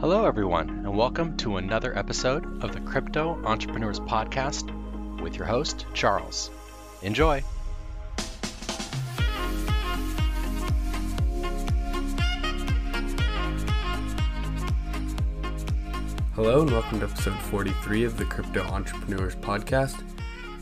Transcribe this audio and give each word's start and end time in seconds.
Hello, 0.00 0.24
everyone, 0.24 0.70
and 0.70 0.96
welcome 0.96 1.36
to 1.36 1.58
another 1.58 1.96
episode 1.96 2.64
of 2.64 2.72
the 2.72 2.80
Crypto 2.80 3.38
Entrepreneurs 3.44 4.00
Podcast 4.00 4.70
with 5.20 5.36
your 5.36 5.44
host, 5.44 5.84
Charles. 5.92 6.48
Enjoy. 7.02 7.44
Hello, 16.34 16.62
and 16.62 16.70
welcome 16.70 17.00
to 17.00 17.04
episode 17.04 17.38
43 17.50 18.04
of 18.04 18.16
the 18.16 18.24
Crypto 18.24 18.62
Entrepreneurs 18.62 19.36
Podcast. 19.36 20.02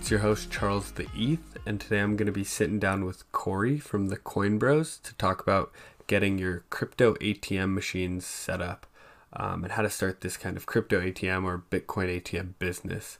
It's 0.01 0.11
your 0.11 0.19
host, 0.19 0.51
Charles 0.51 0.91
the 0.91 1.07
ETH, 1.15 1.59
and 1.65 1.81
today 1.81 2.01
I'm 2.01 2.17
going 2.17 2.27
to 2.27 2.33
be 2.33 2.43
sitting 2.43 2.81
down 2.81 3.05
with 3.05 3.31
Corey 3.31 3.79
from 3.79 4.09
the 4.09 4.17
Coin 4.17 4.59
Bros 4.59 4.99
to 5.05 5.15
talk 5.15 5.41
about 5.41 5.71
getting 6.09 6.39
your 6.39 6.65
crypto 6.71 7.15
ATM 7.15 7.73
machines 7.73 8.27
set 8.27 8.61
up 8.61 8.88
um, 9.33 9.65
and 9.65 9.73
how 9.73 9.83
to 9.83 9.91
start 9.91 10.21
this 10.21 10.37
kind 10.37 10.57
of 10.57 10.67
crypto 10.67 11.01
ATM 11.01 11.45
or 11.45 11.63
Bitcoin 11.71 12.21
ATM 12.21 12.55
business. 12.59 13.19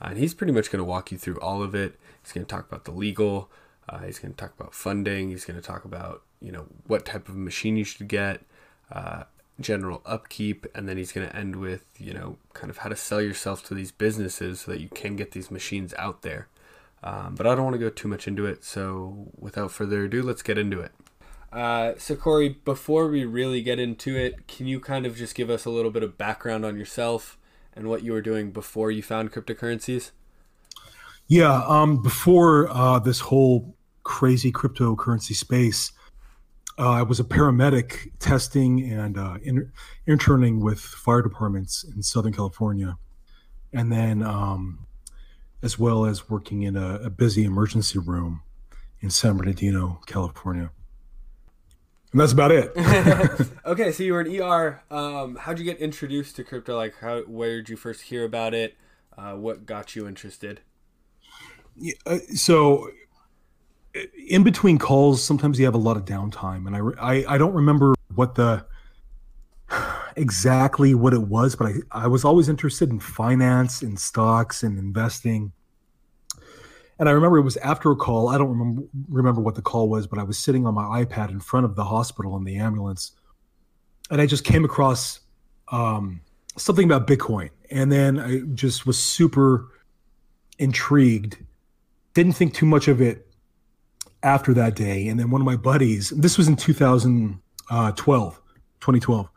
Uh, 0.00 0.08
and 0.10 0.18
he's 0.18 0.34
pretty 0.34 0.52
much 0.52 0.70
going 0.70 0.78
to 0.78 0.84
walk 0.84 1.10
you 1.10 1.18
through 1.18 1.38
all 1.40 1.62
of 1.62 1.74
it. 1.74 1.98
He's 2.22 2.32
going 2.32 2.46
to 2.46 2.50
talk 2.50 2.68
about 2.68 2.84
the 2.84 2.92
legal, 2.92 3.50
uh, 3.88 4.00
he's 4.00 4.18
going 4.18 4.32
to 4.32 4.38
talk 4.38 4.52
about 4.58 4.74
funding, 4.74 5.30
he's 5.30 5.44
going 5.44 5.60
to 5.60 5.66
talk 5.66 5.84
about 5.84 6.22
you 6.40 6.52
know 6.52 6.66
what 6.86 7.04
type 7.04 7.28
of 7.28 7.36
machine 7.36 7.76
you 7.76 7.84
should 7.84 8.08
get, 8.08 8.42
uh, 8.92 9.24
general 9.60 10.02
upkeep, 10.06 10.66
and 10.74 10.88
then 10.88 10.96
he's 10.96 11.12
going 11.12 11.28
to 11.28 11.34
end 11.34 11.56
with, 11.56 11.84
you 11.98 12.14
know, 12.14 12.36
kind 12.54 12.70
of 12.70 12.78
how 12.78 12.88
to 12.88 12.96
sell 12.96 13.20
yourself 13.20 13.64
to 13.64 13.74
these 13.74 13.90
businesses 13.90 14.60
so 14.60 14.72
that 14.72 14.80
you 14.80 14.88
can 14.88 15.16
get 15.16 15.32
these 15.32 15.50
machines 15.50 15.94
out 15.98 16.22
there. 16.22 16.48
Um, 17.02 17.34
but 17.36 17.46
I 17.46 17.54
don't 17.54 17.64
want 17.64 17.74
to 17.74 17.80
go 17.80 17.90
too 17.90 18.08
much 18.08 18.26
into 18.26 18.46
it, 18.46 18.64
so 18.64 19.28
without 19.38 19.70
further 19.72 20.04
ado, 20.04 20.22
let's 20.22 20.42
get 20.42 20.58
into 20.58 20.80
it. 20.80 20.92
Uh, 21.52 21.94
so, 21.96 22.14
Corey, 22.14 22.50
before 22.64 23.08
we 23.08 23.24
really 23.24 23.62
get 23.62 23.78
into 23.78 24.16
it, 24.16 24.46
can 24.46 24.66
you 24.66 24.80
kind 24.80 25.06
of 25.06 25.16
just 25.16 25.34
give 25.34 25.48
us 25.48 25.64
a 25.64 25.70
little 25.70 25.90
bit 25.90 26.02
of 26.02 26.18
background 26.18 26.64
on 26.64 26.76
yourself 26.76 27.38
and 27.74 27.88
what 27.88 28.02
you 28.02 28.12
were 28.12 28.20
doing 28.20 28.50
before 28.50 28.90
you 28.90 29.02
found 29.02 29.32
cryptocurrencies? 29.32 30.10
Yeah, 31.26 31.62
um, 31.66 32.02
before 32.02 32.68
uh, 32.70 32.98
this 32.98 33.20
whole 33.20 33.76
crazy 34.02 34.50
cryptocurrency 34.50 35.34
space, 35.34 35.92
uh, 36.78 36.90
I 36.90 37.02
was 37.02 37.18
a 37.18 37.24
paramedic 37.24 38.10
testing 38.18 38.90
and 38.92 39.18
uh, 39.18 39.38
in, 39.42 39.70
interning 40.06 40.60
with 40.60 40.78
fire 40.80 41.22
departments 41.22 41.84
in 41.84 42.02
Southern 42.02 42.32
California, 42.32 42.96
and 43.72 43.90
then 43.90 44.22
um, 44.22 44.86
as 45.62 45.78
well 45.78 46.06
as 46.06 46.30
working 46.30 46.62
in 46.62 46.76
a, 46.76 47.00
a, 47.00 47.10
busy 47.10 47.44
emergency 47.44 47.98
room 47.98 48.42
in 49.00 49.10
San 49.10 49.36
Bernardino, 49.36 50.00
California. 50.06 50.70
And 52.12 52.20
that's 52.20 52.32
about 52.32 52.52
it. 52.52 52.72
okay, 53.66 53.92
so 53.92 54.02
you 54.02 54.14
were 54.14 54.20
an 54.20 54.40
ER. 54.40 54.82
Um, 54.90 55.36
how'd 55.36 55.58
you 55.58 55.64
get 55.64 55.78
introduced 55.78 56.36
to 56.36 56.44
crypto? 56.44 56.76
Like, 56.76 56.94
how 57.00 57.20
where 57.22 57.56
did 57.56 57.68
you 57.68 57.76
first 57.76 58.02
hear 58.02 58.24
about 58.24 58.54
it? 58.54 58.76
Uh, 59.16 59.34
what 59.34 59.66
got 59.66 59.94
you 59.94 60.06
interested? 60.06 60.60
Yeah, 61.76 61.94
uh, 62.06 62.18
so 62.34 62.90
in 64.28 64.42
between 64.42 64.78
calls, 64.78 65.22
sometimes 65.22 65.58
you 65.58 65.64
have 65.64 65.74
a 65.74 65.78
lot 65.78 65.96
of 65.96 66.04
downtime, 66.04 66.66
and 66.66 66.76
I, 66.76 67.12
I, 67.12 67.34
I 67.34 67.38
don't 67.38 67.54
remember 67.54 67.94
what 68.14 68.34
the 68.34 68.64
exactly 70.16 70.94
what 70.94 71.12
it 71.12 71.22
was, 71.22 71.56
but 71.56 71.68
I, 71.68 72.04
I 72.04 72.06
was 72.06 72.24
always 72.24 72.48
interested 72.48 72.90
in 72.90 73.00
finance 73.00 73.82
and 73.82 73.98
stocks 73.98 74.62
and 74.62 74.78
investing. 74.78 75.52
And 76.98 77.08
I 77.08 77.12
remember 77.12 77.38
it 77.38 77.42
was 77.42 77.56
after 77.58 77.90
a 77.92 77.96
call. 77.96 78.28
I 78.28 78.38
don't 78.38 78.50
remember 78.50 78.82
remember 79.08 79.40
what 79.40 79.54
the 79.54 79.62
call 79.62 79.88
was, 79.88 80.06
but 80.06 80.18
I 80.18 80.24
was 80.24 80.38
sitting 80.38 80.66
on 80.66 80.74
my 80.74 81.04
iPad 81.04 81.30
in 81.30 81.40
front 81.40 81.64
of 81.64 81.76
the 81.76 81.84
hospital 81.84 82.36
in 82.36 82.44
the 82.44 82.56
ambulance, 82.56 83.12
and 84.10 84.20
I 84.20 84.26
just 84.26 84.44
came 84.44 84.64
across 84.64 85.20
um, 85.70 86.20
something 86.56 86.84
about 86.84 87.06
Bitcoin, 87.06 87.50
and 87.70 87.92
then 87.92 88.18
I 88.18 88.40
just 88.54 88.86
was 88.86 88.98
super 88.98 89.68
intrigued. 90.58 91.36
Didn't 92.14 92.32
think 92.32 92.54
too 92.54 92.66
much 92.66 92.88
of 92.88 93.00
it 93.00 93.28
after 94.22 94.52
that 94.54 94.74
day. 94.74 95.08
And 95.08 95.18
then 95.18 95.30
one 95.30 95.40
of 95.40 95.44
my 95.46 95.56
buddies, 95.56 96.10
this 96.10 96.36
was 96.36 96.48
in 96.48 96.56
2012, 96.56 98.42
2012. 98.80 99.20
And 99.20 99.30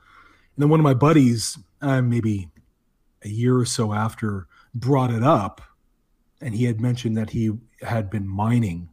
then 0.58 0.70
one 0.70 0.80
of 0.80 0.84
my 0.84 0.94
buddies, 0.94 1.58
uh, 1.82 2.02
maybe 2.02 2.50
a 3.24 3.30
year 3.30 3.58
or 3.58 3.66
so 3.66 3.94
after, 3.94 4.48
brought 4.74 5.12
it 5.12 5.24
up. 5.24 5.62
And 6.42 6.56
he 6.56 6.66
had 6.66 6.82
mentioned 6.82 7.18
that 7.18 7.30
he 7.30 7.52
had 7.82 8.10
been 8.10 8.28
mining. 8.28 8.90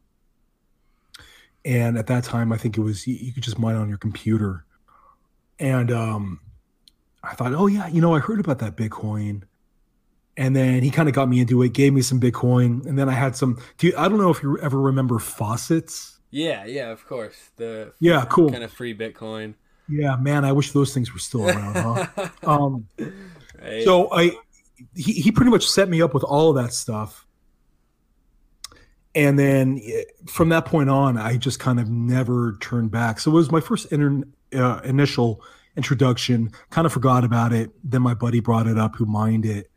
And 1.64 1.98
at 1.98 2.06
that 2.06 2.24
time, 2.24 2.52
I 2.52 2.56
think 2.56 2.76
it 2.76 2.82
was 2.82 3.06
you 3.06 3.32
could 3.32 3.42
just 3.42 3.58
mine 3.58 3.76
on 3.76 3.88
your 3.88 3.98
computer. 3.98 4.64
And 5.58 5.90
um, 5.90 6.40
I 7.22 7.34
thought, 7.34 7.52
oh, 7.54 7.66
yeah, 7.66 7.88
you 7.88 8.00
know, 8.00 8.14
I 8.14 8.20
heard 8.20 8.40
about 8.40 8.58
that 8.60 8.76
Bitcoin 8.76 9.42
and 10.38 10.54
then 10.54 10.82
he 10.82 10.90
kind 10.90 11.08
of 11.08 11.14
got 11.14 11.28
me 11.28 11.40
into 11.40 11.60
it, 11.62 11.72
gave 11.72 11.92
me 11.92 12.00
some 12.00 12.20
Bitcoin, 12.20 12.86
and 12.86 12.96
then 12.96 13.08
I 13.08 13.12
had 13.12 13.34
some. 13.34 13.58
Do 13.76 13.88
you, 13.88 13.94
I 13.98 14.08
don't 14.08 14.18
know 14.18 14.30
if 14.30 14.40
you 14.42 14.56
ever 14.60 14.80
remember 14.80 15.18
faucets? 15.18 16.20
Yeah, 16.30 16.64
yeah, 16.64 16.90
of 16.90 17.04
course. 17.06 17.50
The 17.56 17.92
yeah, 17.98 18.24
cool 18.30 18.50
kind 18.50 18.62
of 18.62 18.72
free 18.72 18.96
Bitcoin. 18.96 19.54
Yeah, 19.88 20.16
man, 20.16 20.44
I 20.44 20.52
wish 20.52 20.70
those 20.70 20.94
things 20.94 21.12
were 21.12 21.18
still 21.18 21.48
around. 21.48 21.74
huh? 21.74 22.28
um, 22.44 22.86
right. 23.60 23.82
So 23.82 24.12
I, 24.12 24.30
he 24.94 25.12
he 25.12 25.32
pretty 25.32 25.50
much 25.50 25.68
set 25.68 25.88
me 25.88 26.00
up 26.00 26.14
with 26.14 26.22
all 26.22 26.50
of 26.50 26.62
that 26.62 26.72
stuff, 26.72 27.26
and 29.18 29.38
then 29.38 29.80
eh, 29.84 30.04
from 30.26 30.48
that 30.50 30.64
point 30.64 30.90
on, 30.90 31.18
I 31.18 31.36
just 31.36 31.58
kind 31.58 31.80
of 31.80 31.90
never 31.90 32.56
turned 32.60 32.90
back. 32.90 33.20
So 33.20 33.30
it 33.30 33.34
was 33.34 33.50
my 33.50 33.60
first 33.60 33.92
inter, 33.92 34.22
uh, 34.54 34.80
initial 34.84 35.42
introduction. 35.76 36.50
Kind 36.70 36.86
of 36.86 36.92
forgot 36.92 37.24
about 37.24 37.52
it. 37.52 37.70
Then 37.84 38.02
my 38.02 38.14
buddy 38.14 38.40
brought 38.40 38.66
it 38.66 38.78
up, 38.78 38.96
who 38.96 39.06
mined 39.06 39.44
it 39.44 39.70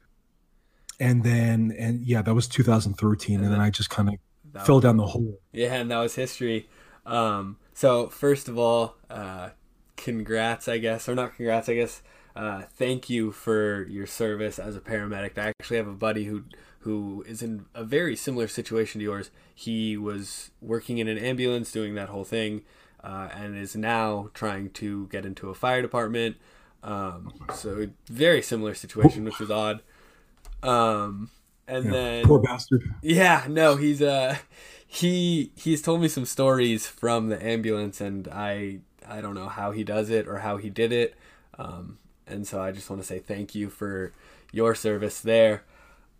and 1.01 1.23
then 1.23 1.75
and 1.77 2.05
yeah, 2.05 2.21
that 2.21 2.33
was 2.33 2.47
2013, 2.47 3.35
and, 3.35 3.43
and 3.43 3.51
then, 3.51 3.59
then 3.59 3.67
I 3.67 3.71
just 3.71 3.89
kind 3.89 4.07
of 4.07 4.65
fell 4.65 4.79
down 4.79 4.97
the 4.97 5.07
hole. 5.07 5.39
Yeah, 5.51 5.73
and 5.73 5.89
that 5.89 5.97
was 5.97 6.15
history. 6.15 6.69
Um, 7.07 7.57
so 7.73 8.07
first 8.09 8.47
of 8.47 8.59
all, 8.59 8.95
uh, 9.09 9.49
congrats, 9.97 10.67
I 10.67 10.77
guess, 10.77 11.09
or 11.09 11.15
not 11.15 11.35
congrats, 11.35 11.67
I 11.67 11.73
guess. 11.73 12.03
Uh, 12.35 12.61
thank 12.77 13.09
you 13.09 13.31
for 13.31 13.87
your 13.87 14.05
service 14.05 14.59
as 14.59 14.75
a 14.75 14.79
paramedic. 14.79 15.37
I 15.37 15.49
actually 15.49 15.77
have 15.77 15.87
a 15.87 15.93
buddy 15.93 16.25
who 16.25 16.43
who 16.81 17.23
is 17.27 17.41
in 17.41 17.65
a 17.73 17.83
very 17.83 18.15
similar 18.15 18.47
situation 18.47 18.99
to 18.99 19.03
yours. 19.03 19.31
He 19.53 19.97
was 19.97 20.51
working 20.61 20.97
in 20.97 21.07
an 21.07 21.17
ambulance 21.17 21.71
doing 21.71 21.95
that 21.95 22.09
whole 22.09 22.23
thing, 22.23 22.63
uh, 23.03 23.29
and 23.33 23.57
is 23.57 23.75
now 23.75 24.29
trying 24.33 24.69
to 24.71 25.07
get 25.07 25.25
into 25.25 25.49
a 25.49 25.53
fire 25.55 25.81
department. 25.81 26.37
Um, 26.83 27.33
so 27.53 27.87
very 28.07 28.41
similar 28.41 28.73
situation, 28.73 29.23
which 29.23 29.39
was 29.39 29.51
odd. 29.51 29.81
Um, 30.63 31.29
and 31.67 31.85
yeah, 31.85 31.91
then 31.91 32.25
poor 32.25 32.39
bastard. 32.39 32.93
Yeah, 33.01 33.45
no, 33.47 33.75
he's 33.75 34.01
uh 34.01 34.37
he 34.87 35.51
he's 35.55 35.81
told 35.81 36.01
me 36.01 36.07
some 36.07 36.25
stories 36.25 36.87
from 36.87 37.29
the 37.29 37.43
ambulance, 37.43 38.01
and 38.01 38.27
I 38.27 38.79
I 39.07 39.21
don't 39.21 39.35
know 39.35 39.49
how 39.49 39.71
he 39.71 39.83
does 39.83 40.09
it 40.09 40.27
or 40.27 40.39
how 40.39 40.57
he 40.57 40.69
did 40.69 40.91
it. 40.91 41.15
Um, 41.57 41.97
and 42.27 42.47
so 42.47 42.61
I 42.61 42.71
just 42.71 42.89
want 42.89 43.01
to 43.01 43.07
say 43.07 43.19
thank 43.19 43.55
you 43.55 43.69
for 43.69 44.13
your 44.51 44.75
service 44.75 45.21
there. 45.21 45.63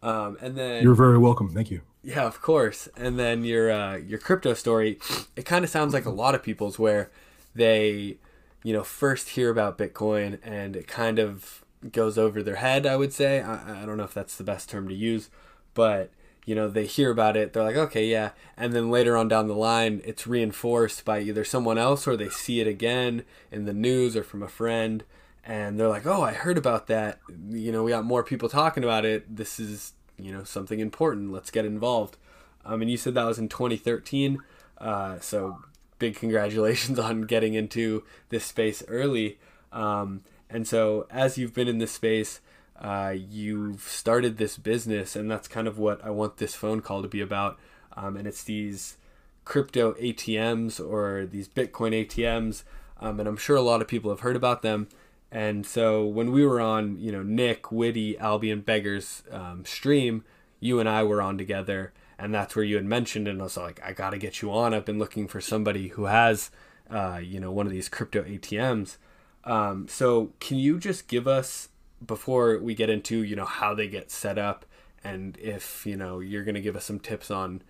Um, 0.03 0.37
and 0.41 0.55
then 0.55 0.83
you're 0.83 0.95
very 0.95 1.17
welcome. 1.17 1.49
Thank 1.49 1.71
you. 1.71 1.81
Yeah, 2.03 2.25
of 2.25 2.41
course. 2.41 2.89
And 2.97 3.19
then 3.19 3.43
your 3.43 3.71
uh, 3.71 3.97
your 3.97 4.19
crypto 4.19 4.53
story, 4.53 4.99
it 5.35 5.45
kind 5.45 5.63
of 5.63 5.69
sounds 5.69 5.93
like 5.93 6.05
a 6.05 6.09
lot 6.11 6.35
of 6.35 6.41
people's 6.41 6.79
where 6.79 7.11
they, 7.53 8.17
you 8.63 8.73
know, 8.73 8.83
first 8.83 9.29
hear 9.29 9.49
about 9.49 9.77
Bitcoin 9.77 10.39
and 10.43 10.75
it 10.75 10.87
kind 10.87 11.19
of 11.19 11.63
goes 11.91 12.17
over 12.17 12.41
their 12.41 12.55
head, 12.55 12.85
I 12.85 12.95
would 12.95 13.13
say. 13.13 13.41
I, 13.41 13.83
I 13.83 13.85
don't 13.85 13.97
know 13.97 14.03
if 14.03 14.13
that's 14.13 14.35
the 14.35 14.43
best 14.43 14.69
term 14.69 14.87
to 14.87 14.95
use, 14.95 15.29
but 15.73 16.11
you 16.45 16.55
know, 16.55 16.67
they 16.67 16.85
hear 16.85 17.11
about 17.11 17.37
it, 17.37 17.53
they're 17.53 17.63
like, 17.63 17.75
okay, 17.75 18.05
yeah. 18.07 18.31
And 18.57 18.73
then 18.73 18.89
later 18.89 19.15
on 19.15 19.27
down 19.27 19.47
the 19.47 19.55
line, 19.55 20.01
it's 20.03 20.25
reinforced 20.25 21.05
by 21.05 21.19
either 21.19 21.45
someone 21.45 21.77
else 21.77 22.07
or 22.07 22.17
they 22.17 22.29
see 22.29 22.59
it 22.59 22.67
again 22.67 23.23
in 23.51 23.65
the 23.65 23.73
news 23.73 24.15
or 24.15 24.23
from 24.23 24.41
a 24.41 24.47
friend. 24.47 25.03
And 25.43 25.79
they're 25.79 25.87
like, 25.87 26.05
oh, 26.05 26.23
I 26.23 26.33
heard 26.33 26.57
about 26.57 26.87
that. 26.87 27.19
You 27.49 27.71
know, 27.71 27.83
we 27.83 27.91
got 27.91 28.05
more 28.05 28.23
people 28.23 28.49
talking 28.49 28.83
about 28.83 29.05
it. 29.05 29.35
This 29.35 29.59
is, 29.59 29.93
you 30.23 30.31
know, 30.31 30.43
something 30.43 30.79
important. 30.79 31.31
Let's 31.31 31.51
get 31.51 31.65
involved. 31.65 32.17
Um, 32.65 32.81
and 32.81 32.91
you 32.91 32.97
said 32.97 33.13
that 33.15 33.25
was 33.25 33.39
in 33.39 33.49
2013. 33.49 34.39
Uh, 34.77 35.19
so 35.19 35.59
big 35.99 36.15
congratulations 36.15 36.99
on 37.07 37.21
getting 37.21 37.53
into 37.53 38.03
this 38.29 38.45
space 38.45 38.83
early. 38.87 39.37
Um, 39.71 40.23
and 40.49 40.67
so, 40.67 41.07
as 41.09 41.37
you've 41.37 41.53
been 41.53 41.69
in 41.69 41.77
this 41.77 41.93
space, 41.93 42.41
uh, 42.79 43.13
you've 43.15 43.83
started 43.83 44.37
this 44.37 44.57
business, 44.57 45.15
and 45.15 45.31
that's 45.31 45.47
kind 45.47 45.67
of 45.67 45.77
what 45.77 46.03
I 46.03 46.09
want 46.09 46.37
this 46.37 46.55
phone 46.55 46.81
call 46.81 47.01
to 47.01 47.07
be 47.07 47.21
about. 47.21 47.57
Um, 47.95 48.17
and 48.17 48.27
it's 48.27 48.43
these 48.43 48.97
crypto 49.45 49.93
ATMs 49.93 50.79
or 50.79 51.25
these 51.25 51.47
Bitcoin 51.47 52.05
ATMs, 52.05 52.63
um, 52.99 53.19
and 53.19 53.29
I'm 53.29 53.37
sure 53.37 53.55
a 53.55 53.61
lot 53.61 53.81
of 53.81 53.87
people 53.87 54.11
have 54.11 54.21
heard 54.21 54.35
about 54.35 54.61
them. 54.61 54.87
And 55.31 55.65
so, 55.65 56.05
when 56.05 56.31
we 56.31 56.45
were 56.45 56.59
on, 56.59 56.99
you 56.99 57.11
know, 57.11 57.23
Nick, 57.23 57.71
Witty, 57.71 58.17
Albion 58.17 58.61
Beggars 58.61 59.23
um, 59.31 59.63
stream, 59.65 60.25
you 60.59 60.79
and 60.79 60.89
I 60.89 61.03
were 61.03 61.21
on 61.21 61.37
together, 61.37 61.93
and 62.19 62.33
that's 62.33 62.55
where 62.55 62.65
you 62.65 62.75
had 62.75 62.85
mentioned, 62.85 63.27
and 63.27 63.39
I 63.39 63.45
was 63.45 63.57
like, 63.57 63.81
I 63.83 63.93
got 63.93 64.09
to 64.09 64.17
get 64.17 64.41
you 64.41 64.51
on. 64.51 64.73
I've 64.73 64.85
been 64.85 64.99
looking 64.99 65.27
for 65.27 65.39
somebody 65.39 65.89
who 65.89 66.05
has, 66.05 66.51
uh, 66.89 67.21
you 67.23 67.39
know, 67.39 67.51
one 67.51 67.65
of 67.65 67.71
these 67.71 67.87
crypto 67.87 68.23
ATMs. 68.23 68.97
Um, 69.43 69.87
so 69.87 70.33
can 70.39 70.57
you 70.57 70.77
just 70.77 71.07
give 71.07 71.27
us 71.27 71.69
before 72.05 72.59
we 72.59 72.75
get 72.75 72.89
into 72.89 73.23
you 73.23 73.35
know 73.35 73.45
how 73.45 73.73
they 73.73 73.87
get 73.87 74.11
set 74.11 74.37
up 74.37 74.65
and 75.03 75.37
if 75.37 75.85
you 75.85 75.95
know 75.95 76.19
you're 76.19 76.43
to 76.43 76.61
give 76.61 76.75
us 76.75 76.85
some 76.85 76.99
tips 76.99 77.31
on 77.31 77.61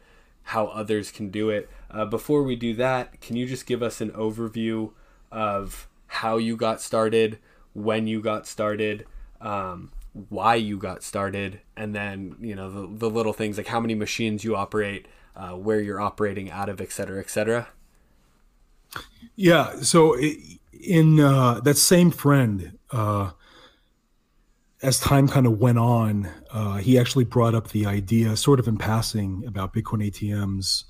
how 0.43 0.67
others 0.67 1.11
can 1.11 1.29
do 1.29 1.49
it. 1.49 1.69
Uh, 1.89 2.05
before 2.05 2.43
we 2.43 2.55
do 2.55 2.73
that, 2.73 3.21
can 3.21 3.35
you 3.35 3.45
just 3.45 3.65
give 3.65 3.83
us 3.83 4.01
an 4.01 4.11
overview 4.11 4.91
of 5.31 5.87
how 6.07 6.37
you 6.37 6.57
got 6.57 6.81
started, 6.81 7.37
when 7.73 8.07
you 8.07 8.21
got 8.21 8.47
started, 8.47 9.06
um, 9.39 9.91
why 10.29 10.56
you 10.56 10.77
got 10.77 11.03
started, 11.03 11.62
and 11.77 11.95
then 11.95 12.35
you 12.39 12.56
know 12.56 12.69
the, 12.69 13.00
the 13.00 13.09
little 13.09 13.33
things 13.33 13.57
like 13.57 13.68
how 13.68 13.79
many 13.79 13.95
machines 13.95 14.44
you 14.44 14.56
operate, 14.56 15.07
uh, 15.35 15.51
where 15.51 15.79
you're 15.79 16.01
operating 16.01 16.51
out 16.51 16.69
of, 16.69 16.81
et 16.81 16.91
cetera, 16.91 17.19
et 17.19 17.29
cetera. 17.29 17.69
Yeah. 19.35 19.81
So 19.81 20.18
in 20.73 21.19
uh, 21.19 21.62
that 21.62 21.77
same 21.77 22.12
friend, 22.12 22.77
uh, 22.91 23.31
as 24.81 25.00
time 25.00 25.27
kind 25.27 25.45
of 25.45 25.59
went 25.59 25.77
on, 25.77 26.29
uh, 26.51 26.77
he 26.77 26.97
actually 26.97 27.24
brought 27.24 27.53
up 27.56 27.69
the 27.69 27.85
idea, 27.85 28.35
sort 28.35 28.59
of 28.59 28.67
in 28.67 28.77
passing, 28.77 29.44
about 29.47 29.74
Bitcoin 29.74 30.06
ATMs. 30.09 30.85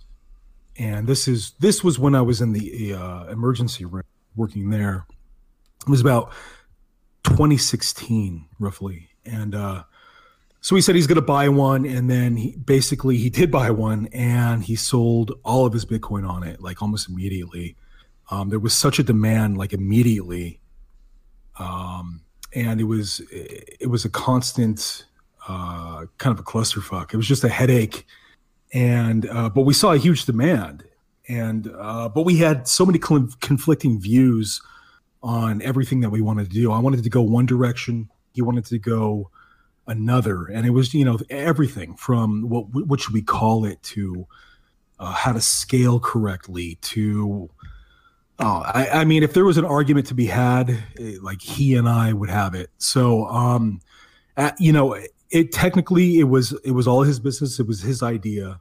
And 0.77 1.07
this 1.07 1.27
is 1.27 1.51
this 1.59 1.83
was 1.83 1.99
when 1.99 2.15
I 2.15 2.21
was 2.21 2.41
in 2.41 2.53
the 2.53 2.93
uh, 2.93 3.25
emergency 3.25 3.85
room 3.85 4.03
working 4.35 4.69
there. 4.69 5.05
It 5.85 5.89
was 5.89 6.01
about 6.01 6.31
2016, 7.23 8.47
roughly, 8.59 9.09
and 9.25 9.55
uh, 9.55 9.83
so 10.61 10.75
he 10.75 10.81
said 10.81 10.95
he's 10.95 11.07
going 11.07 11.15
to 11.15 11.21
buy 11.21 11.49
one, 11.49 11.85
and 11.85 12.09
then 12.09 12.37
he 12.37 12.55
basically 12.55 13.17
he 13.17 13.29
did 13.29 13.51
buy 13.51 13.71
one, 13.71 14.07
and 14.13 14.63
he 14.63 14.75
sold 14.75 15.31
all 15.43 15.65
of 15.65 15.73
his 15.73 15.85
Bitcoin 15.85 16.27
on 16.27 16.43
it, 16.43 16.61
like 16.61 16.81
almost 16.81 17.09
immediately. 17.09 17.75
Um, 18.29 18.49
there 18.49 18.59
was 18.59 18.73
such 18.73 18.99
a 18.99 19.03
demand, 19.03 19.57
like 19.57 19.73
immediately. 19.73 20.61
Um, 21.59 22.21
and 22.53 22.81
it 22.81 22.85
was 22.85 23.21
it 23.31 23.89
was 23.89 24.05
a 24.05 24.09
constant 24.09 25.05
uh, 25.47 26.05
kind 26.17 26.33
of 26.33 26.39
a 26.39 26.43
clusterfuck. 26.43 27.13
It 27.13 27.17
was 27.17 27.27
just 27.27 27.43
a 27.43 27.49
headache, 27.49 28.05
and 28.73 29.27
uh, 29.29 29.49
but 29.49 29.61
we 29.61 29.73
saw 29.73 29.93
a 29.93 29.97
huge 29.97 30.25
demand, 30.25 30.83
and 31.27 31.71
uh, 31.77 32.09
but 32.09 32.23
we 32.23 32.37
had 32.37 32.67
so 32.67 32.85
many 32.85 32.99
cl- 32.99 33.29
conflicting 33.41 33.99
views 33.99 34.61
on 35.23 35.61
everything 35.61 36.01
that 36.01 36.09
we 36.09 36.21
wanted 36.21 36.49
to 36.49 36.53
do. 36.53 36.71
I 36.71 36.79
wanted 36.79 37.03
to 37.03 37.09
go 37.09 37.21
one 37.21 37.45
direction. 37.45 38.09
He 38.33 38.41
wanted 38.41 38.65
to 38.65 38.79
go 38.79 39.29
another, 39.87 40.45
and 40.45 40.65
it 40.65 40.71
was 40.71 40.93
you 40.93 41.05
know 41.05 41.19
everything 41.29 41.95
from 41.95 42.49
what 42.49 42.65
what 42.73 42.99
should 42.99 43.13
we 43.13 43.21
call 43.21 43.65
it 43.65 43.81
to 43.83 44.27
uh, 44.99 45.13
how 45.13 45.33
to 45.33 45.41
scale 45.41 45.99
correctly 45.99 46.77
to 46.81 47.49
Oh, 48.43 48.63
I, 48.65 48.89
I, 48.89 49.05
mean, 49.05 49.21
if 49.21 49.33
there 49.33 49.45
was 49.45 49.57
an 49.57 49.65
argument 49.65 50.07
to 50.07 50.15
be 50.15 50.25
had, 50.25 50.71
eh, 50.99 51.17
like 51.21 51.43
he 51.43 51.75
and 51.75 51.87
I 51.87 52.11
would 52.11 52.31
have 52.31 52.55
it. 52.55 52.71
So, 52.79 53.27
um, 53.27 53.81
at, 54.35 54.59
you 54.59 54.73
know, 54.73 54.97
it 55.29 55.51
technically 55.51 56.19
it 56.19 56.23
was 56.23 56.51
it 56.65 56.71
was 56.71 56.87
all 56.87 57.03
his 57.03 57.19
business. 57.19 57.59
It 57.59 57.67
was 57.67 57.81
his 57.81 58.01
idea, 58.01 58.59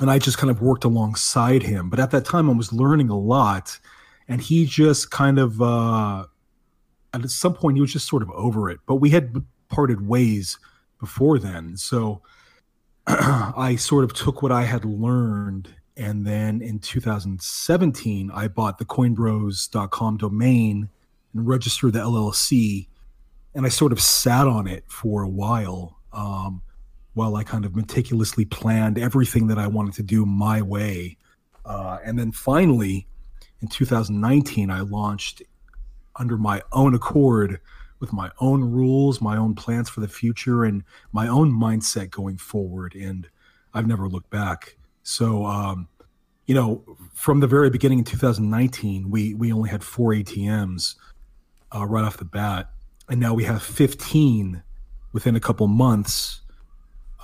and 0.00 0.10
I 0.10 0.18
just 0.18 0.36
kind 0.36 0.50
of 0.50 0.60
worked 0.60 0.82
alongside 0.82 1.62
him. 1.62 1.90
But 1.90 2.00
at 2.00 2.10
that 2.10 2.24
time, 2.24 2.50
I 2.50 2.54
was 2.54 2.72
learning 2.72 3.08
a 3.08 3.18
lot, 3.18 3.78
and 4.32 4.40
he 4.40 4.66
just 4.66 5.10
kind 5.10 5.38
of 5.38 5.60
uh, 5.60 6.24
at 7.12 7.30
some 7.30 7.54
point 7.54 7.76
he 7.76 7.80
was 7.80 7.92
just 7.92 8.08
sort 8.08 8.22
of 8.22 8.30
over 8.30 8.70
it. 8.70 8.80
But 8.86 8.96
we 8.96 9.10
had 9.10 9.44
parted 9.68 10.06
ways 10.06 10.58
before 10.98 11.38
then, 11.38 11.76
so 11.76 12.22
I 13.06 13.76
sort 13.76 14.04
of 14.04 14.12
took 14.14 14.42
what 14.42 14.52
I 14.52 14.62
had 14.62 14.84
learned 14.84 15.68
and 15.96 16.26
then 16.26 16.62
in 16.62 16.78
2017, 16.78 18.30
I 18.32 18.48
bought 18.48 18.78
the 18.78 18.84
coinbros.com 18.84 20.16
domain 20.16 20.88
and 21.34 21.46
registered 21.46 21.92
the 21.92 22.00
LLC. 22.00 22.88
And 23.54 23.66
I 23.66 23.68
sort 23.68 23.92
of 23.92 24.00
sat 24.00 24.46
on 24.46 24.66
it 24.66 24.84
for 24.88 25.22
a 25.22 25.28
while 25.28 25.98
um, 26.12 26.62
while 27.14 27.36
I 27.36 27.44
kind 27.44 27.66
of 27.66 27.76
meticulously 27.76 28.46
planned 28.46 28.98
everything 28.98 29.48
that 29.48 29.58
I 29.58 29.66
wanted 29.66 29.94
to 29.94 30.02
do 30.02 30.24
my 30.24 30.62
way. 30.62 31.18
Uh, 31.66 31.98
and 32.02 32.18
then 32.18 32.32
finally, 32.32 33.06
in 33.62 33.68
2019, 33.68 34.70
I 34.70 34.80
launched 34.80 35.42
under 36.16 36.36
my 36.36 36.62
own 36.72 36.94
accord 36.94 37.60
with 38.00 38.12
my 38.12 38.30
own 38.40 38.64
rules, 38.64 39.20
my 39.20 39.36
own 39.36 39.54
plans 39.54 39.88
for 39.88 40.00
the 40.00 40.08
future, 40.08 40.64
and 40.64 40.82
my 41.12 41.28
own 41.28 41.52
mindset 41.52 42.10
going 42.10 42.36
forward. 42.36 42.96
And 42.96 43.28
I've 43.72 43.86
never 43.86 44.08
looked 44.08 44.30
back. 44.30 44.76
So, 45.04 45.46
um, 45.46 45.88
you 46.46 46.54
know, 46.54 46.82
from 47.14 47.38
the 47.38 47.46
very 47.46 47.70
beginning 47.70 48.00
in 48.00 48.04
2019, 48.04 49.08
we 49.10 49.34
we 49.34 49.52
only 49.52 49.70
had 49.70 49.84
four 49.84 50.10
ATMs 50.10 50.96
uh, 51.74 51.86
right 51.86 52.04
off 52.04 52.16
the 52.16 52.24
bat, 52.24 52.70
and 53.08 53.20
now 53.20 53.32
we 53.32 53.44
have 53.44 53.62
15 53.62 54.62
within 55.12 55.36
a 55.36 55.40
couple 55.40 55.68
months, 55.68 56.40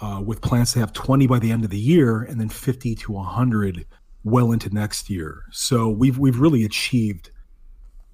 uh, 0.01 0.23
with 0.25 0.41
plans 0.41 0.73
to 0.75 0.79
have 0.79 0.93
20 0.93 1.27
by 1.27 1.41
the 1.41 1.51
end 1.51 1.65
of 1.65 1.71
the 1.71 1.79
year, 1.79 2.23
and 2.23 2.41
then 2.41 2.49
50 2.49 2.95
to 2.95 3.13
100 3.13 3.85
well 4.25 4.53
into 4.53 4.71
next 4.71 5.09
year. 5.09 5.45
So 5.51 5.89
we've 5.89 6.19
we've 6.19 6.39
really 6.39 6.65
achieved 6.65 7.31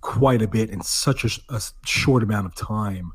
quite 0.00 0.42
a 0.42 0.48
bit 0.48 0.70
in 0.70 0.82
such 0.82 1.24
a, 1.24 1.54
a 1.54 1.60
short 1.84 2.22
amount 2.22 2.46
of 2.46 2.54
time, 2.54 3.12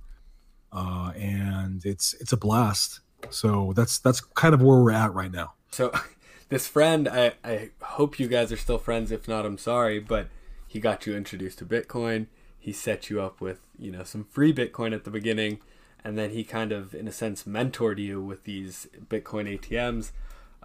uh, 0.71 1.11
and 1.15 1.85
it's 1.85 2.13
it's 2.15 2.33
a 2.33 2.37
blast. 2.37 3.01
So 3.29 3.73
that's 3.75 3.99
that's 3.99 4.21
kind 4.21 4.53
of 4.53 4.61
where 4.61 4.81
we're 4.81 4.91
at 4.91 5.13
right 5.13 5.31
now. 5.31 5.53
So 5.71 5.91
this 6.49 6.67
friend, 6.67 7.07
I, 7.07 7.33
I 7.43 7.69
hope 7.81 8.19
you 8.19 8.27
guys 8.27 8.51
are 8.51 8.57
still 8.57 8.77
friends. 8.79 9.11
If 9.11 9.27
not, 9.27 9.45
I'm 9.45 9.57
sorry, 9.57 9.99
but 9.99 10.27
he 10.67 10.79
got 10.79 11.05
you 11.05 11.15
introduced 11.15 11.59
to 11.59 11.65
Bitcoin. 11.65 12.27
He 12.57 12.73
set 12.73 13.09
you 13.09 13.21
up 13.21 13.39
with, 13.39 13.61
you 13.77 13.91
know, 13.91 14.03
some 14.03 14.25
free 14.25 14.53
Bitcoin 14.53 14.93
at 14.93 15.03
the 15.03 15.11
beginning, 15.11 15.59
and 16.03 16.17
then 16.17 16.31
he 16.31 16.43
kind 16.43 16.71
of, 16.71 16.93
in 16.93 17.07
a 17.07 17.11
sense, 17.11 17.43
mentored 17.43 17.97
you 17.97 18.21
with 18.21 18.43
these 18.43 18.87
Bitcoin 19.07 19.59
ATMs. 19.59 20.11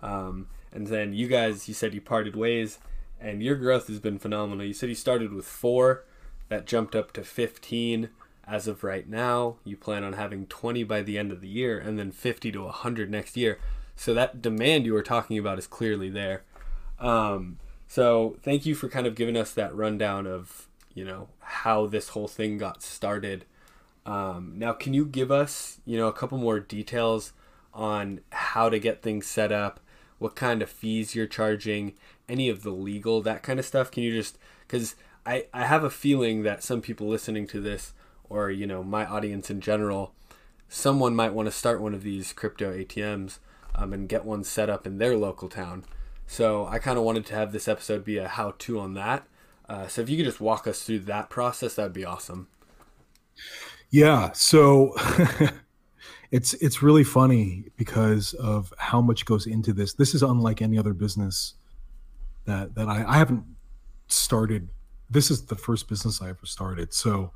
Um, 0.03 0.49
and 0.75 0.89
then 0.89 1.15
you 1.15 1.29
guys, 1.29 1.69
you 1.69 1.75
said 1.75 1.95
you 1.95 2.01
parted 2.01 2.37
ways, 2.37 2.79
and 3.21 3.43
your 3.43 3.57
growth 3.57 3.87
has 3.89 4.01
been 4.01 4.19
phenomenal. 4.19 4.67
You 4.67 4.75
said 4.75 4.89
you 4.89 4.95
started 4.95 5.33
with 5.33 5.47
four, 5.47 6.05
that 6.49 6.67
jumped 6.67 6.95
up 6.95 7.13
to 7.13 7.25
15 7.25 8.11
as 8.47 8.69
of 8.69 8.85
right 8.85 9.09
now. 9.09 9.57
You 9.65 9.77
plan 9.77 10.05
on 10.05 10.13
having 10.15 10.47
20 10.47 10.85
by 10.85 11.03
the 11.03 11.19
end 11.19 11.33
of 11.33 11.41
the 11.41 11.49
year, 11.49 11.79
and 11.79 11.99
then 11.99 12.11
50 12.11 12.53
to 12.53 12.65
100 12.65 13.11
next 13.11 13.37
year. 13.37 13.59
So 13.97 14.13
that 14.15 14.43
demand 14.43 14.87
you 14.87 14.93
were 14.93 15.03
talking 15.03 15.39
about 15.39 15.59
is 15.59 15.67
clearly 15.67 16.11
there. 16.11 16.43
Um, 16.99 17.59
so 17.87 18.37
thank 18.43 18.67
you 18.67 18.75
for 18.75 18.89
kind 18.89 19.07
of 19.07 19.15
giving 19.15 19.37
us 19.37 19.53
that 19.53 19.75
rundown 19.75 20.27
of 20.27 20.69
you 20.95 21.05
know 21.05 21.29
how 21.41 21.87
this 21.87 22.11
whole 22.11 22.29
thing 22.29 22.59
got 22.59 22.83
started. 22.83 23.45
Um, 24.07 24.55
now, 24.57 24.73
can 24.73 24.95
you 24.95 25.05
give 25.07 25.31
us 25.31 25.81
you 25.85 25.97
know 25.97 26.09
a 26.09 26.13
couple 26.13 26.39
more 26.39 26.61
details 26.61 27.33
on 27.73 28.21
how 28.31 28.69
to 28.69 28.79
get 28.79 29.03
things 29.03 29.27
set 29.27 29.51
up, 29.51 29.81
what 30.19 30.37
kind 30.37 30.63
of 30.63 30.71
fees 30.71 31.15
you're 31.15 31.27
charging, 31.27 31.95
any 32.29 32.49
of 32.49 32.63
the 32.63 32.71
legal 32.71 33.21
that 33.23 33.43
kind 33.43 33.59
of 33.59 33.67
stuff? 33.67 33.91
Can 33.91 34.03
you 34.03 34.13
just 34.13 34.39
because 34.67 34.95
I 35.27 35.47
I 35.53 35.67
have 35.67 35.85
a 35.85 35.91
feeling 35.91 36.43
that 36.43 36.63
some 36.63 36.81
people 36.81 37.09
listening 37.09 37.47
to 37.49 37.61
this 37.61 37.93
or 38.29 38.51
you 38.51 38.67
know 38.67 38.83
my 38.83 39.07
audience 39.07 39.51
in 39.51 39.61
general, 39.61 40.15
someone 40.69 41.15
might 41.15 41.35
want 41.35 41.47
to 41.47 41.53
start 41.53 41.81
one 41.81 41.95
of 41.95 42.03
these 42.03 42.33
crypto 42.33 42.73
ATMs 42.73 43.39
um, 43.75 43.93
and 43.93 44.09
get 44.09 44.25
one 44.25 44.45
set 44.45 44.71
up 44.71 44.87
in 44.87 44.99
their 44.99 45.17
local 45.17 45.49
town. 45.49 45.85
So 46.27 46.67
I 46.67 46.79
kind 46.79 46.99
of 46.99 47.05
wanted 47.05 47.27
to 47.27 47.35
have 47.35 47.53
this 47.53 47.69
episode 47.69 48.05
be 48.05 48.19
a 48.19 48.29
how 48.29 48.55
to 48.59 48.81
on 48.81 48.95
that. 48.95 49.27
Uh, 49.69 49.87
so 49.87 50.03
if 50.03 50.09
you 50.09 50.17
could 50.17 50.27
just 50.27 50.41
walk 50.41 50.67
us 50.67 50.83
through 50.83 51.01
that 51.01 51.31
process, 51.31 51.75
that'd 51.75 51.93
be 51.93 52.05
awesome. 52.05 52.49
Yeah. 53.91 54.33
So 54.33 54.95
it's 56.31 56.55
it's 56.55 56.83
really 56.83 57.05
funny 57.05 57.65
because 57.77 58.35
of 58.35 58.73
how 58.79 59.01
much 59.01 59.25
goes 59.25 59.47
into 59.47 59.73
this. 59.73 59.95
This 59.95 60.15
is 60.15 60.23
unlike 60.23 60.63
any 60.63 60.79
other 60.79 60.95
business 60.95 61.55
that 62.45 62.75
that 62.75 62.89
I, 62.89 63.05
I 63.07 63.19
haven't 63.19 63.45
started. 64.09 64.69
This 65.11 65.31
is 65.31 65.47
the 65.47 65.57
first 65.57 65.89
business 65.89 66.21
I 66.23 66.31
ever 66.31 66.47
started. 66.47 66.93
So, 66.93 67.33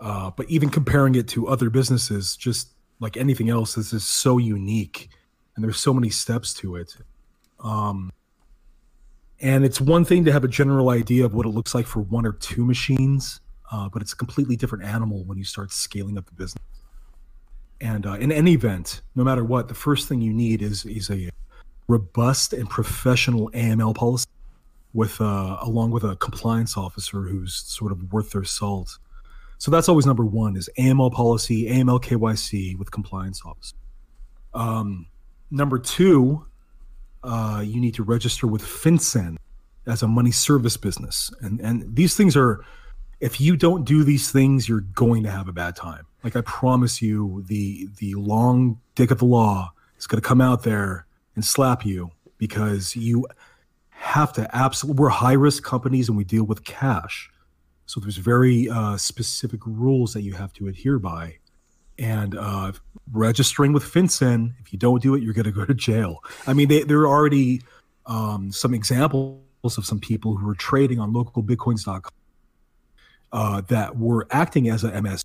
uh, 0.00 0.30
but 0.30 0.48
even 0.50 0.70
comparing 0.70 1.14
it 1.14 1.28
to 1.28 1.48
other 1.48 1.70
businesses, 1.70 2.36
just 2.36 2.72
like 3.00 3.16
anything 3.16 3.48
else, 3.48 3.74
this 3.74 3.92
is 3.92 4.04
so 4.04 4.38
unique 4.38 5.08
and 5.56 5.64
there's 5.64 5.78
so 5.78 5.92
many 5.94 6.10
steps 6.10 6.54
to 6.54 6.76
it. 6.76 6.96
Um, 7.62 8.10
and 9.40 9.64
it's 9.64 9.80
one 9.80 10.04
thing 10.04 10.24
to 10.26 10.32
have 10.32 10.44
a 10.44 10.48
general 10.48 10.90
idea 10.90 11.24
of 11.24 11.34
what 11.34 11.46
it 11.46 11.50
looks 11.50 11.74
like 11.74 11.86
for 11.86 12.00
one 12.00 12.26
or 12.26 12.32
two 12.32 12.64
machines, 12.64 13.40
uh, 13.72 13.88
but 13.88 14.02
it's 14.02 14.12
a 14.12 14.16
completely 14.16 14.56
different 14.56 14.84
animal 14.84 15.24
when 15.24 15.38
you 15.38 15.44
start 15.44 15.72
scaling 15.72 16.18
up 16.18 16.26
the 16.26 16.34
business. 16.34 16.62
And 17.80 18.06
uh, 18.06 18.14
in 18.14 18.30
any 18.30 18.52
event, 18.52 19.00
no 19.14 19.24
matter 19.24 19.44
what, 19.44 19.68
the 19.68 19.74
first 19.74 20.08
thing 20.08 20.20
you 20.20 20.32
need 20.32 20.62
is 20.62 20.84
is 20.84 21.10
a 21.10 21.30
robust 21.88 22.52
and 22.52 22.68
professional 22.68 23.50
AML 23.50 23.94
policy, 23.94 24.28
with 24.92 25.20
uh, 25.20 25.58
along 25.62 25.90
with 25.90 26.04
a 26.04 26.16
compliance 26.16 26.76
officer 26.76 27.22
who's 27.22 27.54
sort 27.54 27.92
of 27.92 28.12
worth 28.12 28.32
their 28.32 28.44
salt. 28.44 28.98
So 29.58 29.70
that's 29.70 29.88
always 29.88 30.06
number 30.06 30.24
one: 30.24 30.56
is 30.56 30.68
AML 30.78 31.12
policy, 31.12 31.70
AML 31.70 32.02
KYC 32.02 32.78
with 32.78 32.90
compliance 32.90 33.40
officer. 33.44 33.76
Um, 34.52 35.06
Number 35.50 35.78
two, 35.78 36.46
uh, 37.24 37.62
you 37.64 37.80
need 37.80 37.94
to 37.94 38.04
register 38.04 38.46
with 38.46 38.62
FinCEN 38.62 39.36
as 39.86 40.02
a 40.02 40.06
money 40.06 40.30
service 40.30 40.76
business, 40.76 41.32
and 41.40 41.60
and 41.60 41.94
these 41.94 42.14
things 42.14 42.36
are 42.36 42.64
if 43.18 43.40
you 43.40 43.56
don't 43.56 43.84
do 43.84 44.04
these 44.04 44.30
things, 44.30 44.68
you're 44.68 44.80
going 44.80 45.24
to 45.24 45.30
have 45.30 45.48
a 45.48 45.52
bad 45.52 45.76
time. 45.76 46.06
Like 46.22 46.36
I 46.36 46.42
promise 46.42 47.00
you, 47.00 47.44
the 47.46 47.88
the 47.98 48.14
long 48.14 48.80
dick 48.94 49.10
of 49.10 49.18
the 49.18 49.24
law 49.24 49.72
is 49.98 50.06
going 50.06 50.20
to 50.20 50.26
come 50.26 50.40
out 50.40 50.62
there 50.62 51.06
and 51.34 51.44
slap 51.44 51.84
you 51.84 52.10
because 52.38 52.94
you 52.96 53.26
have 53.90 54.32
to 54.34 54.48
absolutely. 54.54 55.00
We're 55.00 55.08
high 55.08 55.34
risk 55.34 55.62
companies 55.62 56.08
and 56.08 56.16
we 56.16 56.24
deal 56.24 56.44
with 56.44 56.64
cash, 56.64 57.30
so 57.86 58.00
there's 58.00 58.16
very 58.16 58.68
uh, 58.68 58.96
specific 58.96 59.60
rules 59.64 60.12
that 60.14 60.22
you 60.22 60.34
have 60.34 60.52
to 60.54 60.68
adhere 60.68 60.98
by. 60.98 61.36
And 61.98 62.34
uh, 62.34 62.72
registering 63.12 63.74
with 63.74 63.84
FinCEN, 63.84 64.54
if 64.60 64.72
you 64.72 64.78
don't 64.78 65.02
do 65.02 65.14
it, 65.14 65.22
you're 65.22 65.34
going 65.34 65.44
to 65.44 65.52
go 65.52 65.66
to 65.66 65.74
jail. 65.74 66.24
I 66.46 66.54
mean, 66.54 66.68
they, 66.68 66.82
there 66.82 67.00
are 67.00 67.08
already 67.08 67.60
um, 68.06 68.52
some 68.52 68.72
examples 68.72 69.42
of 69.64 69.84
some 69.84 70.00
people 70.00 70.36
who 70.36 70.46
were 70.46 70.54
trading 70.54 70.98
on 70.98 71.12
localbitcoins.com 71.12 72.10
uh, 73.32 73.60
that 73.68 73.96
were 73.96 74.26
acting 74.30 74.68
as 74.68 74.84
a 74.84 75.00
MS 75.00 75.19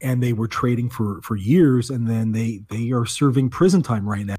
and 0.00 0.22
they 0.22 0.32
were 0.32 0.48
trading 0.48 0.88
for 0.88 1.20
for 1.22 1.36
years 1.36 1.90
and 1.90 2.08
then 2.08 2.32
they 2.32 2.62
they 2.68 2.90
are 2.92 3.06
serving 3.06 3.50
prison 3.50 3.82
time 3.82 4.08
right 4.08 4.26
now 4.26 4.36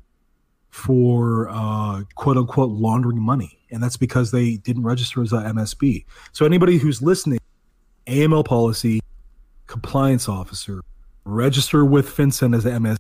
for 0.70 1.50
uh, 1.50 2.03
quote 2.15 2.38
unquote 2.38 2.70
laundering 2.72 3.22
money. 3.22 3.60
And 3.72 3.82
that's 3.84 3.98
because 3.98 4.32
they 4.32 4.58
didn't 4.58 4.84
register 4.84 5.22
as 5.22 5.32
a 5.32 5.38
msb 5.38 6.03
so 6.34 6.46
anybody 6.46 6.77
who's 6.77 7.01
listening 7.01 7.39
aml 8.08 8.44
policy 8.44 9.00
compliance 9.68 10.27
officer 10.27 10.82
register 11.24 11.86
with 11.86 12.08
fincen 12.10 12.53
as 12.56 12.65
an 12.65 12.84
MSB. 12.84 12.98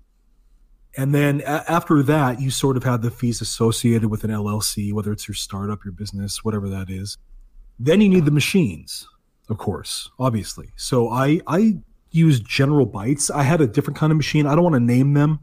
and 0.95 1.13
then 1.13 1.41
a- 1.41 1.69
after 1.69 2.01
that 2.03 2.39
you 2.39 2.49
sort 2.49 2.77
of 2.77 2.83
have 2.83 3.01
the 3.01 3.11
fees 3.11 3.41
associated 3.41 4.09
with 4.09 4.23
an 4.23 4.29
llc 4.31 4.93
whether 4.93 5.11
it's 5.11 5.27
your 5.27 5.35
startup 5.35 5.83
your 5.83 5.91
business 5.91 6.43
whatever 6.45 6.69
that 6.69 6.89
is. 6.89 7.17
Then 7.79 7.99
you 7.99 8.07
need 8.09 8.25
the 8.25 8.31
machines 8.31 9.07
of 9.49 9.57
course 9.57 10.09
obviously. 10.19 10.69
So 10.77 11.09
i 11.09 11.41
i 11.47 11.77
use 12.11 12.39
general 12.39 12.85
bytes. 12.85 13.31
I 13.33 13.43
had 13.43 13.61
a 13.61 13.67
different 13.67 13.97
kind 13.97 14.11
of 14.11 14.17
machine. 14.17 14.45
I 14.45 14.55
don't 14.55 14.63
want 14.63 14.75
to 14.75 14.79
name 14.79 15.13
them. 15.13 15.39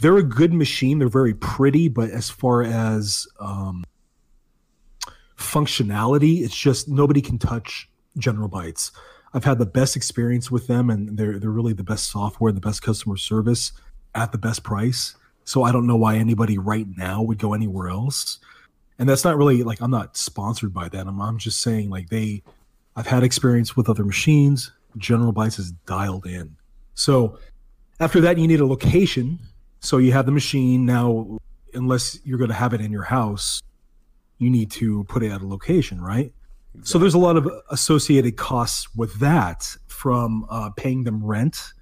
They're 0.00 0.18
a 0.18 0.22
good 0.22 0.52
machine. 0.52 0.98
They're 0.98 1.08
very 1.08 1.34
pretty 1.34 1.88
but 1.88 2.10
as 2.10 2.28
far 2.28 2.62
as 2.62 3.26
um, 3.38 3.84
functionality 5.36 6.42
it's 6.42 6.56
just 6.56 6.88
nobody 6.88 7.20
can 7.20 7.38
touch 7.38 7.88
general 8.18 8.48
bytes. 8.48 8.90
I've 9.34 9.44
had 9.44 9.58
the 9.58 9.66
best 9.66 9.96
experience 9.96 10.50
with 10.50 10.66
them 10.66 10.90
and 10.90 11.16
they're 11.16 11.38
they're 11.38 11.50
really 11.50 11.72
the 11.72 11.84
best 11.84 12.10
software 12.10 12.52
the 12.52 12.60
best 12.60 12.82
customer 12.82 13.16
service 13.16 13.72
at 14.14 14.32
the 14.32 14.38
best 14.38 14.62
price. 14.62 15.14
So 15.44 15.62
i 15.62 15.72
don't 15.72 15.86
know 15.86 15.96
why 15.96 16.16
anybody 16.16 16.58
right 16.58 16.86
now 16.96 17.22
would 17.22 17.38
go 17.38 17.54
anywhere 17.54 17.88
else. 17.88 18.38
And 18.98 19.08
that's 19.08 19.24
not 19.24 19.36
really 19.36 19.62
like 19.62 19.80
i'm 19.80 19.90
not 19.90 20.16
sponsored 20.16 20.74
by 20.74 20.88
that 20.88 21.06
i'm, 21.06 21.20
I'm 21.20 21.38
just 21.38 21.60
saying 21.60 21.90
like 21.90 22.10
they 22.10 22.42
I've 22.94 23.06
had 23.06 23.22
experience 23.22 23.76
with 23.76 23.88
other 23.88 24.04
machines. 24.04 24.72
General 24.96 25.32
Bytes 25.32 25.58
is 25.58 25.72
dialed 25.86 26.26
in. 26.26 26.56
So 26.94 27.38
after 28.00 28.20
that, 28.22 28.38
you 28.38 28.46
need 28.46 28.60
a 28.60 28.66
location. 28.66 29.38
So 29.80 29.98
you 29.98 30.12
have 30.12 30.26
the 30.26 30.32
machine 30.32 30.86
now, 30.86 31.38
unless 31.74 32.18
you're 32.24 32.38
going 32.38 32.50
to 32.50 32.54
have 32.54 32.74
it 32.74 32.80
in 32.80 32.92
your 32.92 33.02
house, 33.02 33.62
you 34.38 34.50
need 34.50 34.70
to 34.72 35.04
put 35.04 35.22
it 35.22 35.30
at 35.30 35.40
a 35.40 35.46
location, 35.46 36.00
right? 36.00 36.32
Exactly. 36.74 36.84
So 36.84 36.98
there's 36.98 37.14
a 37.14 37.18
lot 37.18 37.36
of 37.36 37.48
associated 37.70 38.36
costs 38.36 38.94
with 38.94 39.18
that, 39.20 39.68
from 39.88 40.46
uh, 40.50 40.70
paying 40.70 41.04
them 41.04 41.24
rent 41.24 41.72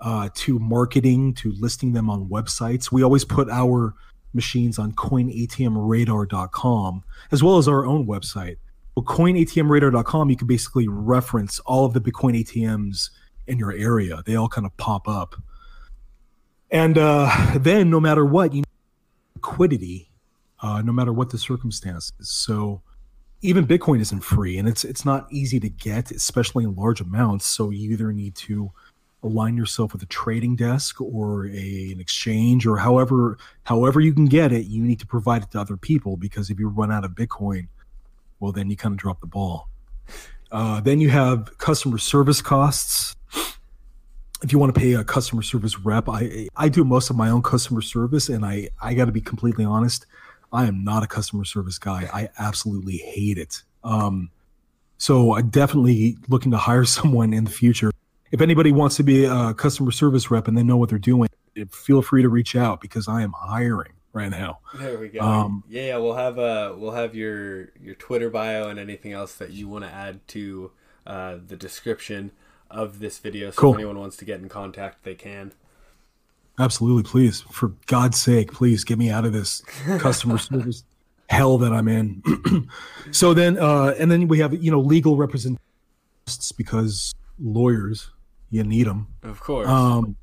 uh, 0.00 0.28
to 0.34 0.58
marketing 0.58 1.34
to 1.34 1.52
listing 1.58 1.92
them 1.92 2.08
on 2.08 2.28
websites. 2.28 2.92
We 2.92 3.02
always 3.02 3.24
put 3.24 3.50
our 3.50 3.94
machines 4.34 4.78
on 4.78 4.92
coinatmradar.com 4.92 7.04
as 7.30 7.42
well 7.42 7.58
as 7.58 7.68
our 7.68 7.84
own 7.84 8.06
website 8.06 8.56
well, 8.94 9.04
coinatmradar.com, 9.04 10.30
you 10.30 10.36
can 10.36 10.46
basically 10.46 10.86
reference 10.88 11.58
all 11.60 11.84
of 11.84 11.94
the 11.94 12.00
Bitcoin 12.00 12.38
ATMs 12.42 13.10
in 13.46 13.58
your 13.58 13.72
area. 13.72 14.22
They 14.26 14.36
all 14.36 14.48
kind 14.48 14.66
of 14.66 14.76
pop 14.76 15.08
up. 15.08 15.34
And 16.70 16.98
uh, 16.98 17.30
then, 17.58 17.90
no 17.90 18.00
matter 18.00 18.24
what, 18.24 18.52
you 18.52 18.60
need 18.60 18.66
liquidity, 19.36 20.10
uh, 20.60 20.82
no 20.82 20.92
matter 20.92 21.12
what 21.12 21.30
the 21.30 21.38
circumstances. 21.38 22.12
So, 22.20 22.82
even 23.40 23.66
Bitcoin 23.66 24.00
isn't 24.00 24.20
free, 24.20 24.56
and 24.58 24.68
it's 24.68 24.84
it's 24.84 25.04
not 25.04 25.26
easy 25.30 25.58
to 25.60 25.68
get, 25.68 26.10
especially 26.10 26.64
in 26.64 26.74
large 26.74 27.00
amounts. 27.00 27.46
So, 27.46 27.70
you 27.70 27.90
either 27.92 28.12
need 28.12 28.34
to 28.36 28.72
align 29.22 29.56
yourself 29.56 29.92
with 29.92 30.02
a 30.02 30.06
trading 30.06 30.56
desk 30.56 31.00
or 31.00 31.46
a, 31.46 31.92
an 31.92 32.00
exchange, 32.00 32.66
or 32.66 32.78
however 32.78 33.38
however 33.64 34.00
you 34.00 34.14
can 34.14 34.26
get 34.26 34.52
it. 34.52 34.66
You 34.66 34.82
need 34.82 35.00
to 35.00 35.06
provide 35.06 35.42
it 35.42 35.50
to 35.52 35.60
other 35.60 35.76
people 35.76 36.16
because 36.16 36.50
if 36.50 36.58
you 36.58 36.68
run 36.68 36.92
out 36.92 37.04
of 37.04 37.12
Bitcoin, 37.12 37.68
well, 38.42 38.50
then 38.50 38.68
you 38.68 38.76
kind 38.76 38.92
of 38.92 38.98
drop 38.98 39.20
the 39.20 39.26
ball. 39.28 39.68
Uh, 40.50 40.80
then 40.80 40.98
you 40.98 41.08
have 41.10 41.56
customer 41.58 41.96
service 41.96 42.42
costs. 42.42 43.14
If 44.42 44.52
you 44.52 44.58
want 44.58 44.74
to 44.74 44.80
pay 44.80 44.94
a 44.94 45.04
customer 45.04 45.42
service 45.42 45.78
rep, 45.78 46.08
I 46.08 46.48
I 46.56 46.68
do 46.68 46.82
most 46.82 47.08
of 47.08 47.16
my 47.16 47.30
own 47.30 47.42
customer 47.42 47.80
service, 47.80 48.28
and 48.28 48.44
I 48.44 48.68
I 48.82 48.94
got 48.94 49.04
to 49.04 49.12
be 49.12 49.20
completely 49.20 49.64
honest, 49.64 50.06
I 50.52 50.66
am 50.66 50.82
not 50.82 51.04
a 51.04 51.06
customer 51.06 51.44
service 51.44 51.78
guy. 51.78 52.10
I 52.12 52.30
absolutely 52.36 52.96
hate 52.96 53.38
it. 53.38 53.62
Um, 53.84 54.30
so 54.98 55.36
I'm 55.36 55.48
definitely 55.48 56.18
looking 56.28 56.50
to 56.50 56.58
hire 56.58 56.84
someone 56.98 57.32
in 57.32 57.44
the 57.44 57.50
future. 57.50 57.92
If 58.32 58.40
anybody 58.40 58.72
wants 58.72 58.96
to 58.96 59.04
be 59.04 59.24
a 59.24 59.54
customer 59.54 59.92
service 59.92 60.32
rep 60.32 60.48
and 60.48 60.58
they 60.58 60.64
know 60.64 60.76
what 60.76 60.88
they're 60.88 60.98
doing, 60.98 61.28
feel 61.70 62.02
free 62.02 62.22
to 62.22 62.28
reach 62.28 62.56
out 62.56 62.80
because 62.80 63.06
I 63.06 63.22
am 63.22 63.32
hiring 63.36 63.92
right 64.12 64.30
now. 64.30 64.60
There 64.74 64.98
we 64.98 65.08
go. 65.08 65.20
Um, 65.20 65.64
yeah, 65.68 65.82
yeah, 65.82 65.96
we'll 65.98 66.14
have 66.14 66.38
uh 66.38 66.74
we'll 66.76 66.92
have 66.92 67.14
your 67.14 67.70
your 67.80 67.94
Twitter 67.94 68.30
bio 68.30 68.68
and 68.68 68.78
anything 68.78 69.12
else 69.12 69.34
that 69.36 69.50
you 69.50 69.68
want 69.68 69.84
to 69.84 69.90
add 69.90 70.26
to 70.28 70.70
uh, 71.06 71.36
the 71.46 71.56
description 71.56 72.32
of 72.70 72.98
this 72.98 73.18
video. 73.18 73.50
So 73.50 73.60
cool. 73.60 73.72
if 73.72 73.78
anyone 73.78 73.98
wants 73.98 74.16
to 74.18 74.24
get 74.24 74.40
in 74.40 74.48
contact, 74.48 75.04
they 75.04 75.14
can. 75.14 75.52
Absolutely, 76.58 77.02
please. 77.02 77.40
For 77.42 77.72
God's 77.86 78.20
sake, 78.20 78.52
please 78.52 78.84
get 78.84 78.98
me 78.98 79.10
out 79.10 79.24
of 79.24 79.32
this 79.32 79.60
customer 79.98 80.38
service 80.38 80.84
hell 81.28 81.58
that 81.58 81.72
I'm 81.72 81.88
in. 81.88 82.22
so 83.10 83.34
then, 83.34 83.58
uh, 83.58 83.94
and 83.98 84.10
then 84.10 84.28
we 84.28 84.38
have 84.38 84.62
you 84.62 84.70
know 84.70 84.80
legal 84.80 85.16
representatives 85.16 86.52
because 86.56 87.14
lawyers, 87.38 88.10
you 88.50 88.62
need 88.64 88.86
them, 88.86 89.08
of 89.22 89.40
course. 89.40 89.66
Um, 89.66 90.16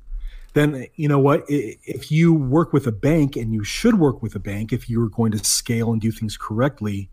then 0.54 0.86
you 0.96 1.08
know 1.08 1.18
what 1.18 1.44
if 1.48 2.10
you 2.10 2.34
work 2.34 2.72
with 2.72 2.86
a 2.86 2.92
bank 2.92 3.36
and 3.36 3.54
you 3.54 3.64
should 3.64 3.98
work 3.98 4.22
with 4.22 4.34
a 4.34 4.40
bank 4.40 4.72
if 4.72 4.90
you're 4.90 5.08
going 5.08 5.32
to 5.32 5.44
scale 5.44 5.92
and 5.92 6.00
do 6.00 6.10
things 6.10 6.36
correctly 6.36 7.08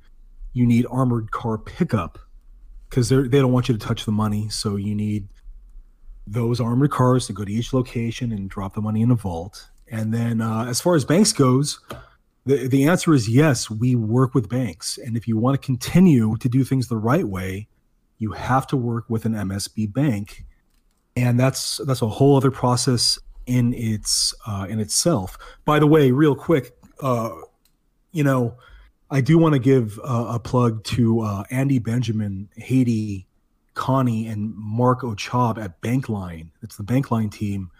you 0.57 0.65
need 0.65 0.85
armored 0.89 1.31
car 1.31 1.57
pickup 1.57 2.17
because 2.89 3.09
they 3.09 3.21
they 3.21 3.39
don't 3.39 3.51
want 3.51 3.69
you 3.69 3.77
to 3.77 3.85
touch 3.85 4.05
the 4.05 4.11
money. 4.11 4.49
So 4.49 4.75
you 4.75 4.95
need 4.95 5.27
those 6.25 6.59
armored 6.59 6.91
cars 6.91 7.27
to 7.27 7.33
go 7.33 7.45
to 7.45 7.51
each 7.51 7.73
location 7.73 8.31
and 8.31 8.49
drop 8.49 8.73
the 8.73 8.81
money 8.81 9.01
in 9.01 9.11
a 9.11 9.15
vault. 9.15 9.69
And 9.89 10.13
then 10.13 10.41
uh, 10.41 10.65
as 10.65 10.81
far 10.81 10.95
as 10.95 11.05
banks 11.05 11.31
goes 11.31 11.79
the, 12.45 12.67
the 12.67 12.87
answer 12.87 13.13
is 13.13 13.29
yes 13.29 13.69
we 13.69 13.95
work 13.95 14.33
with 14.33 14.49
banks. 14.49 14.97
And 14.97 15.15
if 15.15 15.27
you 15.27 15.37
want 15.37 15.59
to 15.59 15.65
continue 15.65 16.35
to 16.37 16.49
do 16.49 16.63
things 16.63 16.87
the 16.87 16.97
right 16.97 17.27
way 17.27 17.67
you 18.17 18.31
have 18.31 18.65
to 18.67 18.77
work 18.77 19.05
with 19.09 19.25
an 19.25 19.33
msb 19.33 19.93
bank. 19.93 20.45
And 21.15 21.39
that's 21.39 21.77
that's 21.85 22.01
a 22.01 22.07
whole 22.07 22.35
other 22.35 22.51
process 22.51 23.19
in 23.47 23.73
its 23.73 24.35
uh, 24.45 24.67
in 24.69 24.79
itself. 24.79 25.37
By 25.65 25.79
the 25.79 25.87
way, 25.87 26.11
real 26.11 26.35
quick, 26.35 26.77
uh, 27.01 27.31
you 28.11 28.23
know, 28.23 28.57
I 29.09 29.21
do 29.21 29.37
want 29.37 29.53
to 29.53 29.59
give 29.59 29.99
uh, 29.99 30.27
a 30.29 30.39
plug 30.39 30.83
to 30.85 31.21
uh, 31.21 31.43
Andy 31.49 31.79
Benjamin, 31.79 32.49
Haiti, 32.57 33.25
Connie, 33.73 34.27
and 34.27 34.53
Mark 34.55 35.01
Ochab 35.01 35.57
at 35.57 35.81
Bankline. 35.81 36.51
It's 36.61 36.75
the 36.75 36.83
Bankline 36.83 37.31
team 37.31 37.71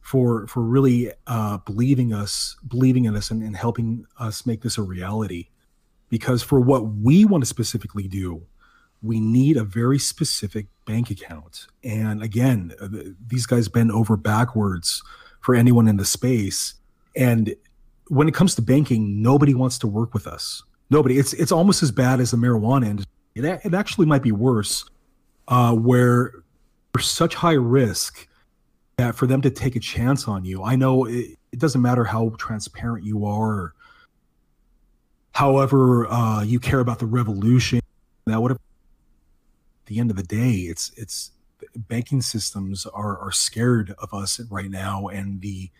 for 0.00 0.46
for 0.46 0.62
really 0.62 1.12
uh, 1.26 1.58
believing 1.58 2.14
us, 2.14 2.56
believing 2.66 3.04
in 3.04 3.16
us, 3.16 3.30
and, 3.30 3.42
and 3.42 3.56
helping 3.56 4.06
us 4.18 4.46
make 4.46 4.62
this 4.62 4.78
a 4.78 4.82
reality. 4.82 5.48
Because 6.10 6.42
for 6.42 6.58
what 6.58 6.86
we 6.86 7.26
want 7.26 7.42
to 7.42 7.48
specifically 7.48 8.08
do, 8.08 8.46
we 9.02 9.20
need 9.20 9.56
a 9.56 9.64
very 9.64 9.98
specific 9.98 10.66
bank 10.86 11.10
account. 11.10 11.66
And 11.84 12.22
again, 12.22 12.72
uh, 12.80 12.88
these 13.26 13.46
guys 13.46 13.68
bend 13.68 13.92
over 13.92 14.16
backwards 14.16 15.02
for 15.40 15.54
anyone 15.54 15.88
in 15.88 15.96
the 15.96 16.04
space. 16.04 16.74
And 17.16 17.54
when 18.08 18.28
it 18.28 18.34
comes 18.34 18.54
to 18.56 18.62
banking, 18.62 19.22
nobody 19.22 19.54
wants 19.54 19.78
to 19.78 19.86
work 19.86 20.14
with 20.14 20.26
us. 20.26 20.62
Nobody. 20.90 21.18
It's 21.18 21.32
it's 21.34 21.52
almost 21.52 21.82
as 21.82 21.90
bad 21.90 22.20
as 22.20 22.30
the 22.30 22.36
marijuana 22.36 22.86
industry. 22.86 23.12
It, 23.34 23.44
it 23.44 23.74
actually 23.74 24.06
might 24.06 24.22
be 24.22 24.32
worse, 24.32 24.88
uh, 25.46 25.74
where 25.74 26.32
there's 26.92 27.06
such 27.06 27.34
high 27.34 27.52
risk 27.52 28.26
that 28.96 29.14
for 29.14 29.26
them 29.26 29.42
to 29.42 29.50
take 29.50 29.76
a 29.76 29.80
chance 29.80 30.26
on 30.26 30.44
you, 30.44 30.64
I 30.64 30.76
know 30.76 31.04
it, 31.04 31.36
it 31.52 31.58
doesn't 31.58 31.82
matter 31.82 32.04
how 32.04 32.30
transparent 32.38 33.04
you 33.04 33.26
are, 33.26 33.74
however 35.32 36.06
uh, 36.08 36.42
you 36.42 36.58
care 36.58 36.80
about 36.80 36.98
the 36.98 37.06
revolution, 37.06 37.80
that 38.26 38.40
whatever 38.40 38.58
the 39.88 39.98
end 39.98 40.10
of 40.10 40.16
the 40.16 40.22
day, 40.22 40.52
it's 40.52 40.92
it's 40.96 41.32
banking 41.76 42.22
systems 42.22 42.86
are 42.86 43.18
are 43.18 43.32
scared 43.32 43.94
of 43.98 44.14
us 44.14 44.40
right 44.50 44.70
now, 44.70 45.08
and 45.08 45.40
the 45.40 45.70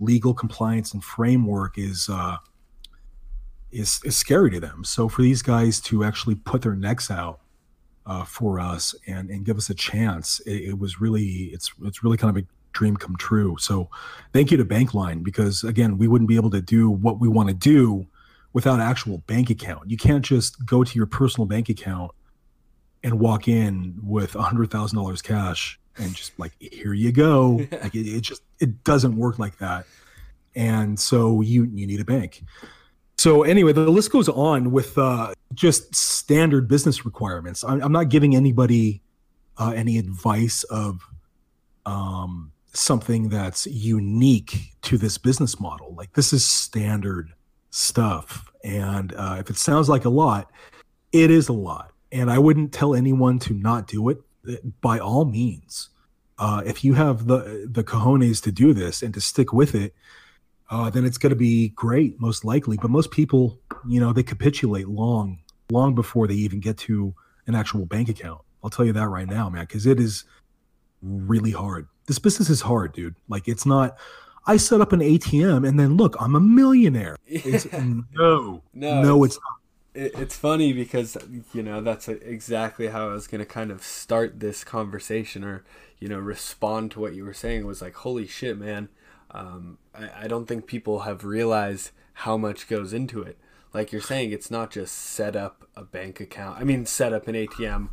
legal 0.00 0.34
compliance 0.34 0.92
and 0.92 1.04
framework 1.04 1.78
is 1.78 2.08
uh, 2.10 2.36
is 3.70 4.00
is 4.04 4.16
scary 4.16 4.50
to 4.52 4.60
them. 4.60 4.84
So 4.84 5.08
for 5.08 5.22
these 5.22 5.42
guys 5.42 5.80
to 5.82 6.04
actually 6.04 6.36
put 6.36 6.62
their 6.62 6.74
necks 6.74 7.10
out 7.10 7.40
uh, 8.06 8.24
for 8.24 8.60
us 8.60 8.94
and 9.06 9.30
and 9.30 9.44
give 9.44 9.56
us 9.56 9.68
a 9.68 9.74
chance. 9.74 10.40
It, 10.40 10.70
it, 10.70 10.78
was 10.78 11.00
really 11.00 11.50
it's 11.52 11.72
it's 11.82 12.02
really 12.02 12.16
kind 12.16 12.36
of 12.36 12.42
a 12.42 12.46
dream 12.72 12.96
come 12.96 13.16
true. 13.16 13.56
So 13.58 13.90
thank 14.32 14.50
you 14.50 14.56
to 14.56 14.64
Bankline 14.64 15.24
because 15.24 15.64
again 15.64 15.98
we 15.98 16.08
wouldn't 16.08 16.28
be 16.28 16.36
able 16.36 16.50
to 16.50 16.60
do 16.60 16.88
what 16.88 17.20
we 17.20 17.28
want 17.28 17.48
to 17.48 17.54
do 17.54 18.06
without 18.52 18.80
actual 18.80 19.18
bank 19.26 19.50
account. 19.50 19.90
You 19.90 19.96
can't 19.96 20.24
just 20.24 20.64
go 20.64 20.84
to 20.84 20.96
your 20.96 21.06
personal 21.06 21.46
bank 21.46 21.68
account 21.68 22.12
and 23.02 23.20
walk 23.20 23.48
in 23.48 23.94
with 24.02 24.34
a 24.34 24.42
hundred 24.42 24.70
thousand 24.70 24.98
dollars 24.98 25.22
cash 25.22 25.78
and 25.98 26.14
just 26.14 26.38
like 26.38 26.52
here 26.58 26.92
you 26.92 27.12
go. 27.12 27.66
like 27.82 27.94
it, 27.94 28.08
it 28.08 28.20
just 28.22 28.42
it 28.60 28.84
doesn't 28.84 29.16
work 29.16 29.38
like 29.38 29.58
that. 29.58 29.86
And 30.54 30.98
so 30.98 31.40
you 31.40 31.64
you 31.64 31.86
need 31.86 32.00
a 32.00 32.04
bank. 32.04 32.42
So 33.18 33.42
anyway, 33.42 33.72
the 33.72 33.88
list 33.88 34.12
goes 34.12 34.28
on 34.28 34.72
with 34.72 34.96
uh, 34.98 35.32
just 35.54 35.94
standard 35.94 36.68
business 36.68 37.06
requirements. 37.06 37.64
I'm, 37.64 37.82
I'm 37.82 37.92
not 37.92 38.10
giving 38.10 38.36
anybody 38.36 39.00
uh, 39.56 39.72
any 39.74 39.96
advice 39.96 40.64
of 40.64 41.00
um, 41.86 42.52
something 42.74 43.30
that's 43.30 43.66
unique 43.66 44.74
to 44.82 44.98
this 44.98 45.16
business 45.16 45.58
model. 45.58 45.94
Like 45.94 46.12
this 46.12 46.32
is 46.32 46.44
standard 46.44 47.32
stuff, 47.70 48.50
and 48.64 49.14
uh, 49.14 49.36
if 49.40 49.50
it 49.50 49.56
sounds 49.56 49.88
like 49.88 50.04
a 50.04 50.10
lot, 50.10 50.50
it 51.12 51.30
is 51.30 51.48
a 51.48 51.54
lot. 51.54 51.92
And 52.12 52.30
I 52.30 52.38
wouldn't 52.38 52.72
tell 52.72 52.94
anyone 52.94 53.38
to 53.40 53.54
not 53.54 53.86
do 53.86 54.08
it. 54.08 54.22
By 54.80 55.00
all 55.00 55.24
means, 55.24 55.88
uh, 56.38 56.62
if 56.64 56.84
you 56.84 56.94
have 56.94 57.26
the 57.26 57.68
the 57.68 57.82
cojones 57.82 58.40
to 58.44 58.52
do 58.52 58.72
this 58.72 59.02
and 59.02 59.12
to 59.14 59.20
stick 59.20 59.52
with 59.52 59.74
it, 59.74 59.92
uh, 60.70 60.90
then 60.90 61.04
it's 61.04 61.18
going 61.18 61.30
to 61.30 61.36
be 61.36 61.70
great, 61.70 62.20
most 62.20 62.44
likely. 62.44 62.76
But 62.76 62.90
most 62.90 63.10
people, 63.10 63.58
you 63.88 64.00
know, 64.00 64.12
they 64.12 64.22
capitulate 64.22 64.88
long, 64.88 65.38
long 65.70 65.94
before 65.94 66.26
they 66.26 66.34
even 66.34 66.60
get 66.60 66.76
to 66.78 67.14
an 67.46 67.54
actual 67.54 67.86
bank 67.86 68.08
account. 68.08 68.40
I'll 68.62 68.70
tell 68.70 68.84
you 68.84 68.92
that 68.92 69.08
right 69.08 69.28
now, 69.28 69.48
man, 69.48 69.64
because 69.64 69.86
it 69.86 70.00
is 70.00 70.24
really 71.02 71.52
hard. 71.52 71.88
This 72.06 72.18
business 72.18 72.50
is 72.50 72.60
hard, 72.60 72.92
dude. 72.92 73.14
Like, 73.28 73.48
it's 73.48 73.66
not. 73.66 73.96
I 74.48 74.58
set 74.58 74.80
up 74.80 74.92
an 74.92 75.00
ATM 75.00 75.66
and 75.66 75.78
then 75.78 75.96
look, 75.96 76.16
I'm 76.20 76.34
a 76.36 76.40
millionaire. 76.40 77.16
It's, 77.26 77.66
no, 77.72 78.62
no, 78.72 79.02
no, 79.02 79.24
it's 79.24 79.34
not. 79.36 79.55
It's 79.98 80.36
funny 80.36 80.72
because 80.72 81.16
you 81.54 81.62
know 81.62 81.80
that's 81.80 82.08
exactly 82.08 82.88
how 82.88 83.08
I 83.08 83.12
was 83.12 83.26
to 83.26 83.44
kind 83.44 83.70
of 83.70 83.82
start 83.82 84.40
this 84.40 84.62
conversation, 84.62 85.42
or 85.42 85.64
you 85.98 86.08
know, 86.08 86.18
respond 86.18 86.90
to 86.92 87.00
what 87.00 87.14
you 87.14 87.24
were 87.24 87.32
saying. 87.32 87.62
It 87.62 87.66
was 87.66 87.80
like, 87.80 87.94
holy 87.94 88.26
shit, 88.26 88.58
man 88.58 88.88
um, 89.30 89.78
I, 89.94 90.24
I 90.24 90.26
don't 90.28 90.46
think 90.46 90.66
people 90.66 91.00
have 91.00 91.24
realized 91.24 91.90
how 92.14 92.36
much 92.36 92.68
goes 92.68 92.92
into 92.92 93.22
it. 93.22 93.38
Like 93.72 93.92
you're 93.92 94.00
saying, 94.00 94.32
it's 94.32 94.50
not 94.50 94.70
just 94.70 94.94
set 94.94 95.36
up 95.36 95.68
a 95.76 95.84
bank 95.84 96.20
account. 96.20 96.58
I 96.58 96.64
mean, 96.64 96.86
set 96.86 97.12
up 97.12 97.28
an 97.28 97.34
ATM, 97.34 97.90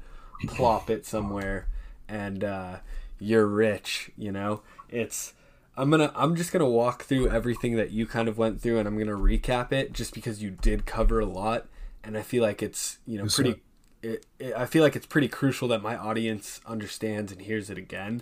plop 0.47 0.89
it 0.89 1.05
somewhere, 1.05 1.67
and 2.07 2.43
uh, 2.43 2.77
you're 3.19 3.47
rich. 3.47 4.11
You 4.17 4.31
know, 4.31 4.61
it's. 4.89 5.33
I'm 5.75 5.89
gonna. 5.89 6.13
I'm 6.15 6.35
just 6.35 6.53
gonna 6.53 6.69
walk 6.69 7.03
through 7.03 7.29
everything 7.29 7.75
that 7.75 7.91
you 7.91 8.05
kind 8.05 8.29
of 8.29 8.37
went 8.37 8.61
through, 8.61 8.77
and 8.77 8.87
I'm 8.87 8.97
gonna 8.97 9.11
recap 9.17 9.73
it, 9.73 9.91
just 9.91 10.13
because 10.13 10.41
you 10.41 10.51
did 10.51 10.85
cover 10.85 11.19
a 11.19 11.25
lot, 11.25 11.65
and 12.03 12.17
I 12.17 12.21
feel 12.21 12.43
like 12.43 12.61
it's 12.61 12.99
you 13.05 13.17
know 13.17 13.25
pretty. 13.27 13.61
It, 14.01 14.25
it, 14.37 14.53
I 14.53 14.65
feel 14.65 14.83
like 14.83 14.95
it's 14.95 15.05
pretty 15.05 15.29
crucial 15.29 15.67
that 15.69 15.81
my 15.81 15.95
audience 15.95 16.59
understands 16.65 17.31
and 17.31 17.41
hears 17.41 17.69
it 17.69 17.77
again. 17.77 18.21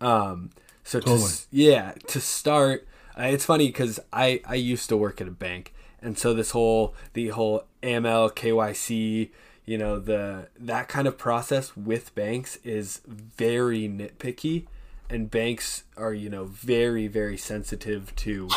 Um, 0.00 0.50
so 0.82 0.98
totally. 0.98 1.28
to, 1.28 1.46
yeah, 1.50 1.92
to 2.06 2.20
start, 2.20 2.88
uh, 3.18 3.24
it's 3.24 3.44
funny 3.44 3.66
because 3.66 4.00
I 4.12 4.40
I 4.46 4.54
used 4.54 4.88
to 4.88 4.96
work 4.96 5.20
at 5.20 5.28
a 5.28 5.32
bank, 5.32 5.74
and 6.00 6.18
so 6.18 6.32
this 6.32 6.52
whole 6.52 6.94
the 7.12 7.28
whole 7.28 7.64
AML 7.82 8.34
KYC, 8.34 9.30
you 9.66 9.78
know 9.78 9.98
the 9.98 10.48
that 10.58 10.88
kind 10.88 11.06
of 11.06 11.18
process 11.18 11.76
with 11.76 12.14
banks 12.14 12.56
is 12.64 13.02
very 13.06 13.88
nitpicky, 13.88 14.66
and 15.10 15.30
banks 15.30 15.84
are 15.96 16.14
you 16.14 16.30
know 16.30 16.44
very 16.44 17.08
very 17.08 17.36
sensitive 17.36 18.14
to 18.16 18.48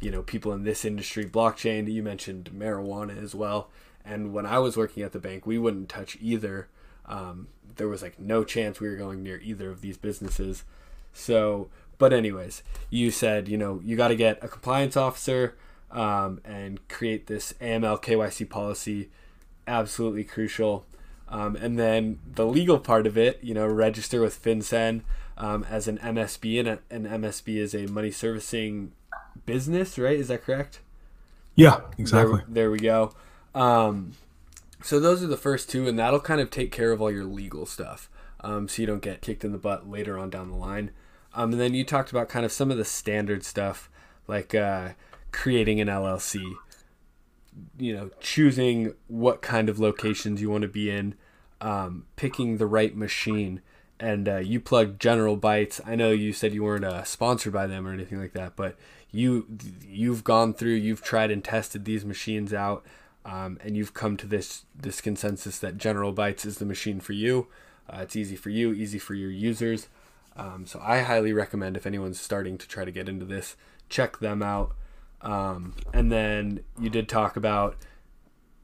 you 0.00 0.10
know 0.10 0.22
people 0.22 0.52
in 0.52 0.64
this 0.64 0.84
industry, 0.84 1.26
blockchain. 1.26 1.90
You 1.92 2.02
mentioned 2.02 2.50
marijuana 2.56 3.22
as 3.22 3.34
well, 3.34 3.68
and 4.08 4.32
when 4.32 4.46
I 4.46 4.58
was 4.58 4.76
working 4.76 5.02
at 5.02 5.12
the 5.12 5.18
bank, 5.18 5.46
we 5.46 5.58
wouldn't 5.58 5.88
touch 5.88 6.16
either. 6.20 6.68
Um, 7.06 7.48
there 7.76 7.88
was 7.88 8.02
like 8.02 8.18
no 8.18 8.44
chance 8.44 8.80
we 8.80 8.88
were 8.88 8.96
going 8.96 9.22
near 9.22 9.38
either 9.38 9.70
of 9.70 9.80
these 9.80 9.96
businesses. 9.96 10.64
So, 11.12 11.68
but 11.98 12.12
anyways, 12.12 12.62
you 12.90 13.10
said 13.10 13.48
you 13.48 13.56
know 13.56 13.80
you 13.84 13.96
got 13.96 14.08
to 14.08 14.16
get 14.16 14.42
a 14.42 14.48
compliance 14.48 14.96
officer 14.96 15.56
um, 15.90 16.40
and 16.44 16.86
create 16.88 17.26
this 17.26 17.54
AML 17.60 18.02
KYC 18.02 18.48
policy. 18.48 19.10
Absolutely 19.66 20.24
crucial. 20.24 20.86
Um, 21.30 21.56
and 21.56 21.78
then 21.78 22.20
the 22.34 22.46
legal 22.46 22.78
part 22.78 23.06
of 23.06 23.18
it, 23.18 23.38
you 23.42 23.52
know, 23.52 23.66
register 23.66 24.22
with 24.22 24.42
FinCEN 24.42 25.02
um, 25.36 25.66
as 25.68 25.86
an 25.86 25.98
MSB, 25.98 26.58
and 26.58 26.68
a, 26.68 26.78
an 26.90 27.04
MSB 27.04 27.56
is 27.58 27.74
a 27.74 27.86
money 27.86 28.10
servicing 28.10 28.92
business, 29.44 29.98
right? 29.98 30.18
Is 30.18 30.28
that 30.28 30.42
correct? 30.42 30.80
Yeah, 31.54 31.80
exactly. 31.98 32.38
There, 32.38 32.46
there 32.48 32.70
we 32.70 32.78
go. 32.78 33.12
Um, 33.54 34.12
so 34.82 35.00
those 35.00 35.22
are 35.22 35.26
the 35.26 35.36
first 35.36 35.68
two, 35.68 35.88
and 35.88 35.98
that'll 35.98 36.20
kind 36.20 36.40
of 36.40 36.50
take 36.50 36.72
care 36.72 36.92
of 36.92 37.02
all 37.02 37.10
your 37.10 37.24
legal 37.24 37.66
stuff 37.66 38.08
um, 38.40 38.68
so 38.68 38.82
you 38.82 38.86
don't 38.86 39.02
get 39.02 39.20
kicked 39.20 39.44
in 39.44 39.52
the 39.52 39.58
butt 39.58 39.88
later 39.88 40.18
on 40.18 40.30
down 40.30 40.50
the 40.50 40.56
line. 40.56 40.90
Um, 41.34 41.52
and 41.52 41.60
then 41.60 41.74
you 41.74 41.84
talked 41.84 42.10
about 42.10 42.28
kind 42.28 42.44
of 42.44 42.52
some 42.52 42.70
of 42.70 42.76
the 42.76 42.84
standard 42.84 43.44
stuff, 43.44 43.90
like 44.26 44.54
uh, 44.54 44.90
creating 45.32 45.80
an 45.80 45.88
LLC, 45.88 46.54
you 47.78 47.94
know, 47.94 48.10
choosing 48.20 48.94
what 49.08 49.42
kind 49.42 49.68
of 49.68 49.78
locations 49.78 50.40
you 50.40 50.50
want 50.50 50.62
to 50.62 50.68
be 50.68 50.90
in, 50.90 51.14
um, 51.60 52.06
picking 52.16 52.56
the 52.56 52.66
right 52.66 52.96
machine. 52.96 53.60
And 54.00 54.28
uh, 54.28 54.36
you 54.36 54.60
plug 54.60 55.00
General 55.00 55.36
Bytes. 55.36 55.80
I 55.84 55.96
know 55.96 56.12
you 56.12 56.32
said 56.32 56.54
you 56.54 56.62
weren't 56.62 56.84
uh, 56.84 57.02
sponsored 57.02 57.52
by 57.52 57.66
them 57.66 57.86
or 57.86 57.92
anything 57.92 58.20
like 58.20 58.32
that, 58.32 58.54
but 58.54 58.76
you 59.10 59.46
you've 59.84 60.22
gone 60.22 60.54
through, 60.54 60.74
you've 60.74 61.02
tried 61.02 61.32
and 61.32 61.42
tested 61.42 61.84
these 61.84 62.04
machines 62.04 62.54
out, 62.54 62.84
um, 63.28 63.58
and 63.62 63.76
you've 63.76 63.92
come 63.92 64.16
to 64.16 64.26
this 64.26 64.64
this 64.74 65.00
consensus 65.00 65.58
that 65.58 65.76
General 65.76 66.14
Bytes 66.14 66.46
is 66.46 66.58
the 66.58 66.64
machine 66.64 66.98
for 66.98 67.12
you. 67.12 67.46
Uh, 67.88 68.00
it's 68.02 68.16
easy 68.16 68.36
for 68.36 68.48
you, 68.48 68.72
easy 68.72 68.98
for 68.98 69.14
your 69.14 69.30
users. 69.30 69.88
Um, 70.36 70.66
so 70.66 70.80
I 70.82 71.00
highly 71.00 71.32
recommend 71.32 71.76
if 71.76 71.86
anyone's 71.86 72.20
starting 72.20 72.56
to 72.58 72.68
try 72.68 72.84
to 72.84 72.90
get 72.90 73.08
into 73.08 73.24
this, 73.24 73.56
check 73.88 74.18
them 74.18 74.42
out. 74.42 74.74
Um, 75.20 75.74
and 75.92 76.12
then 76.12 76.60
you 76.80 76.88
did 76.88 77.08
talk 77.08 77.36
about 77.36 77.76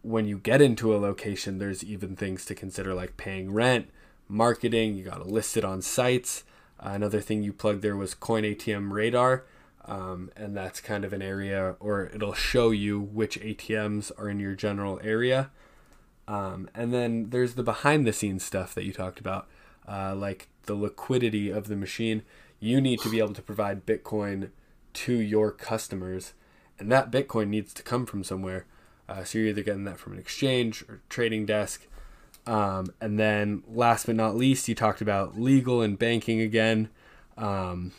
when 0.02 0.26
you 0.26 0.38
get 0.38 0.62
into 0.62 0.94
a 0.94 0.98
location, 0.98 1.58
there's 1.58 1.82
even 1.82 2.14
things 2.16 2.44
to 2.46 2.54
consider 2.54 2.94
like 2.94 3.16
paying 3.16 3.52
rent, 3.52 3.88
marketing. 4.28 4.94
You 4.94 5.04
got 5.04 5.22
to 5.22 5.24
list 5.24 5.56
it 5.56 5.64
on 5.64 5.82
sites. 5.82 6.44
Uh, 6.78 6.90
another 6.90 7.20
thing 7.20 7.42
you 7.42 7.52
plugged 7.52 7.82
there 7.82 7.96
was 7.96 8.14
Coin 8.14 8.44
ATM 8.44 8.92
Radar. 8.92 9.44
Um, 9.86 10.30
and 10.34 10.56
that's 10.56 10.80
kind 10.80 11.04
of 11.04 11.12
an 11.12 11.20
area, 11.20 11.76
or 11.78 12.10
it'll 12.14 12.32
show 12.32 12.70
you 12.70 12.98
which 12.98 13.38
ATMs 13.40 14.10
are 14.18 14.28
in 14.28 14.40
your 14.40 14.54
general 14.54 14.98
area. 15.02 15.50
Um, 16.26 16.70
and 16.74 16.92
then 16.92 17.28
there's 17.30 17.54
the 17.54 17.62
behind 17.62 18.06
the 18.06 18.12
scenes 18.12 18.42
stuff 18.42 18.74
that 18.74 18.84
you 18.84 18.92
talked 18.92 19.20
about, 19.20 19.46
uh, 19.86 20.14
like 20.14 20.48
the 20.64 20.74
liquidity 20.74 21.50
of 21.50 21.68
the 21.68 21.76
machine. 21.76 22.22
You 22.60 22.80
need 22.80 23.00
to 23.00 23.10
be 23.10 23.18
able 23.18 23.34
to 23.34 23.42
provide 23.42 23.84
Bitcoin 23.84 24.50
to 24.94 25.12
your 25.12 25.50
customers, 25.50 26.32
and 26.78 26.90
that 26.90 27.10
Bitcoin 27.10 27.48
needs 27.48 27.74
to 27.74 27.82
come 27.82 28.06
from 28.06 28.24
somewhere. 28.24 28.64
Uh, 29.06 29.22
so 29.22 29.38
you're 29.38 29.48
either 29.48 29.62
getting 29.62 29.84
that 29.84 29.98
from 29.98 30.14
an 30.14 30.18
exchange 30.18 30.82
or 30.88 31.02
trading 31.10 31.44
desk. 31.44 31.86
Um, 32.46 32.86
and 33.00 33.18
then 33.18 33.62
last 33.68 34.06
but 34.06 34.16
not 34.16 34.34
least, 34.34 34.68
you 34.68 34.74
talked 34.74 35.02
about 35.02 35.38
legal 35.38 35.82
and 35.82 35.98
banking 35.98 36.40
again. 36.40 36.88
Um, 37.36 37.92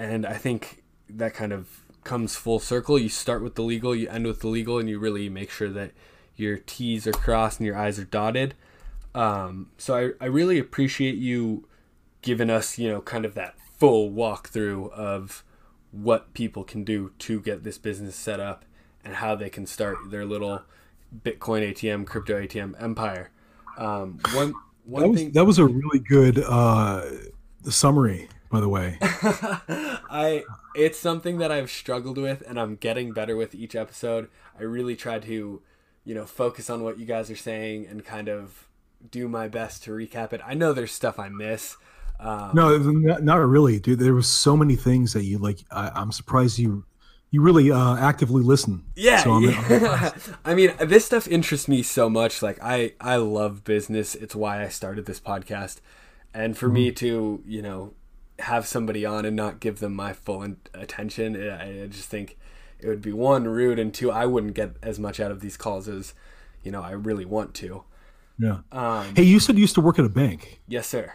and 0.00 0.26
I 0.26 0.34
think 0.34 0.82
that 1.10 1.34
kind 1.34 1.52
of 1.52 1.68
comes 2.04 2.34
full 2.34 2.58
circle. 2.58 2.98
You 2.98 3.10
start 3.10 3.42
with 3.42 3.54
the 3.54 3.62
legal, 3.62 3.94
you 3.94 4.08
end 4.08 4.26
with 4.26 4.40
the 4.40 4.48
legal, 4.48 4.78
and 4.78 4.88
you 4.88 4.98
really 4.98 5.28
make 5.28 5.50
sure 5.50 5.68
that 5.68 5.92
your 6.36 6.56
T's 6.56 7.06
are 7.06 7.12
crossed 7.12 7.60
and 7.60 7.66
your 7.66 7.76
I's 7.76 7.98
are 7.98 8.04
dotted. 8.04 8.54
Um, 9.14 9.70
so 9.76 9.94
I, 9.94 10.24
I 10.24 10.28
really 10.28 10.58
appreciate 10.58 11.16
you 11.16 11.68
giving 12.22 12.48
us, 12.48 12.78
you 12.78 12.88
know, 12.88 13.02
kind 13.02 13.26
of 13.26 13.34
that 13.34 13.56
full 13.78 14.10
walkthrough 14.10 14.90
of 14.92 15.44
what 15.90 16.32
people 16.32 16.64
can 16.64 16.82
do 16.82 17.12
to 17.18 17.40
get 17.40 17.62
this 17.62 17.76
business 17.76 18.16
set 18.16 18.40
up 18.40 18.64
and 19.04 19.16
how 19.16 19.34
they 19.34 19.50
can 19.50 19.66
start 19.66 19.98
their 20.10 20.24
little 20.24 20.62
Bitcoin 21.24 21.68
ATM, 21.72 22.06
crypto 22.06 22.40
ATM 22.40 22.80
empire. 22.80 23.30
Um, 23.76 24.18
one 24.32 24.54
one 24.84 25.02
that 25.02 25.08
was, 25.08 25.20
thing 25.20 25.32
that 25.32 25.44
was 25.44 25.58
a 25.58 25.66
really 25.66 25.98
good 25.98 26.38
uh, 26.38 27.02
summary, 27.68 28.28
by 28.50 28.60
the 28.60 28.68
way. 28.68 28.98
I 29.02 30.44
it's 30.74 30.98
something 30.98 31.38
that 31.38 31.50
I've 31.50 31.70
struggled 31.70 32.18
with, 32.18 32.42
and 32.46 32.60
I'm 32.60 32.76
getting 32.76 33.12
better 33.12 33.36
with 33.36 33.54
each 33.54 33.74
episode. 33.74 34.28
I 34.58 34.62
really 34.62 34.96
try 34.96 35.18
to 35.20 35.62
you 36.04 36.14
know, 36.14 36.26
focus 36.26 36.70
on 36.70 36.82
what 36.82 36.98
you 36.98 37.06
guys 37.06 37.30
are 37.30 37.36
saying 37.36 37.86
and 37.86 38.04
kind 38.04 38.28
of 38.28 38.68
do 39.10 39.28
my 39.28 39.48
best 39.48 39.82
to 39.84 39.90
recap 39.90 40.32
it. 40.32 40.40
I 40.44 40.54
know 40.54 40.72
there's 40.72 40.92
stuff 40.92 41.18
I 41.18 41.28
miss. 41.28 41.76
Um, 42.18 42.50
no, 42.54 42.76
not, 42.78 43.22
not 43.22 43.36
really, 43.36 43.78
dude. 43.78 43.98
There 43.98 44.14
was 44.14 44.26
so 44.26 44.56
many 44.56 44.76
things 44.76 45.12
that 45.14 45.24
you 45.24 45.38
like. 45.38 45.60
I, 45.70 46.00
am 46.00 46.12
surprised 46.12 46.58
you 46.58 46.84
you 47.30 47.40
really 47.40 47.70
uh, 47.70 47.96
actively 47.96 48.42
listen. 48.42 48.84
Yeah, 48.96 49.22
So 49.22 49.34
I'm- 49.34 49.42
yeah. 49.44 50.10
I 50.44 50.54
mean, 50.54 50.72
this 50.80 51.04
stuff 51.06 51.28
interests 51.28 51.68
me 51.68 51.82
so 51.82 52.10
much. 52.10 52.42
Like, 52.42 52.58
I 52.62 52.94
I 53.00 53.16
love 53.16 53.64
business. 53.64 54.14
It's 54.14 54.34
why 54.34 54.62
I 54.62 54.68
started 54.68 55.06
this 55.06 55.20
podcast, 55.20 55.78
and 56.34 56.58
for 56.58 56.68
me 56.68 56.92
to 56.92 57.42
you 57.46 57.62
know 57.62 57.94
have 58.40 58.66
somebody 58.66 59.04
on 59.04 59.24
and 59.24 59.36
not 59.36 59.60
give 59.60 59.78
them 59.80 59.94
my 59.94 60.12
full 60.12 60.46
attention, 60.74 61.36
I, 61.36 61.84
I 61.84 61.86
just 61.86 62.08
think 62.08 62.38
it 62.78 62.88
would 62.88 63.02
be 63.02 63.12
one 63.12 63.44
rude, 63.46 63.78
and 63.78 63.92
two, 63.92 64.10
I 64.10 64.26
wouldn't 64.26 64.54
get 64.54 64.72
as 64.82 64.98
much 64.98 65.20
out 65.20 65.30
of 65.30 65.40
these 65.40 65.56
calls 65.56 65.86
as 65.88 66.14
you 66.62 66.70
know 66.72 66.82
I 66.82 66.92
really 66.92 67.24
want 67.24 67.54
to. 67.54 67.84
Yeah. 68.38 68.58
Um, 68.72 69.14
Hey, 69.14 69.24
you 69.24 69.38
said 69.38 69.56
you 69.56 69.60
used 69.62 69.74
to 69.74 69.80
work 69.82 69.98
at 69.98 70.04
a 70.04 70.08
bank. 70.08 70.60
yes, 70.66 70.86
sir. 70.86 71.12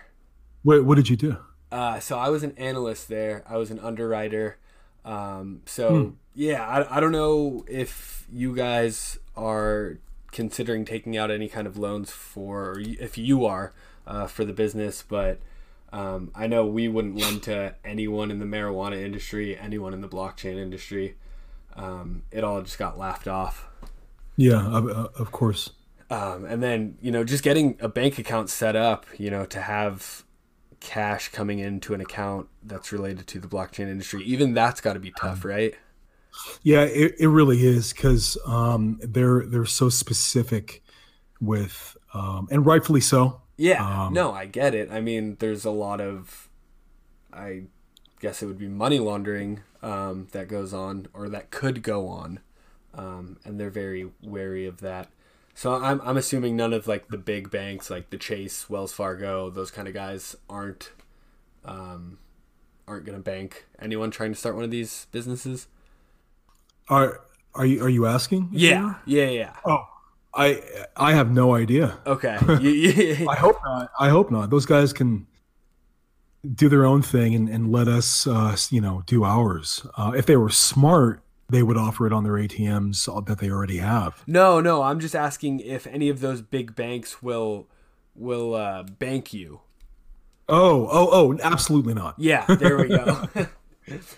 What, 0.63 0.85
what 0.85 0.95
did 0.95 1.09
you 1.09 1.15
do? 1.15 1.37
Uh, 1.71 1.99
so 1.99 2.17
I 2.17 2.29
was 2.29 2.43
an 2.43 2.53
analyst 2.57 3.07
there. 3.09 3.43
I 3.47 3.57
was 3.57 3.71
an 3.71 3.79
underwriter. 3.79 4.57
Um, 5.03 5.61
so 5.65 6.15
yeah, 6.33 6.65
I, 6.67 6.97
I 6.97 6.99
don't 6.99 7.11
know 7.11 7.65
if 7.67 8.25
you 8.31 8.55
guys 8.55 9.19
are 9.35 9.99
considering 10.31 10.85
taking 10.85 11.15
out 11.17 11.29
any 11.31 11.47
kind 11.47 11.67
of 11.67 11.77
loans 11.77 12.11
for, 12.11 12.79
if 12.79 13.17
you 13.17 13.45
are, 13.45 13.73
uh, 14.07 14.25
for 14.27 14.43
the 14.45 14.53
business, 14.53 15.03
but 15.07 15.39
um, 15.91 16.31
I 16.35 16.47
know 16.47 16.65
we 16.65 16.87
wouldn't 16.87 17.17
lend 17.17 17.43
to 17.43 17.75
anyone 17.83 18.31
in 18.31 18.39
the 18.39 18.45
marijuana 18.45 19.01
industry, 19.01 19.57
anyone 19.57 19.93
in 19.93 20.01
the 20.01 20.09
blockchain 20.09 20.57
industry. 20.57 21.15
Um, 21.75 22.23
it 22.31 22.43
all 22.43 22.61
just 22.61 22.77
got 22.77 22.97
laughed 22.97 23.27
off. 23.27 23.67
Yeah, 24.37 24.65
of, 24.65 24.87
uh, 24.87 25.07
of 25.17 25.31
course. 25.31 25.71
Um, 26.09 26.45
and 26.45 26.61
then, 26.61 26.97
you 27.01 27.11
know, 27.11 27.23
just 27.23 27.43
getting 27.43 27.77
a 27.79 27.87
bank 27.87 28.19
account 28.19 28.49
set 28.49 28.75
up, 28.75 29.05
you 29.17 29.31
know, 29.31 29.45
to 29.45 29.61
have 29.61 30.23
cash 30.79 31.29
coming 31.29 31.59
into 31.59 31.93
an 31.93 32.01
account 32.01 32.47
that's 32.63 32.91
related 32.91 33.25
to 33.27 33.39
the 33.39 33.47
blockchain 33.47 33.89
industry, 33.89 34.23
even 34.23 34.53
that's 34.53 34.81
got 34.81 34.93
to 34.93 34.99
be 34.99 35.11
tough, 35.11 35.43
right? 35.43 35.73
Yeah, 36.61 36.81
it, 36.81 37.15
it 37.19 37.27
really 37.27 37.65
is 37.65 37.93
because 37.93 38.37
um, 38.45 38.99
they're 39.01 39.45
they're 39.45 39.65
so 39.65 39.89
specific 39.89 40.83
with, 41.39 41.95
um, 42.13 42.47
and 42.51 42.65
rightfully 42.65 43.01
so. 43.01 43.41
Yeah. 43.57 44.05
Um, 44.05 44.13
no, 44.13 44.33
I 44.33 44.45
get 44.45 44.75
it. 44.75 44.91
I 44.91 44.99
mean, 45.01 45.37
there's 45.39 45.65
a 45.65 45.71
lot 45.71 46.01
of, 46.01 46.49
I 47.31 47.63
guess 48.19 48.41
it 48.41 48.47
would 48.47 48.57
be 48.59 48.67
money 48.67 48.99
laundering 48.99 49.61
um, 49.81 50.27
that 50.31 50.47
goes 50.47 50.73
on 50.73 51.07
or 51.13 51.29
that 51.29 51.51
could 51.51 51.81
go 51.83 52.07
on. 52.07 52.39
Um, 52.93 53.37
and 53.43 53.59
they're 53.59 53.69
very 53.69 54.09
wary 54.21 54.65
of 54.65 54.81
that. 54.81 55.09
So 55.53 55.73
I'm, 55.73 56.01
I'm 56.03 56.17
assuming 56.17 56.57
none 56.57 56.73
of 56.73 56.87
like 56.87 57.07
the 57.07 57.17
big 57.17 57.49
banks 57.49 57.89
like 57.89 58.09
the 58.09 58.17
Chase, 58.17 58.69
Wells 58.69 58.91
Fargo, 58.91 59.49
those 59.49 59.71
kind 59.71 59.87
of 59.87 59.93
guys 59.93 60.35
aren't 60.49 60.91
um, 61.63 62.19
aren't 62.87 63.05
gonna 63.05 63.19
bank 63.19 63.65
anyone 63.81 64.11
trying 64.11 64.33
to 64.33 64.39
start 64.39 64.55
one 64.55 64.63
of 64.63 64.71
these 64.71 65.07
businesses. 65.11 65.67
Are 66.89 67.21
are 67.53 67.65
you 67.65 67.83
are 67.83 67.89
you 67.89 68.05
asking? 68.05 68.49
Yeah, 68.51 68.95
yeah, 69.05 69.29
yeah. 69.29 69.55
Oh, 69.65 69.87
I 70.35 70.61
I 70.95 71.13
have 71.13 71.31
no 71.31 71.55
idea. 71.55 71.97
Okay. 72.05 72.37
I 73.27 73.35
hope 73.35 73.57
not. 73.63 73.91
I 73.99 74.09
hope 74.09 74.31
not. 74.31 74.49
Those 74.49 74.65
guys 74.65 74.93
can 74.93 75.27
do 76.53 76.69
their 76.69 76.85
own 76.85 77.01
thing 77.01 77.33
and, 77.33 77.49
and 77.49 77.71
let 77.71 77.87
us, 77.87 78.27
uh, 78.27 78.55
you 78.69 78.79
know, 78.79 79.01
do 79.07 79.23
ours. 79.23 79.85
Uh, 79.97 80.11
if 80.15 80.25
they 80.27 80.35
were 80.35 80.49
smart, 80.49 81.21
they 81.49 81.63
would 81.63 81.77
offer 81.77 82.05
it 82.05 82.13
on 82.13 82.23
their 82.23 82.33
ATMs 82.33 83.25
that 83.25 83.39
they 83.39 83.49
already 83.49 83.77
have. 83.77 84.21
No, 84.27 84.59
no, 84.59 84.83
I'm 84.83 84.99
just 84.99 85.15
asking 85.15 85.61
if 85.61 85.87
any 85.87 86.09
of 86.09 86.19
those 86.19 86.41
big 86.41 86.75
banks 86.75 87.23
will 87.23 87.67
will 88.15 88.53
uh, 88.55 88.83
bank 88.83 89.33
you. 89.33 89.61
Oh, 90.47 90.87
oh, 90.91 91.09
oh, 91.11 91.39
absolutely 91.41 91.95
not. 91.95 92.15
Yeah, 92.17 92.45
there 92.45 92.77
we 92.77 92.89
go. 92.89 93.27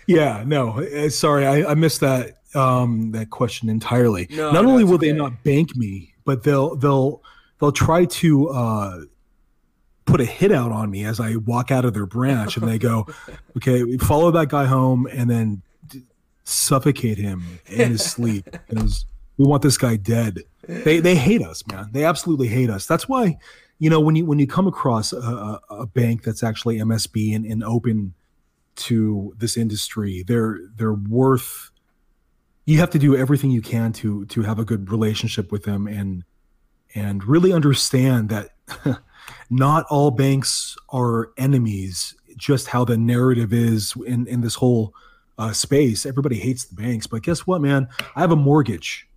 Yeah, 0.06 0.46
no. 0.48 0.80
uh, 0.80 1.10
Sorry, 1.10 1.46
I, 1.46 1.72
I 1.72 1.74
missed 1.74 2.00
that 2.00 2.37
um, 2.56 3.12
that 3.12 3.30
question 3.30 3.70
entirely. 3.70 4.28
No, 4.32 4.52
not 4.52 4.64
no, 4.64 4.72
only 4.72 4.84
will 4.84 4.98
they 4.98 5.12
not 5.12 5.44
bank 5.44 5.76
me, 5.76 6.14
but 6.26 6.44
they'll 6.44 6.76
they'll 6.76 7.22
they'll 7.60 7.72
try 7.72 8.06
to 8.06 8.50
uh, 8.50 9.02
put 10.06 10.22
a 10.22 10.26
hit 10.26 10.52
out 10.52 10.72
on 10.72 10.90
me 10.90 11.06
as 11.06 11.20
I 11.20 11.36
walk 11.36 11.72
out 11.72 11.86
of 11.86 11.94
their 11.94 12.06
branch, 12.06 12.58
and 12.58 12.68
they 12.68 12.80
go, 12.80 13.08
"Okay, 13.58 13.98
follow 13.98 14.32
that 14.32 14.50
guy 14.50 14.66
home, 14.66 15.08
and 15.12 15.30
then 15.30 15.62
d- 15.88 16.04
suffocate 16.44 17.18
him 17.18 17.60
in 17.68 17.92
his 17.92 18.04
sleep 18.04 18.50
because 18.68 19.06
we 19.38 19.46
want 19.46 19.62
this 19.62 19.78
guy 19.78 19.96
dead." 19.96 20.40
They 20.68 21.00
they 21.00 21.16
hate 21.16 21.42
us, 21.42 21.66
man. 21.68 21.90
They 21.92 22.04
absolutely 22.04 22.48
hate 22.48 22.70
us. 22.70 22.86
That's 22.86 23.08
why, 23.08 23.38
you 23.80 23.90
know, 23.90 24.00
when 24.00 24.16
you 24.16 24.26
when 24.26 24.40
you 24.40 24.48
come 24.48 24.68
across 24.68 25.14
a, 25.14 25.18
a, 25.18 25.62
a 25.70 25.86
bank 25.86 26.24
that's 26.24 26.44
actually 26.44 26.80
MSB 26.80 27.36
and, 27.36 27.46
and 27.46 27.64
open 27.64 28.14
to 28.78 29.34
this 29.38 29.58
industry, 29.58 30.24
they're 30.26 30.60
they're 30.76 30.94
worth. 30.94 31.72
You 32.68 32.80
have 32.80 32.90
to 32.92 33.00
do 33.00 33.16
everything 33.16 33.50
you 33.50 33.62
can 33.62 33.94
to 33.94 34.26
to 34.26 34.42
have 34.42 34.60
a 34.60 34.66
good 34.66 34.92
relationship 34.92 35.54
with 35.54 35.64
them 35.64 35.88
and 35.88 36.26
and 36.94 37.24
really 37.24 37.54
understand 37.54 38.28
that 38.28 38.50
not 39.50 39.86
all 39.90 40.12
banks 40.12 40.76
are 40.90 41.32
enemies. 41.38 42.14
Just 42.36 42.68
how 42.68 42.84
the 42.84 42.98
narrative 42.98 43.54
is 43.54 43.94
in 44.06 44.28
in 44.28 44.42
this 44.42 44.56
whole 44.56 44.94
uh, 45.38 45.54
space, 45.54 46.06
everybody 46.06 46.40
hates 46.40 46.66
the 46.66 46.76
banks. 46.76 47.08
But 47.08 47.24
guess 47.24 47.48
what, 47.48 47.62
man? 47.62 47.88
I 48.16 48.20
have 48.20 48.32
a 48.32 48.36
mortgage, 48.36 49.08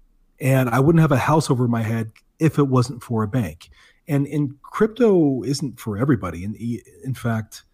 and 0.41 0.71
I 0.71 0.79
wouldn't 0.79 1.03
have 1.03 1.13
a 1.13 1.19
house 1.19 1.51
over 1.51 1.67
my 1.67 1.83
head 1.83 2.13
if 2.39 2.57
it 2.57 2.69
wasn't 2.69 3.03
for 3.03 3.25
a 3.25 3.29
bank. 3.29 3.69
And 4.07 4.29
and 4.29 4.63
crypto 4.63 5.43
isn't 5.43 5.81
for 5.81 5.99
everybody. 5.99 6.45
And 6.45 6.55
in 6.57 7.15
fact, 7.15 7.65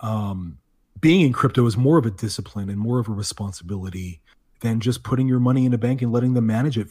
um, 0.00 0.58
being 1.00 1.20
in 1.20 1.32
crypto 1.32 1.64
is 1.66 1.76
more 1.76 1.96
of 1.96 2.06
a 2.06 2.10
discipline 2.10 2.68
and 2.68 2.78
more 2.78 2.98
of 2.98 3.08
a 3.08 3.12
responsibility 3.12 4.20
than 4.60 4.80
just 4.80 5.02
putting 5.02 5.28
your 5.28 5.40
money 5.40 5.66
in 5.66 5.74
a 5.74 5.78
bank 5.78 6.02
and 6.02 6.12
letting 6.12 6.34
them 6.34 6.46
manage 6.46 6.78
it. 6.78 6.88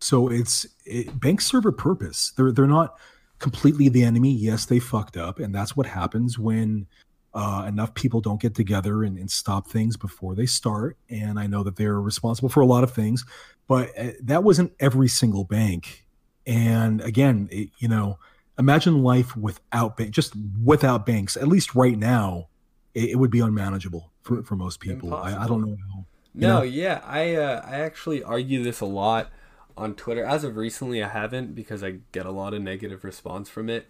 So 0.00 0.28
it's 0.28 0.66
it, 0.84 1.20
banks 1.20 1.46
serve 1.46 1.66
a 1.66 1.72
purpose. 1.72 2.32
They're 2.36 2.52
they're 2.52 2.66
not 2.66 2.96
completely 3.38 3.88
the 3.88 4.04
enemy. 4.04 4.32
Yes, 4.32 4.66
they 4.66 4.78
fucked 4.78 5.16
up, 5.16 5.38
and 5.38 5.54
that's 5.54 5.76
what 5.76 5.86
happens 5.86 6.38
when 6.38 6.86
uh, 7.34 7.64
enough 7.66 7.94
people 7.94 8.20
don't 8.20 8.40
get 8.40 8.54
together 8.54 9.04
and, 9.04 9.16
and 9.16 9.30
stop 9.30 9.66
things 9.66 9.96
before 9.96 10.34
they 10.34 10.46
start. 10.46 10.96
And 11.08 11.38
I 11.38 11.46
know 11.46 11.62
that 11.62 11.76
they're 11.76 12.00
responsible 12.00 12.48
for 12.48 12.60
a 12.60 12.66
lot 12.66 12.84
of 12.84 12.92
things, 12.92 13.24
but 13.68 13.90
uh, 13.98 14.10
that 14.22 14.44
wasn't 14.44 14.72
every 14.80 15.08
single 15.08 15.44
bank. 15.44 16.04
And 16.46 17.00
again, 17.00 17.48
it, 17.50 17.70
you 17.78 17.88
know, 17.88 18.18
imagine 18.58 19.02
life 19.02 19.36
without 19.36 19.96
bank, 19.96 20.10
just 20.10 20.34
without 20.62 21.06
banks. 21.06 21.36
At 21.36 21.48
least 21.48 21.74
right 21.74 21.98
now, 21.98 22.48
it, 22.94 23.10
it 23.10 23.16
would 23.16 23.30
be 23.30 23.40
unmanageable 23.40 24.12
for, 24.22 24.42
for 24.42 24.56
most 24.56 24.80
people. 24.80 25.14
I, 25.14 25.44
I 25.44 25.46
don't 25.46 25.62
know 25.62 25.76
how. 25.94 26.04
No, 26.34 26.58
know? 26.58 26.62
yeah, 26.62 27.00
I 27.04 27.34
uh, 27.34 27.62
I 27.64 27.76
actually 27.80 28.22
argue 28.22 28.62
this 28.62 28.80
a 28.80 28.86
lot 28.86 29.30
on 29.76 29.94
Twitter. 29.94 30.24
As 30.24 30.44
of 30.44 30.56
recently, 30.56 31.02
I 31.02 31.08
haven't 31.08 31.54
because 31.54 31.82
I 31.82 31.98
get 32.12 32.26
a 32.26 32.30
lot 32.30 32.54
of 32.54 32.62
negative 32.62 33.04
response 33.04 33.48
from 33.48 33.68
it. 33.68 33.86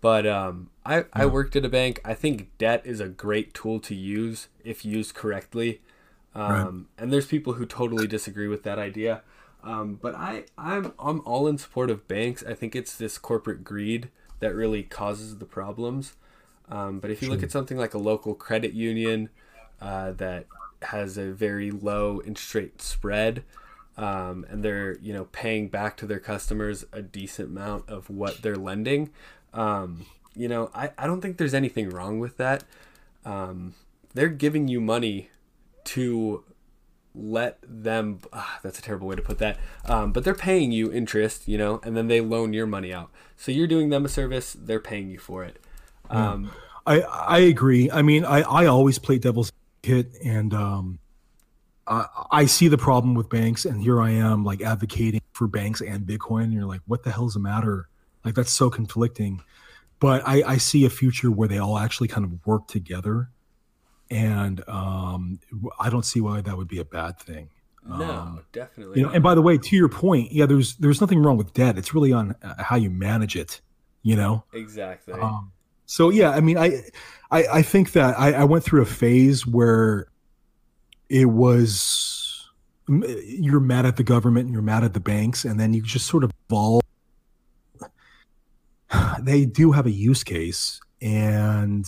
But 0.00 0.26
um, 0.26 0.70
I 0.84 1.04
I 1.12 1.26
worked 1.26 1.56
at 1.56 1.64
a 1.64 1.68
bank. 1.68 2.00
I 2.04 2.14
think 2.14 2.56
debt 2.58 2.82
is 2.84 3.00
a 3.00 3.08
great 3.08 3.54
tool 3.54 3.80
to 3.80 3.94
use 3.94 4.48
if 4.64 4.84
used 4.84 5.14
correctly. 5.14 5.80
Um, 6.34 6.88
And 6.98 7.12
there's 7.12 7.26
people 7.26 7.54
who 7.54 7.64
totally 7.64 8.06
disagree 8.06 8.46
with 8.46 8.62
that 8.64 8.78
idea. 8.78 9.22
Um, 9.64 9.98
but 10.00 10.14
I 10.14 10.44
I'm 10.58 10.92
I'm 10.98 11.20
all 11.24 11.48
in 11.48 11.58
support 11.58 11.90
of 11.90 12.06
banks. 12.06 12.44
I 12.46 12.54
think 12.54 12.76
it's 12.76 12.96
this 12.96 13.18
corporate 13.18 13.64
greed 13.64 14.10
that 14.40 14.54
really 14.54 14.82
causes 14.82 15.38
the 15.38 15.46
problems. 15.46 16.14
Um, 16.68 17.00
but 17.00 17.10
if 17.10 17.22
you 17.22 17.30
look 17.30 17.42
at 17.42 17.50
something 17.50 17.78
like 17.78 17.94
a 17.94 17.98
local 17.98 18.34
credit 18.34 18.72
union 18.74 19.30
uh, 19.80 20.12
that 20.12 20.46
has 20.86 21.16
a 21.16 21.32
very 21.32 21.70
low 21.70 22.20
interest 22.24 22.54
rate 22.54 22.82
spread, 22.82 23.44
um, 23.96 24.46
and 24.48 24.62
they're 24.62 24.98
you 24.98 25.12
know 25.12 25.24
paying 25.32 25.68
back 25.68 25.96
to 25.98 26.06
their 26.06 26.18
customers 26.18 26.84
a 26.92 27.02
decent 27.02 27.50
amount 27.50 27.88
of 27.88 28.10
what 28.10 28.42
they're 28.42 28.56
lending, 28.56 29.10
um, 29.54 30.06
you 30.34 30.48
know 30.48 30.70
I, 30.74 30.90
I 30.98 31.06
don't 31.06 31.20
think 31.20 31.36
there's 31.36 31.54
anything 31.54 31.90
wrong 31.90 32.18
with 32.18 32.36
that. 32.38 32.64
Um, 33.24 33.74
they're 34.14 34.28
giving 34.28 34.68
you 34.68 34.80
money 34.80 35.30
to 35.84 36.44
let 37.14 37.58
them 37.62 38.18
ah, 38.32 38.58
that's 38.62 38.78
a 38.78 38.82
terrible 38.82 39.06
way 39.06 39.16
to 39.16 39.22
put 39.22 39.38
that 39.38 39.56
um, 39.86 40.12
but 40.12 40.22
they're 40.22 40.34
paying 40.34 40.70
you 40.70 40.92
interest 40.92 41.48
you 41.48 41.56
know 41.56 41.80
and 41.82 41.96
then 41.96 42.08
they 42.08 42.20
loan 42.20 42.52
your 42.52 42.66
money 42.66 42.92
out 42.92 43.10
so 43.38 43.50
you're 43.50 43.66
doing 43.66 43.88
them 43.88 44.04
a 44.04 44.08
service 44.08 44.54
they're 44.60 44.78
paying 44.78 45.08
you 45.08 45.18
for 45.18 45.42
it 45.42 45.58
um, 46.10 46.50
I 46.86 47.00
I 47.00 47.38
agree. 47.38 47.90
I 47.90 48.02
mean, 48.02 48.24
I 48.24 48.42
I 48.42 48.66
always 48.66 48.98
play 48.98 49.18
devil's 49.18 49.52
advocate, 49.86 50.20
and 50.24 50.54
um, 50.54 50.98
I 51.86 52.06
I 52.30 52.46
see 52.46 52.68
the 52.68 52.78
problem 52.78 53.14
with 53.14 53.28
banks, 53.28 53.64
and 53.64 53.80
here 53.80 54.00
I 54.00 54.10
am 54.10 54.44
like 54.44 54.60
advocating 54.60 55.22
for 55.32 55.46
banks 55.46 55.80
and 55.80 56.06
Bitcoin. 56.06 56.44
And 56.44 56.52
you're 56.52 56.66
like, 56.66 56.82
what 56.86 57.02
the 57.02 57.10
hell's 57.10 57.34
the 57.34 57.40
matter? 57.40 57.88
Like 58.24 58.34
that's 58.34 58.50
so 58.50 58.70
conflicting. 58.70 59.42
But 59.98 60.22
I 60.26 60.42
I 60.42 60.56
see 60.58 60.84
a 60.84 60.90
future 60.90 61.30
where 61.30 61.48
they 61.48 61.58
all 61.58 61.78
actually 61.78 62.08
kind 62.08 62.24
of 62.24 62.46
work 62.46 62.66
together, 62.68 63.30
and 64.10 64.66
um, 64.68 65.40
I 65.80 65.90
don't 65.90 66.04
see 66.04 66.20
why 66.20 66.40
that 66.40 66.56
would 66.56 66.68
be 66.68 66.78
a 66.78 66.84
bad 66.84 67.18
thing. 67.18 67.50
no 67.86 68.04
Um, 68.04 68.44
definitely 68.52 69.00
you 69.00 69.06
know, 69.06 69.12
and 69.12 69.22
by 69.22 69.34
the 69.34 69.42
way, 69.42 69.56
to 69.56 69.76
your 69.76 69.88
point, 69.88 70.32
yeah, 70.32 70.46
there's 70.46 70.76
there's 70.76 71.00
nothing 71.00 71.20
wrong 71.20 71.36
with 71.36 71.54
debt. 71.54 71.78
It's 71.78 71.94
really 71.94 72.12
on 72.12 72.34
uh, 72.42 72.62
how 72.62 72.76
you 72.76 72.90
manage 72.90 73.36
it. 73.36 73.60
You 74.02 74.14
know. 74.14 74.44
exactly 74.52 75.14
Um, 75.14 75.52
so 75.86 76.10
yeah, 76.10 76.30
I 76.30 76.40
mean, 76.40 76.58
I, 76.58 76.82
I, 77.30 77.46
I 77.46 77.62
think 77.62 77.92
that 77.92 78.18
I, 78.18 78.32
I 78.32 78.44
went 78.44 78.64
through 78.64 78.82
a 78.82 78.86
phase 78.86 79.46
where 79.46 80.08
it 81.08 81.26
was 81.26 82.48
you're 82.88 83.60
mad 83.60 83.86
at 83.86 83.96
the 83.96 84.02
government, 84.02 84.46
and 84.46 84.52
you're 84.52 84.62
mad 84.62 84.84
at 84.84 84.94
the 84.94 85.00
banks, 85.00 85.44
and 85.44 85.58
then 85.58 85.72
you 85.74 85.82
just 85.82 86.06
sort 86.06 86.24
of 86.24 86.30
evolve. 86.48 86.82
They 89.20 89.44
do 89.44 89.72
have 89.72 89.86
a 89.86 89.90
use 89.90 90.22
case, 90.22 90.80
and 91.00 91.84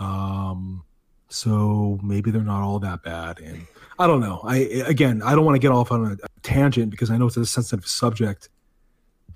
um, 0.00 0.84
so 1.28 1.98
maybe 2.02 2.30
they're 2.30 2.42
not 2.42 2.62
all 2.62 2.78
that 2.78 3.02
bad. 3.02 3.40
And 3.40 3.66
I 3.98 4.06
don't 4.06 4.20
know. 4.20 4.40
I 4.44 4.56
again, 4.86 5.22
I 5.22 5.34
don't 5.34 5.44
want 5.44 5.56
to 5.56 5.60
get 5.60 5.72
off 5.72 5.92
on 5.92 6.06
a, 6.06 6.12
a 6.12 6.28
tangent 6.42 6.90
because 6.90 7.10
I 7.10 7.18
know 7.18 7.26
it's 7.26 7.36
a 7.36 7.44
sensitive 7.44 7.86
subject, 7.86 8.48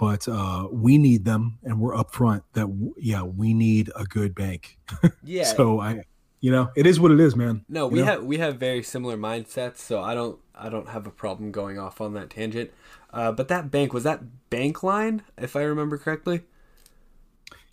but 0.01 0.27
uh, 0.27 0.67
we 0.73 0.97
need 0.99 1.25
them, 1.27 1.59
and 1.63 1.79
we're 1.79 1.95
upfront 1.95 2.43
that 2.55 2.63
w- 2.63 2.95
yeah, 2.99 3.23
we 3.23 3.53
need 3.55 3.91
a 3.95 4.05
good 4.05 4.35
bank. 4.35 4.79
Yeah. 5.23 5.45
so 5.45 5.79
I, 5.79 6.03
you 6.41 6.51
know, 6.51 6.71
it 6.75 6.87
is 6.87 6.99
what 6.99 7.11
it 7.13 7.21
is, 7.21 7.37
man. 7.37 7.65
No, 7.69 7.85
You 7.87 7.93
we 7.93 7.99
know? 8.01 8.05
have 8.07 8.25
we 8.25 8.39
have 8.39 8.57
very 8.57 8.83
similar 8.83 9.17
mindsets, 9.19 9.77
so 9.77 10.01
I 10.01 10.15
don't 10.15 10.39
I 10.55 10.71
don't 10.71 10.89
have 10.89 11.07
a 11.07 11.11
problem 11.11 11.53
going 11.53 11.79
off 11.79 12.01
on 12.01 12.15
that 12.15 12.31
tangent. 12.31 12.71
Uh, 13.13 13.31
but 13.33 13.49
that 13.49 13.71
bank 13.71 13.93
was 13.93 14.05
that 14.05 14.21
Bankline, 14.51 15.21
if 15.37 15.55
I 15.55 15.63
remember 15.63 15.99
correctly. 15.99 16.43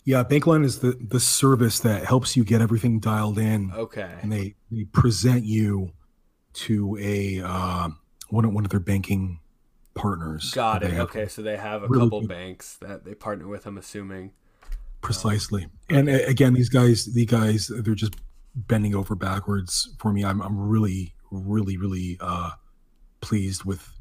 Yeah, 0.04 0.24
Bankline 0.24 0.64
is 0.64 0.80
the 0.80 0.92
the 1.00 1.20
service 1.20 1.80
that 1.80 2.04
helps 2.04 2.36
you 2.36 2.44
get 2.44 2.60
everything 2.60 2.98
dialed 3.00 3.38
in, 3.38 3.72
Okay. 3.72 4.10
and 4.22 4.30
they 4.32 4.54
they 4.70 4.84
present 4.84 5.44
you 5.44 5.92
to 6.54 6.96
a 7.00 7.40
um, 7.40 7.98
one 8.28 8.44
of 8.44 8.52
one 8.52 8.64
of 8.64 8.70
their 8.70 8.80
banking 8.80 9.40
partners. 9.98 10.52
Got 10.54 10.82
it. 10.84 10.94
Okay, 10.94 11.26
so 11.28 11.42
they 11.42 11.56
have 11.56 11.82
a 11.82 11.88
Really 11.88 12.06
couple 12.06 12.20
good. 12.20 12.28
banks 12.30 12.76
that 12.80 13.04
they 13.04 13.14
partner 13.14 13.46
with. 13.48 13.66
I'm 13.66 13.76
assuming. 13.78 14.32
precisely. 15.02 15.66
And 15.90 16.08
uh, 16.08 16.18
again, 16.26 16.54
these 16.54 16.68
guys, 16.68 17.04
the 17.06 17.26
guys, 17.26 17.70
they're 17.82 17.94
just 17.94 18.14
bending 18.54 18.94
over 18.94 19.14
backwards 19.14 19.94
for 19.98 20.12
me. 20.12 20.24
I'm 20.24 20.40
I'm 20.40 20.58
really 20.58 21.14
really 21.30 21.76
really 21.76 22.16
uh, 22.20 22.50
pleased 23.20 23.64
with 23.64 23.92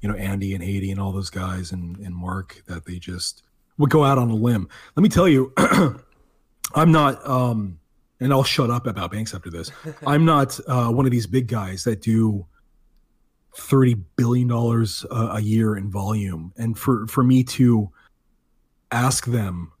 you 0.00 0.08
know 0.08 0.14
Andy 0.14 0.54
and 0.54 0.62
Haiti 0.62 0.90
and 0.90 1.00
all 1.00 1.12
those 1.12 1.30
guys 1.30 1.72
and 1.72 1.96
and 1.98 2.14
Mark 2.14 2.62
that 2.68 2.84
they 2.84 2.98
just 2.98 3.42
would 3.78 3.90
go 3.90 4.04
out 4.04 4.18
on 4.18 4.30
a 4.30 4.34
limb. 4.34 4.68
Let 4.94 5.02
me 5.02 5.08
tell 5.08 5.26
you, 5.28 5.52
I'm 6.74 6.92
not. 6.92 7.26
Um, 7.28 7.78
and 8.18 8.32
I'll 8.32 8.44
shut 8.44 8.70
up 8.70 8.86
about 8.86 9.10
banks 9.10 9.34
after 9.34 9.50
this. 9.50 9.70
I'm 10.06 10.24
not 10.24 10.58
uh, 10.66 10.88
one 10.90 11.04
of 11.04 11.10
these 11.12 11.26
big 11.26 11.48
guys 11.48 11.84
that 11.84 12.00
do 12.00 12.46
thirty 13.56 13.94
billion 13.94 14.48
dollars 14.48 15.04
a, 15.10 15.40
year 15.40 15.76
in 15.76 15.90
volume, 15.90 16.52
and 16.56 16.78
for 16.78 17.06
for 17.06 17.24
me 17.24 17.42
to 17.42 17.90
ask 18.90 19.26
them 19.26 19.72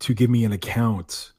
to 0.00 0.14
give 0.14 0.30
me 0.30 0.44
an 0.44 0.52
account 0.52 1.32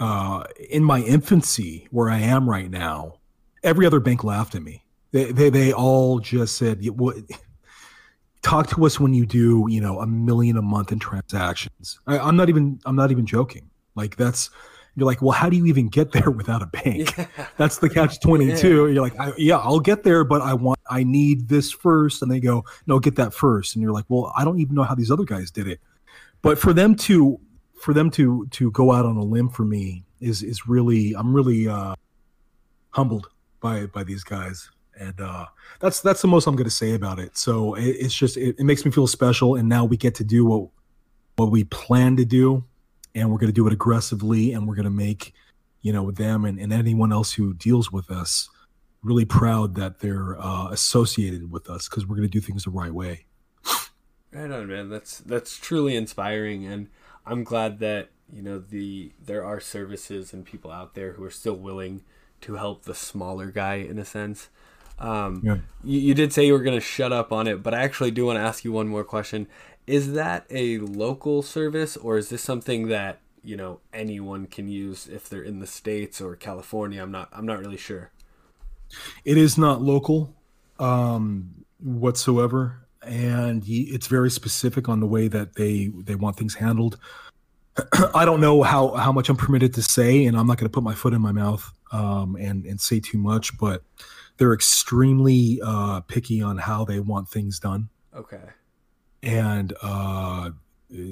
uh, 0.00 0.44
in 0.70 0.82
my 0.82 1.00
infancy 1.00 1.86
where 1.90 2.08
I 2.08 2.18
am 2.18 2.48
right 2.48 2.70
now, 2.70 3.18
every 3.62 3.86
other 3.86 4.00
bank 4.00 4.24
laughed 4.24 4.54
at 4.54 4.62
me. 4.62 4.84
They 5.12 5.32
they, 5.32 5.50
they 5.50 5.72
all 5.72 6.20
just 6.20 6.56
said, 6.56 6.84
"What? 6.98 7.16
Talk 8.42 8.68
to 8.68 8.86
us 8.86 9.00
when 9.00 9.14
you 9.14 9.26
do, 9.26 9.66
you 9.68 9.80
know, 9.80 10.00
a 10.00 10.06
million 10.06 10.56
a 10.56 10.62
month 10.62 10.92
in 10.92 10.98
transactions." 10.98 12.00
I, 12.06 12.18
I'm 12.18 12.36
not 12.36 12.48
even 12.48 12.80
I'm 12.86 12.96
not 12.96 13.10
even 13.10 13.26
joking. 13.26 13.70
Like 13.94 14.16
that's 14.16 14.50
you're 14.98 15.06
like, 15.06 15.22
well, 15.22 15.32
how 15.32 15.48
do 15.48 15.56
you 15.56 15.66
even 15.66 15.88
get 15.88 16.12
there 16.12 16.30
without 16.30 16.62
a 16.62 16.66
bank? 16.66 17.16
Yeah. 17.16 17.26
That's 17.56 17.78
the 17.78 17.88
catch 17.98 18.20
twenty 18.20 18.54
two. 18.56 18.90
You're 18.92 19.02
like, 19.02 19.18
I, 19.18 19.32
yeah, 19.36 19.58
I'll 19.58 19.80
get 19.80 20.02
there, 20.02 20.24
but 20.24 20.42
I 20.42 20.54
want 20.54 20.78
I 20.90 21.04
need 21.04 21.48
this 21.48 21.72
first, 21.72 22.22
and 22.22 22.30
they 22.30 22.40
go, 22.40 22.64
no, 22.86 22.98
get 22.98 23.16
that 23.16 23.32
first, 23.32 23.74
and 23.74 23.82
you're 23.82 23.92
like, 23.92 24.06
well, 24.08 24.32
I 24.36 24.44
don't 24.44 24.58
even 24.58 24.74
know 24.74 24.82
how 24.82 24.94
these 24.94 25.10
other 25.10 25.24
guys 25.24 25.50
did 25.50 25.68
it. 25.68 25.80
But 26.42 26.58
for 26.58 26.72
them 26.72 26.94
to 26.96 27.40
for 27.80 27.94
them 27.94 28.10
to 28.10 28.46
to 28.50 28.70
go 28.72 28.92
out 28.92 29.06
on 29.06 29.16
a 29.16 29.24
limb 29.24 29.48
for 29.48 29.64
me 29.64 30.04
is 30.20 30.42
is 30.42 30.66
really 30.66 31.14
I'm 31.16 31.32
really 31.34 31.68
uh, 31.68 31.94
humbled 32.90 33.28
by 33.60 33.86
by 33.86 34.04
these 34.04 34.24
guys, 34.24 34.70
and 34.98 35.20
uh, 35.20 35.46
that's 35.80 36.00
that's 36.00 36.22
the 36.22 36.28
most 36.28 36.46
I'm 36.46 36.56
going 36.56 36.64
to 36.64 36.70
say 36.70 36.94
about 36.94 37.18
it. 37.18 37.36
So 37.36 37.74
it, 37.74 37.86
it's 37.86 38.14
just 38.14 38.36
it, 38.36 38.56
it 38.58 38.64
makes 38.64 38.84
me 38.84 38.90
feel 38.90 39.06
special, 39.06 39.54
and 39.54 39.68
now 39.68 39.84
we 39.84 39.96
get 39.96 40.14
to 40.16 40.24
do 40.24 40.44
what 40.44 40.68
what 41.36 41.50
we 41.50 41.64
plan 41.64 42.16
to 42.16 42.24
do, 42.24 42.64
and 43.18 43.30
we're 43.30 43.38
going 43.38 43.48
to 43.48 43.54
do 43.54 43.66
it 43.66 43.72
aggressively, 43.72 44.52
and 44.52 44.66
we're 44.66 44.74
going 44.74 44.84
to 44.84 44.90
make 44.90 45.34
you 45.82 45.92
know 45.92 46.10
them 46.10 46.44
and, 46.44 46.58
and 46.58 46.72
anyone 46.72 47.12
else 47.12 47.32
who 47.32 47.54
deals 47.54 47.92
with 47.92 48.10
us 48.10 48.48
really 49.02 49.24
proud 49.24 49.74
that 49.76 50.00
they're 50.00 50.36
uh, 50.40 50.68
associated 50.70 51.50
with 51.50 51.70
us 51.70 51.88
because 51.88 52.06
we're 52.06 52.16
going 52.16 52.28
to 52.28 52.32
do 52.32 52.40
things 52.40 52.64
the 52.64 52.70
right 52.70 52.92
way. 52.92 53.24
Right 54.32 54.50
on, 54.50 54.66
man. 54.66 54.90
That's 54.90 55.18
that's 55.18 55.56
truly 55.56 55.96
inspiring, 55.96 56.66
and 56.66 56.88
I'm 57.24 57.44
glad 57.44 57.78
that 57.78 58.10
you 58.30 58.42
know 58.42 58.58
the 58.58 59.12
there 59.24 59.44
are 59.44 59.60
services 59.60 60.32
and 60.32 60.44
people 60.44 60.70
out 60.70 60.94
there 60.94 61.12
who 61.12 61.24
are 61.24 61.30
still 61.30 61.56
willing 61.56 62.02
to 62.42 62.54
help 62.54 62.84
the 62.84 62.94
smaller 62.94 63.50
guy 63.50 63.76
in 63.76 63.98
a 63.98 64.04
sense. 64.04 64.48
Um, 64.98 65.40
Yeah. 65.44 65.56
you, 65.82 65.98
you 66.00 66.14
did 66.14 66.32
say 66.32 66.46
you 66.46 66.52
were 66.52 66.62
going 66.62 66.76
to 66.76 66.84
shut 66.84 67.12
up 67.12 67.32
on 67.32 67.46
it, 67.46 67.62
but 67.62 67.72
I 67.72 67.82
actually 67.82 68.10
do 68.10 68.26
want 68.26 68.36
to 68.36 68.42
ask 68.42 68.64
you 68.64 68.72
one 68.72 68.88
more 68.88 69.04
question. 69.04 69.46
Is 69.88 70.12
that 70.12 70.44
a 70.50 70.76
local 70.78 71.40
service, 71.40 71.96
or 71.96 72.18
is 72.18 72.28
this 72.28 72.42
something 72.42 72.88
that 72.88 73.20
you 73.42 73.56
know 73.56 73.80
anyone 73.94 74.46
can 74.46 74.68
use 74.68 75.06
if 75.06 75.30
they're 75.30 75.42
in 75.42 75.60
the 75.60 75.66
states 75.66 76.20
or 76.20 76.36
California? 76.36 77.02
I'm 77.02 77.10
not. 77.10 77.30
I'm 77.32 77.46
not 77.46 77.58
really 77.58 77.78
sure. 77.78 78.10
It 79.24 79.38
is 79.38 79.56
not 79.56 79.80
local 79.80 80.34
um, 80.78 81.64
whatsoever, 81.80 82.86
and 83.02 83.62
it's 83.66 84.08
very 84.08 84.30
specific 84.30 84.90
on 84.90 85.00
the 85.00 85.06
way 85.06 85.26
that 85.26 85.54
they 85.54 85.90
they 86.04 86.14
want 86.14 86.36
things 86.36 86.54
handled. 86.54 86.98
I 88.14 88.26
don't 88.26 88.42
know 88.42 88.62
how 88.62 88.90
how 88.90 89.10
much 89.10 89.30
I'm 89.30 89.36
permitted 89.36 89.72
to 89.72 89.82
say, 89.82 90.26
and 90.26 90.36
I'm 90.36 90.46
not 90.46 90.58
going 90.58 90.68
to 90.68 90.74
put 90.74 90.82
my 90.82 90.94
foot 90.94 91.14
in 91.14 91.22
my 91.22 91.32
mouth 91.32 91.66
um, 91.92 92.36
and 92.36 92.66
and 92.66 92.78
say 92.78 93.00
too 93.00 93.16
much, 93.16 93.56
but 93.56 93.82
they're 94.36 94.52
extremely 94.52 95.60
uh, 95.64 96.00
picky 96.02 96.42
on 96.42 96.58
how 96.58 96.84
they 96.84 97.00
want 97.00 97.30
things 97.30 97.58
done, 97.58 97.88
Okay. 98.14 98.50
And 99.22 99.72
uh, 99.82 100.50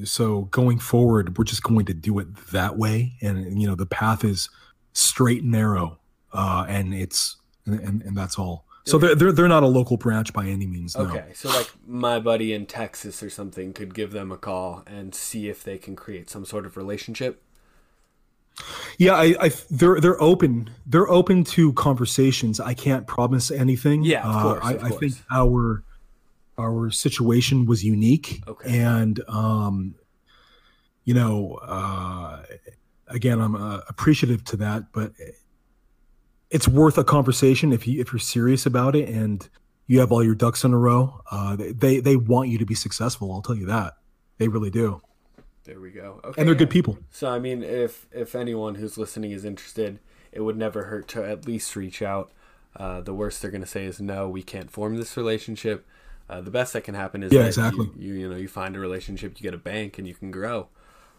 so 0.05 0.43
going 0.43 0.79
forward, 0.79 1.37
we're 1.37 1.45
just 1.45 1.63
going 1.63 1.87
to 1.87 1.95
do 1.95 2.19
it 2.19 2.29
that 2.53 2.77
way, 2.79 3.15
and 3.21 3.61
you 3.61 3.69
know 3.69 3.75
the 3.75 3.87
path 3.87 4.25
is 4.25 4.49
straight 4.93 5.43
and 5.43 5.53
narrow, 5.53 5.99
uh, 6.33 6.65
and 6.69 6.95
it's 6.95 7.37
and, 7.67 8.03
and 8.03 8.17
that's 8.17 8.39
all. 8.39 8.65
So 8.85 8.99
they're, 8.99 9.17
they're 9.17 9.33
they're 9.33 9.49
not 9.49 9.65
a 9.65 9.67
local 9.69 9.97
branch 9.97 10.33
by 10.33 10.47
any 10.47 10.67
means. 10.67 10.97
No. 10.97 11.07
Okay, 11.07 11.33
so 11.35 11.49
like 11.49 11.73
my 11.85 12.21
buddy 12.21 12.53
in 12.53 12.67
Texas 12.67 13.21
or 13.21 13.29
something 13.29 13.73
could 13.73 13.95
give 13.95 14.13
them 14.13 14.31
a 14.31 14.37
call 14.37 14.85
and 14.87 15.13
see 15.13 15.49
if 15.49 15.65
they 15.65 15.77
can 15.77 15.97
create 15.97 16.31
some 16.31 16.45
sort 16.45 16.65
of 16.65 16.77
relationship. 16.77 17.43
Yeah, 18.97 19.15
I, 19.15 19.35
I 19.41 19.51
they're 19.71 20.01
they're 20.01 20.23
open. 20.23 20.71
They're 20.87 21.09
open 21.11 21.43
to 21.45 21.73
conversations. 21.73 22.61
I 22.61 22.75
can't 22.75 23.07
promise 23.07 23.51
anything. 23.51 24.05
Yeah, 24.05 24.27
of 24.27 24.37
Uh, 24.37 24.43
course, 24.43 24.65
I, 24.65 24.73
of 24.75 24.83
I 24.85 24.91
think 24.91 25.15
our 25.31 25.83
our 26.59 26.91
situation 26.91 27.67
was 27.67 27.85
unique, 27.85 28.43
Okay. 28.47 28.79
and 28.79 29.21
um, 29.29 29.95
you 31.05 31.15
know, 31.15 31.55
uh, 31.63 32.43
again, 33.09 33.41
I'm 33.41 33.55
uh, 33.55 33.81
appreciative 33.89 34.43
to 34.45 34.57
that, 34.59 34.93
but 34.93 35.13
it's 36.51 36.67
worth 36.69 36.97
a 36.99 37.05
conversation 37.05 37.73
if 37.73 37.87
you 37.87 38.01
if 38.01 38.13
you're 38.13 38.19
serious 38.21 38.67
about 38.67 38.95
it 38.97 39.09
and 39.09 39.49
you 39.87 40.01
have 40.01 40.11
all 40.11 40.23
your 40.25 40.35
ducks 40.35 40.65
in 40.65 40.73
a 40.73 40.79
row. 40.79 41.21
Uh, 41.31 41.57
they- 41.57 42.01
they 42.01 42.17
want 42.17 42.49
you 42.49 42.59
to 42.59 42.67
be 42.67 42.75
successful. 42.75 43.33
I'll 43.33 43.43
tell 43.43 43.55
you 43.57 43.67
that. 43.67 43.95
They 44.39 44.49
really 44.49 44.71
do, 44.71 45.01
There 45.65 45.79
we 45.81 45.91
go. 45.91 46.21
Okay, 46.25 46.41
and 46.41 46.49
they're 46.49 46.55
good 46.57 46.71
people. 46.71 46.99
So 47.11 47.29
I 47.31 47.39
mean, 47.39 47.63
if 47.63 48.07
if 48.13 48.35
anyone 48.35 48.77
who's 48.77 48.97
listening 48.99 49.31
is 49.33 49.45
interested, 49.45 49.99
it 50.33 50.41
would 50.41 50.57
never 50.57 50.85
hurt 50.85 51.09
to 51.09 51.25
at 51.25 51.47
least 51.47 51.75
reach 51.77 52.03
out. 52.03 52.31
Uh, 52.75 53.01
the 53.01 53.15
worst 53.15 53.41
they're 53.41 53.51
gonna 53.51 53.65
say 53.67 53.85
is 53.87 54.01
no, 54.01 54.29
we 54.29 54.43
can't 54.43 54.71
form 54.71 54.97
this 54.97 55.17
relationship. 55.17 55.87
Uh, 56.29 56.41
the 56.41 56.51
best 56.51 56.73
that 56.73 56.83
can 56.85 56.95
happen 56.95 57.23
is 57.23 57.33
Yeah, 57.33 57.43
that 57.43 57.49
exactly. 57.49 57.87
You, 57.99 58.15
you 58.15 58.15
you 58.15 58.29
know 58.29 58.37
you 58.37 58.49
find 58.49 58.77
a 58.77 58.81
relationship, 58.81 59.35
you 59.37 59.43
get 59.43 59.55
a 59.55 59.59
bank, 59.59 59.99
and 59.99 60.07
you 60.07 60.15
can 60.15 60.31
grow. 60.31 60.69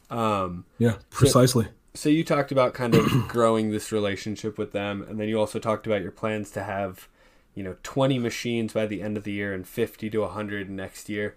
Um, 0.10 0.66
Yeah, 0.78 0.96
precisely. 1.10 1.68
so 1.94 2.10
you 2.10 2.24
talked 2.24 2.52
about 2.52 2.74
kind 2.74 2.96
of 2.96 3.06
growing 3.28 3.72
this 3.72 3.92
relationship 3.92 4.58
with 4.58 4.72
them, 4.72 5.06
and 5.08 5.20
then 5.20 5.28
you 5.28 5.40
also 5.40 5.60
talked 5.60 5.88
about 5.88 6.02
your 6.02 6.12
plans 6.12 6.52
to 6.52 6.64
have, 6.64 7.08
you 7.56 7.64
know, 7.64 7.76
20 7.84 8.20
machines 8.20 8.74
by 8.74 8.86
the 8.86 9.02
end 9.02 9.18
of 9.18 9.24
the 9.24 9.32
year 9.32 9.54
and 9.54 9.68
50 9.68 10.10
to 10.10 10.20
100 10.22 10.70
next 10.70 11.10
year. 11.10 11.36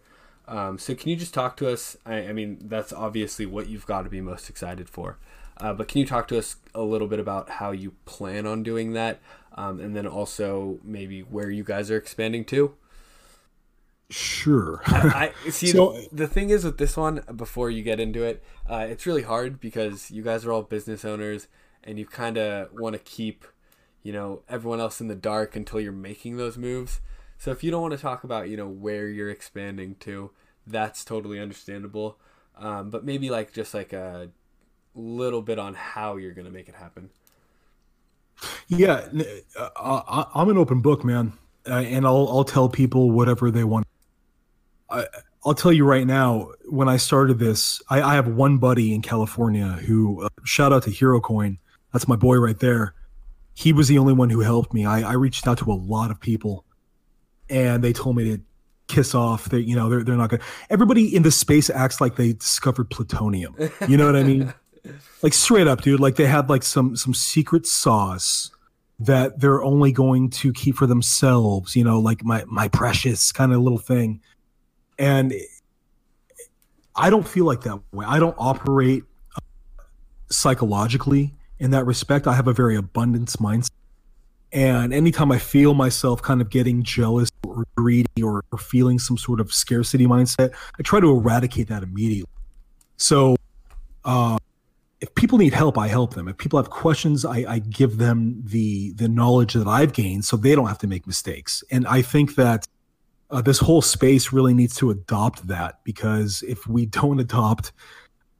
Um, 0.48 0.78
so 0.78 0.94
can 0.94 1.08
you 1.10 1.16
just 1.16 1.32
talk 1.32 1.56
to 1.58 1.68
us? 1.70 1.96
I, 2.04 2.28
I 2.28 2.32
mean, 2.32 2.58
that's 2.62 2.92
obviously 2.92 3.46
what 3.46 3.68
you've 3.68 3.86
got 3.86 4.02
to 4.02 4.10
be 4.10 4.20
most 4.20 4.50
excited 4.50 4.88
for. 4.88 5.16
Uh, 5.56 5.72
but 5.74 5.88
can 5.88 5.98
you 5.98 6.06
talk 6.06 6.26
to 6.28 6.38
us 6.38 6.56
a 6.74 6.82
little 6.82 7.06
bit 7.06 7.20
about 7.20 7.50
how 7.50 7.70
you 7.70 7.92
plan 8.04 8.46
on 8.46 8.62
doing 8.62 8.92
that, 8.94 9.20
um, 9.54 9.78
and 9.78 9.94
then 9.94 10.06
also 10.06 10.78
maybe 10.82 11.20
where 11.20 11.50
you 11.50 11.62
guys 11.62 11.90
are 11.90 11.96
expanding 11.96 12.44
to? 12.46 12.74
Sure. 14.10 14.82
I 14.86 15.32
see. 15.48 15.68
So- 15.68 15.98
the 16.12 16.26
thing 16.26 16.50
is 16.50 16.64
with 16.64 16.78
this 16.78 16.96
one, 16.96 17.22
before 17.34 17.70
you 17.70 17.82
get 17.82 18.00
into 18.00 18.22
it, 18.24 18.42
uh, 18.68 18.86
it's 18.88 19.06
really 19.06 19.22
hard 19.22 19.60
because 19.60 20.10
you 20.10 20.22
guys 20.22 20.44
are 20.44 20.52
all 20.52 20.62
business 20.62 21.04
owners, 21.04 21.46
and 21.84 21.98
you 21.98 22.04
kind 22.06 22.36
of 22.36 22.68
want 22.72 22.94
to 22.94 22.98
keep, 22.98 23.44
you 24.02 24.12
know, 24.12 24.42
everyone 24.48 24.80
else 24.80 25.00
in 25.00 25.08
the 25.08 25.14
dark 25.14 25.56
until 25.56 25.80
you're 25.80 25.92
making 25.92 26.36
those 26.36 26.58
moves. 26.58 27.00
So 27.38 27.50
if 27.52 27.64
you 27.64 27.70
don't 27.70 27.80
want 27.80 27.92
to 27.94 27.98
talk 28.00 28.22
about, 28.24 28.48
you 28.50 28.56
know, 28.56 28.68
where 28.68 29.08
you're 29.08 29.30
expanding 29.30 29.94
to, 30.00 30.30
that's 30.66 31.04
totally 31.04 31.40
understandable. 31.40 32.18
Um, 32.58 32.90
but 32.90 33.04
maybe 33.04 33.30
like 33.30 33.52
just 33.52 33.72
like 33.72 33.94
a 33.94 34.30
little 34.94 35.40
bit 35.40 35.58
on 35.58 35.72
how 35.74 36.16
you're 36.16 36.32
gonna 36.34 36.50
make 36.50 36.68
it 36.68 36.74
happen. 36.74 37.10
Yeah, 38.68 39.08
uh, 39.56 40.24
I'm 40.34 40.48
an 40.48 40.58
open 40.58 40.80
book, 40.80 41.04
man, 41.04 41.32
uh, 41.66 41.74
and 41.74 42.06
I'll 42.06 42.28
I'll 42.28 42.44
tell 42.44 42.68
people 42.68 43.10
whatever 43.10 43.50
they 43.50 43.64
want. 43.64 43.86
I, 44.90 45.06
I'll 45.44 45.54
tell 45.54 45.72
you 45.72 45.84
right 45.84 46.06
now. 46.06 46.50
When 46.66 46.88
I 46.88 46.96
started 46.96 47.38
this, 47.38 47.82
I, 47.88 48.02
I 48.02 48.14
have 48.14 48.28
one 48.28 48.58
buddy 48.58 48.94
in 48.94 49.02
California 49.02 49.66
who 49.66 50.24
uh, 50.24 50.28
shout 50.44 50.72
out 50.72 50.82
to 50.84 50.90
Hero 50.90 51.20
Coin. 51.20 51.58
That's 51.92 52.06
my 52.06 52.16
boy 52.16 52.36
right 52.36 52.58
there. 52.58 52.94
He 53.54 53.72
was 53.72 53.88
the 53.88 53.98
only 53.98 54.12
one 54.12 54.30
who 54.30 54.40
helped 54.40 54.72
me. 54.72 54.84
I, 54.84 55.10
I 55.10 55.12
reached 55.14 55.46
out 55.46 55.58
to 55.58 55.72
a 55.72 55.74
lot 55.74 56.10
of 56.10 56.20
people, 56.20 56.64
and 57.48 57.82
they 57.82 57.92
told 57.92 58.16
me 58.16 58.36
to 58.36 58.42
kiss 58.90 59.14
off. 59.14 59.48
They, 59.48 59.60
you 59.60 59.74
know, 59.74 59.88
they're 59.88 60.04
they're 60.04 60.16
not 60.16 60.30
good. 60.30 60.42
Everybody 60.68 61.14
in 61.14 61.22
the 61.22 61.30
space 61.30 61.70
acts 61.70 62.00
like 62.00 62.16
they 62.16 62.34
discovered 62.34 62.90
plutonium. 62.90 63.56
You 63.88 63.96
know 63.96 64.06
what 64.06 64.16
I 64.16 64.22
mean? 64.22 64.54
like 65.22 65.32
straight 65.32 65.66
up, 65.66 65.82
dude. 65.82 66.00
Like 66.00 66.16
they 66.16 66.26
had 66.26 66.50
like 66.50 66.62
some 66.62 66.96
some 66.96 67.14
secret 67.14 67.66
sauce 67.66 68.50
that 68.98 69.40
they're 69.40 69.62
only 69.62 69.92
going 69.92 70.28
to 70.28 70.52
keep 70.52 70.76
for 70.76 70.86
themselves. 70.86 71.74
You 71.74 71.84
know, 71.84 71.98
like 71.98 72.24
my 72.24 72.44
my 72.46 72.68
precious 72.68 73.32
kind 73.32 73.52
of 73.52 73.60
little 73.60 73.78
thing. 73.78 74.20
And 75.00 75.32
I 76.94 77.08
don't 77.08 77.26
feel 77.26 77.46
like 77.46 77.62
that 77.62 77.80
way. 77.90 78.04
I 78.06 78.18
don't 78.18 78.36
operate 78.38 79.02
uh, 79.34 79.82
psychologically 80.30 81.34
in 81.58 81.70
that 81.70 81.86
respect. 81.86 82.26
I 82.26 82.34
have 82.34 82.46
a 82.46 82.52
very 82.52 82.76
abundance 82.76 83.36
mindset. 83.36 83.70
And 84.52 84.92
anytime 84.92 85.32
I 85.32 85.38
feel 85.38 85.72
myself 85.72 86.20
kind 86.20 86.42
of 86.42 86.50
getting 86.50 86.82
jealous 86.82 87.30
or 87.46 87.64
greedy 87.76 88.22
or, 88.22 88.44
or 88.52 88.58
feeling 88.58 88.98
some 88.98 89.16
sort 89.16 89.40
of 89.40 89.54
scarcity 89.54 90.06
mindset, 90.06 90.52
I 90.78 90.82
try 90.82 91.00
to 91.00 91.08
eradicate 91.10 91.68
that 91.68 91.82
immediately. 91.82 92.30
So, 92.98 93.36
uh, 94.04 94.36
if 95.00 95.14
people 95.14 95.38
need 95.38 95.54
help, 95.54 95.78
I 95.78 95.88
help 95.88 96.12
them. 96.12 96.28
If 96.28 96.36
people 96.36 96.58
have 96.58 96.68
questions, 96.68 97.24
I, 97.24 97.44
I, 97.48 97.58
give 97.58 97.96
them 97.96 98.42
the 98.44 98.92
the 98.92 99.08
knowledge 99.08 99.54
that 99.54 99.66
I've 99.66 99.94
gained, 99.94 100.26
so 100.26 100.36
they 100.36 100.54
don't 100.54 100.66
have 100.66 100.78
to 100.78 100.86
make 100.86 101.06
mistakes. 101.06 101.64
And 101.70 101.86
I 101.86 102.02
think 102.02 102.34
that 102.34 102.66
uh, 103.30 103.40
this 103.42 103.58
whole 103.58 103.82
space 103.82 104.32
really 104.32 104.54
needs 104.54 104.76
to 104.76 104.90
adopt 104.90 105.46
that 105.48 105.80
because 105.84 106.42
if 106.46 106.66
we 106.66 106.86
don't 106.86 107.20
adopt 107.26 107.72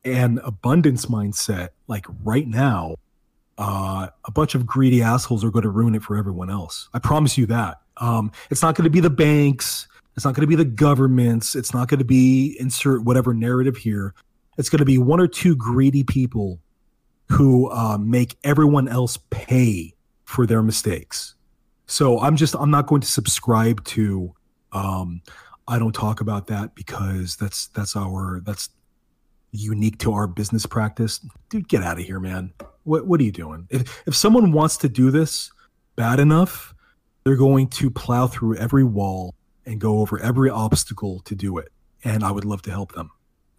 an 0.05 0.40
abundance 0.44 1.07
mindset, 1.07 1.70
like 1.87 2.07
right 2.24 2.46
now, 2.46 2.96
uh, 3.59 4.09
a 4.24 4.31
bunch 4.31 4.55
of 4.55 4.66
greedy 4.66 5.03
assholes 5.03 5.44
are 5.44 5.50
going 5.50 5.64
to 5.64 5.68
ruin 5.68 5.94
it 5.94 6.03
for 6.03 6.16
everyone 6.16 6.50
else. 6.50 6.88
I 6.94 6.98
promise 6.98 7.37
you 7.37 7.46
that. 7.46 7.79
Um, 7.98 8.33
it's 8.50 8.62
not 8.62 8.74
going 8.74 8.85
to 8.85 8.90
be 8.90 9.00
the 9.00 9.11
banks. 9.11 9.87
It's 10.16 10.24
not 10.24 10.35
going 10.35 10.42
to 10.42 10.46
be 10.46 10.57
the 10.57 10.64
governments. 10.64 11.55
It's 11.55 11.74
not 11.74 11.88
going 11.88 11.98
to 11.98 12.05
be 12.05 12.57
insert 12.59 13.05
whatever 13.05 13.35
narrative 13.35 13.76
here 13.76 14.14
it's 14.61 14.68
going 14.68 14.81
to 14.81 14.85
be 14.85 14.98
one 14.98 15.20
or 15.20 15.26
two 15.26 15.57
greedy 15.57 16.05
people 16.05 16.61
who 17.31 17.70
uh, 17.70 17.96
make 17.98 18.37
everyone 18.44 18.88
else 18.88 19.16
pay 19.31 19.94
for 20.24 20.46
their 20.46 20.62
mistakes. 20.62 21.35
So 21.87 22.20
I'm 22.20 22.37
just 22.37 22.55
I'm 22.55 22.70
not 22.70 22.87
going 22.87 23.00
to 23.00 23.09
subscribe 23.09 23.83
to. 23.87 24.35
Um, 24.72 25.22
I 25.68 25.78
don't 25.78 25.94
talk 25.94 26.20
about 26.20 26.46
that 26.48 26.74
because 26.74 27.37
that's 27.37 27.68
that's 27.68 27.96
our 27.96 28.40
that's 28.44 28.70
unique 29.52 29.98
to 29.98 30.12
our 30.12 30.26
business 30.26 30.66
practice. 30.66 31.20
Dude, 31.48 31.68
get 31.68 31.83
out 31.83 31.98
of 31.98 32.04
here, 32.04 32.20
man. 32.20 32.52
What 32.85 33.06
what 33.06 33.20
are 33.20 33.24
you 33.24 33.33
doing? 33.33 33.66
If 33.70 34.02
if 34.06 34.14
someone 34.14 34.52
wants 34.52 34.76
to 34.78 34.88
do 34.88 35.11
this 35.11 35.50
bad 35.96 36.20
enough, 36.20 36.74
they're 37.24 37.37
going 37.37 37.68
to 37.68 37.90
plow 37.90 38.26
through 38.26 38.56
every 38.56 38.85
wall 38.85 39.35
and 39.66 39.80
go 39.80 39.98
over 39.98 40.18
every 40.20 40.50
obstacle 40.50 41.20
to 41.20 41.35
do 41.35 41.59
it. 41.59 41.68
And 42.02 42.24
I 42.24 42.30
would 42.30 42.44
love 42.44 42.62
to 42.62 42.70
help 42.70 42.92
them. 42.92 43.11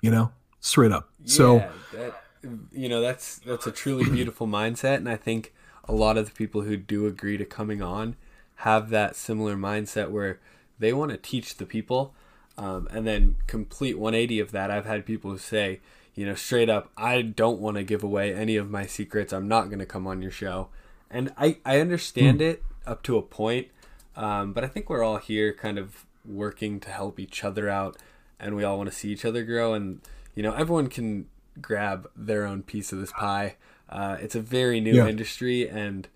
You 0.01 0.11
know? 0.11 0.31
straight 0.61 0.91
up. 0.91 1.09
Yeah, 1.19 1.33
so 1.33 1.69
that, 1.93 2.23
you 2.71 2.87
know 2.87 3.01
that's 3.01 3.39
that's 3.39 3.67
a 3.67 3.71
truly 3.71 4.09
beautiful 4.09 4.47
mindset, 4.47 4.97
and 4.97 5.09
I 5.09 5.17
think 5.17 5.53
a 5.83 5.93
lot 5.93 6.17
of 6.17 6.27
the 6.27 6.31
people 6.31 6.61
who 6.61 6.77
do 6.77 7.05
agree 7.07 7.35
to 7.37 7.43
coming 7.43 7.81
on 7.81 8.15
have 8.57 8.89
that 8.91 9.15
similar 9.15 9.55
mindset 9.57 10.09
where 10.09 10.39
they 10.81 10.91
want 10.91 11.11
to 11.11 11.17
teach 11.17 11.55
the 11.55 11.65
people, 11.65 12.13
um, 12.57 12.87
and 12.91 13.07
then 13.07 13.37
complete 13.47 13.97
180 13.97 14.39
of 14.41 14.51
that. 14.51 14.69
I've 14.69 14.85
had 14.85 15.05
people 15.05 15.31
who 15.31 15.37
say, 15.37 15.79
you 16.13 16.25
know, 16.25 16.35
straight 16.35 16.69
up, 16.69 16.91
I 16.97 17.21
don't 17.21 17.59
want 17.59 17.77
to 17.77 17.83
give 17.83 18.03
away 18.03 18.33
any 18.33 18.57
of 18.57 18.69
my 18.69 18.85
secrets. 18.85 19.31
I'm 19.31 19.47
not 19.47 19.67
going 19.67 19.79
to 19.79 19.85
come 19.85 20.05
on 20.05 20.21
your 20.21 20.31
show, 20.31 20.67
and 21.09 21.33
I 21.37 21.57
I 21.65 21.79
understand 21.79 22.39
mm. 22.39 22.51
it 22.51 22.63
up 22.85 23.01
to 23.03 23.17
a 23.17 23.21
point, 23.21 23.69
um, 24.17 24.51
but 24.51 24.65
I 24.65 24.67
think 24.67 24.89
we're 24.89 25.03
all 25.03 25.17
here 25.17 25.53
kind 25.53 25.79
of 25.79 26.05
working 26.25 26.79
to 26.81 26.89
help 26.89 27.19
each 27.19 27.43
other 27.45 27.69
out, 27.69 27.97
and 28.39 28.55
we 28.55 28.65
all 28.65 28.77
want 28.77 28.89
to 28.91 28.95
see 28.95 29.09
each 29.09 29.23
other 29.23 29.43
grow 29.43 29.73
and 29.73 30.01
you 30.35 30.43
know, 30.43 30.53
everyone 30.53 30.87
can 30.87 31.27
grab 31.61 32.09
their 32.15 32.45
own 32.45 32.63
piece 32.63 32.91
of 32.91 32.99
this 32.99 33.11
pie. 33.11 33.55
Uh, 33.89 34.17
it's 34.19 34.35
a 34.35 34.41
very 34.41 34.79
new 34.79 34.95
yeah. 34.95 35.07
industry, 35.07 35.67
and 35.67 36.07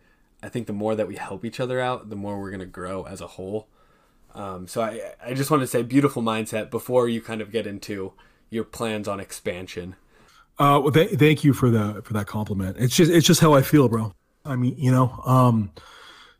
I 0.41 0.49
think 0.49 0.67
the 0.67 0.73
more 0.73 0.95
that 0.95 1.07
we 1.07 1.15
help 1.15 1.43
each 1.43 1.59
other 1.59 1.79
out, 1.79 2.09
the 2.09 2.15
more 2.15 2.39
we're 2.39 2.51
going 2.51 2.59
to 2.61 2.65
grow 2.65 3.03
as 3.03 3.21
a 3.21 3.27
whole. 3.27 3.67
Um, 4.35 4.67
so 4.67 4.81
I, 4.81 5.13
I 5.25 5.33
just 5.33 5.49
want 5.49 5.61
to 5.61 5.67
say 5.67 5.81
beautiful 5.81 6.21
mindset 6.21 6.69
before 6.69 7.07
you 7.07 7.21
kind 7.21 7.41
of 7.41 7.51
get 7.51 7.65
into 7.65 8.13
your 8.49 8.65
plans 8.65 9.07
on 9.07 9.19
expansion. 9.19 9.95
Uh, 10.59 10.79
well, 10.83 10.91
th- 10.91 11.11
thank 11.11 11.43
you 11.43 11.53
for 11.53 11.69
the 11.69 12.01
for 12.03 12.13
that 12.13 12.27
compliment. 12.27 12.77
It's 12.77 12.95
just 12.95 13.11
it's 13.11 13.25
just 13.25 13.41
how 13.41 13.53
I 13.53 13.61
feel, 13.61 13.89
bro. 13.89 14.13
I 14.43 14.55
mean, 14.55 14.75
you 14.77 14.91
know. 14.91 15.21
Um, 15.25 15.71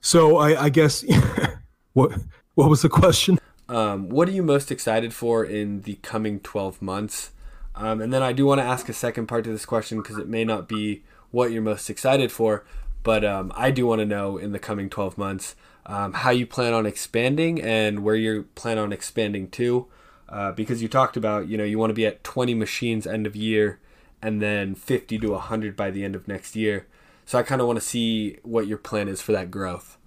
so 0.02 0.38
I, 0.38 0.64
I 0.64 0.70
guess 0.70 1.04
what 1.94 2.14
what 2.54 2.70
was 2.70 2.82
the 2.82 2.90
question? 2.90 3.40
Um, 3.68 4.10
what 4.10 4.28
are 4.30 4.34
you 4.34 4.44
most 4.44 4.72
excited 4.72 5.14
for 5.14 5.44
in 5.44 5.82
the 5.82 5.96
coming 5.96 6.40
twelve 6.40 6.82
months? 6.82 7.32
Um, 7.76 8.00
and 8.00 8.14
then 8.14 8.24
I 8.24 8.32
do 8.32 8.46
want 8.46 8.60
to 8.60 8.66
ask 8.66 8.88
a 8.88 8.94
second 8.94 9.28
part 9.28 9.44
to 9.46 9.52
this 9.52 9.66
question 9.66 10.02
because 10.02 10.18
it 10.18 10.30
may 10.30 10.46
not 10.46 10.70
be 10.70 11.04
what 11.32 11.52
you're 11.52 11.62
most 11.62 11.90
excited 11.90 12.32
for, 12.32 12.64
but 13.04 13.26
um, 13.26 13.52
I 13.54 13.72
do 13.72 13.86
want 13.86 14.00
to 14.00 14.06
know 14.06 14.38
in 14.38 14.54
the 14.54 14.60
coming 14.60 14.90
12 14.90 15.18
months 15.18 15.56
um, 15.86 16.14
how 16.14 16.32
you 16.32 16.46
plan 16.46 16.74
on 16.74 16.86
expanding 16.86 17.62
and 17.62 18.04
where 18.04 18.16
you 18.16 18.48
plan 18.56 18.78
on 18.78 18.92
expanding 18.92 19.50
to. 19.52 19.88
Uh, 20.28 20.52
because 20.52 20.82
you 20.82 20.88
talked 20.88 21.16
about, 21.16 21.48
you 21.48 21.58
know, 21.58 21.64
you 21.64 21.78
want 21.78 21.92
to 21.92 21.94
be 21.94 22.06
at 22.06 22.24
20 22.24 22.56
machines 22.56 23.06
end 23.06 23.28
of 23.28 23.36
year 23.36 23.80
and 24.22 24.42
then 24.42 24.74
50 24.74 25.20
to 25.20 25.32
100 25.32 25.76
by 25.76 25.92
the 25.92 26.04
end 26.04 26.16
of 26.16 26.28
next 26.28 26.56
year. 26.56 26.88
So 27.26 27.38
I 27.38 27.44
kind 27.44 27.62
of 27.62 27.68
want 27.68 27.78
to 27.78 27.86
see 27.86 28.40
what 28.44 28.68
your 28.68 28.78
plan 28.78 29.08
is 29.08 29.22
for 29.22 29.32
that 29.34 29.52
growth. 29.52 29.98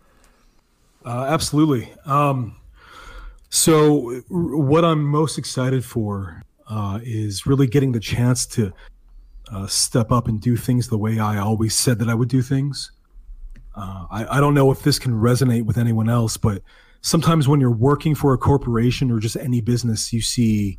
Uh, 1.04 1.26
absolutely. 1.28 1.92
Um, 2.04 2.56
so, 3.50 4.20
what 4.28 4.84
I'm 4.84 5.02
most 5.04 5.38
excited 5.38 5.84
for 5.84 6.42
uh, 6.68 7.00
is 7.02 7.46
really 7.46 7.66
getting 7.66 7.92
the 7.92 8.00
chance 8.00 8.44
to 8.46 8.72
uh, 9.50 9.66
step 9.66 10.12
up 10.12 10.28
and 10.28 10.40
do 10.40 10.56
things 10.56 10.88
the 10.88 10.98
way 10.98 11.18
I 11.18 11.38
always 11.38 11.74
said 11.74 11.98
that 12.00 12.10
I 12.10 12.14
would 12.14 12.28
do 12.28 12.42
things. 12.42 12.90
Uh, 13.78 14.06
I, 14.10 14.38
I 14.38 14.40
don't 14.40 14.54
know 14.54 14.70
if 14.72 14.82
this 14.82 14.98
can 14.98 15.12
resonate 15.12 15.62
with 15.62 15.78
anyone 15.78 16.08
else, 16.08 16.36
but 16.36 16.62
sometimes 17.00 17.46
when 17.46 17.60
you're 17.60 17.70
working 17.70 18.14
for 18.14 18.34
a 18.34 18.38
corporation 18.38 19.10
or 19.10 19.20
just 19.20 19.36
any 19.36 19.60
business, 19.60 20.12
you 20.12 20.20
see 20.20 20.78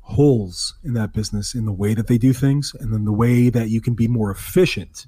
holes 0.00 0.74
in 0.82 0.94
that 0.94 1.12
business 1.12 1.54
in 1.54 1.64
the 1.64 1.72
way 1.72 1.94
that 1.94 2.08
they 2.08 2.18
do 2.18 2.32
things 2.32 2.74
and 2.80 2.92
then 2.92 3.04
the 3.04 3.12
way 3.12 3.48
that 3.48 3.68
you 3.68 3.80
can 3.80 3.94
be 3.94 4.08
more 4.08 4.30
efficient. 4.30 5.06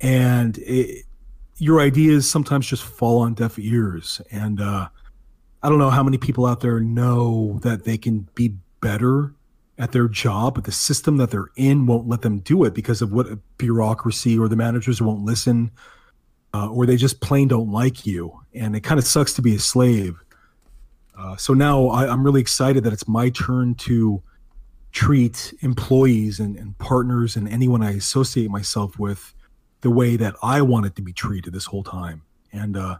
And 0.00 0.56
it, 0.58 1.04
your 1.58 1.80
ideas 1.80 2.28
sometimes 2.28 2.66
just 2.66 2.82
fall 2.82 3.20
on 3.20 3.34
deaf 3.34 3.58
ears. 3.58 4.22
And 4.30 4.60
uh, 4.60 4.88
I 5.62 5.68
don't 5.68 5.78
know 5.78 5.90
how 5.90 6.02
many 6.02 6.16
people 6.16 6.46
out 6.46 6.60
there 6.60 6.80
know 6.80 7.58
that 7.62 7.84
they 7.84 7.98
can 7.98 8.28
be 8.34 8.56
better 8.80 9.34
at 9.76 9.92
their 9.92 10.08
job, 10.08 10.54
but 10.54 10.64
the 10.64 10.72
system 10.72 11.16
that 11.18 11.30
they're 11.30 11.50
in 11.56 11.86
won't 11.86 12.08
let 12.08 12.22
them 12.22 12.38
do 12.38 12.64
it 12.64 12.74
because 12.74 13.02
of 13.02 13.12
what 13.12 13.26
bureaucracy 13.58 14.38
or 14.38 14.48
the 14.48 14.56
managers 14.56 15.02
won't 15.02 15.24
listen, 15.24 15.70
uh, 16.54 16.68
or 16.68 16.86
they 16.86 16.96
just 16.96 17.20
plain 17.20 17.48
don't 17.48 17.72
like 17.72 18.06
you, 18.06 18.40
and 18.54 18.76
it 18.76 18.80
kind 18.80 18.98
of 18.98 19.04
sucks 19.04 19.34
to 19.34 19.42
be 19.42 19.56
a 19.56 19.58
slave. 19.58 20.14
Uh, 21.18 21.36
so 21.36 21.52
now 21.52 21.88
I, 21.88 22.10
am 22.12 22.22
really 22.22 22.40
excited 22.40 22.84
that 22.84 22.92
it's 22.92 23.08
my 23.08 23.28
turn 23.30 23.74
to 23.76 24.22
treat 24.92 25.52
employees 25.62 26.38
and, 26.38 26.56
and 26.56 26.78
partners 26.78 27.34
and 27.34 27.48
anyone 27.48 27.82
I 27.82 27.92
associate 27.92 28.50
myself 28.50 28.98
with 29.00 29.34
the 29.80 29.90
way 29.90 30.16
that 30.16 30.34
I 30.42 30.62
wanted 30.62 30.94
to 30.96 31.02
be 31.02 31.12
treated 31.12 31.52
this 31.52 31.64
whole 31.64 31.82
time, 31.82 32.22
and 32.52 32.76
uh, 32.76 32.98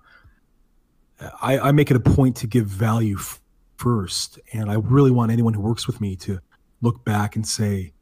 I, 1.41 1.59
I 1.61 1.73
make 1.73 1.93
it 1.93 1.97
a 1.97 2.01
point 2.01 2.35
to 2.39 2.49
give 2.49 2.67
value 2.67 3.17
f- 3.17 3.41
first, 3.77 4.41
and 4.53 4.69
I 4.69 4.75
really 4.75 5.13
want 5.13 5.31
anyone 5.31 5.55
who 5.55 5.61
works 5.61 5.87
with 5.87 6.01
me 6.01 6.17
to 6.17 6.41
look 6.83 7.05
back 7.05 7.37
and 7.37 7.47
say, 7.47 7.93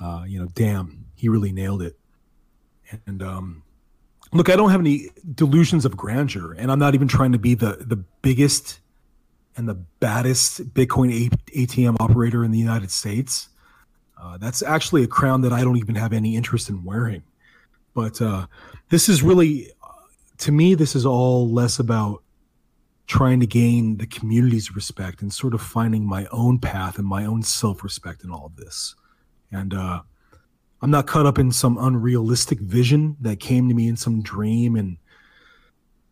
uh, 0.00 0.22
you 0.28 0.38
know, 0.38 0.46
damn, 0.54 1.06
he 1.16 1.28
really 1.28 1.50
nailed 1.50 1.82
it. 1.82 1.98
And 3.06 3.22
um, 3.22 3.62
look, 4.32 4.48
I 4.48 4.56
don't 4.56 4.70
have 4.70 4.80
any 4.80 5.10
delusions 5.34 5.84
of 5.84 5.96
grandeur, 5.96 6.52
and 6.52 6.70
I'm 6.70 6.78
not 6.78 6.94
even 6.94 7.08
trying 7.08 7.32
to 7.32 7.38
be 7.38 7.54
the 7.54 7.78
the 7.80 7.96
biggest 7.96 8.80
and 9.56 9.68
the 9.68 9.74
baddest 9.74 10.72
Bitcoin 10.72 11.28
ATM 11.54 11.96
operator 12.00 12.44
in 12.44 12.50
the 12.50 12.58
United 12.58 12.90
States. 12.90 13.48
Uh, 14.18 14.38
that's 14.38 14.62
actually 14.62 15.02
a 15.02 15.06
crown 15.06 15.42
that 15.42 15.52
I 15.52 15.62
don't 15.62 15.76
even 15.76 15.94
have 15.96 16.12
any 16.12 16.36
interest 16.36 16.70
in 16.70 16.84
wearing. 16.84 17.22
But 17.92 18.22
uh, 18.22 18.46
this 18.88 19.08
is 19.08 19.22
really, 19.22 19.68
to 20.38 20.52
me, 20.52 20.74
this 20.74 20.96
is 20.96 21.04
all 21.04 21.50
less 21.50 21.78
about 21.78 22.22
trying 23.06 23.40
to 23.40 23.46
gain 23.46 23.98
the 23.98 24.06
community's 24.06 24.74
respect 24.74 25.20
and 25.20 25.30
sort 25.30 25.52
of 25.52 25.60
finding 25.60 26.06
my 26.06 26.26
own 26.32 26.58
path 26.58 26.96
and 26.98 27.06
my 27.06 27.26
own 27.26 27.42
self-respect 27.42 28.24
in 28.24 28.30
all 28.30 28.46
of 28.46 28.56
this 28.56 28.94
and 29.52 29.74
uh, 29.74 30.00
i'm 30.82 30.90
not 30.90 31.06
caught 31.06 31.26
up 31.26 31.38
in 31.38 31.50
some 31.50 31.78
unrealistic 31.78 32.60
vision 32.60 33.16
that 33.20 33.40
came 33.40 33.68
to 33.68 33.74
me 33.74 33.88
in 33.88 33.96
some 33.96 34.22
dream 34.22 34.76
and 34.76 34.96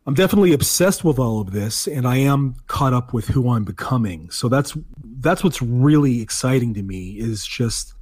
I'm 0.07 0.15
definitely 0.15 0.53
obsessed 0.55 1.05
with 1.05 1.19
all 1.19 1.41
of 1.41 1.53
this, 1.53 1.87
and 1.87 2.09
I 2.09 2.17
am 2.17 2.57
caught 2.67 2.95
up 2.95 3.13
with 3.13 3.29
who 3.29 3.51
I'm 3.51 3.65
becoming. 3.65 4.31
So 4.31 4.49
that's 4.49 4.77
that's 5.19 5.45
what's 5.45 5.61
really 5.61 6.23
exciting 6.23 6.73
to 6.75 6.83
me 6.83 7.19
is 7.19 7.47
just 7.47 7.95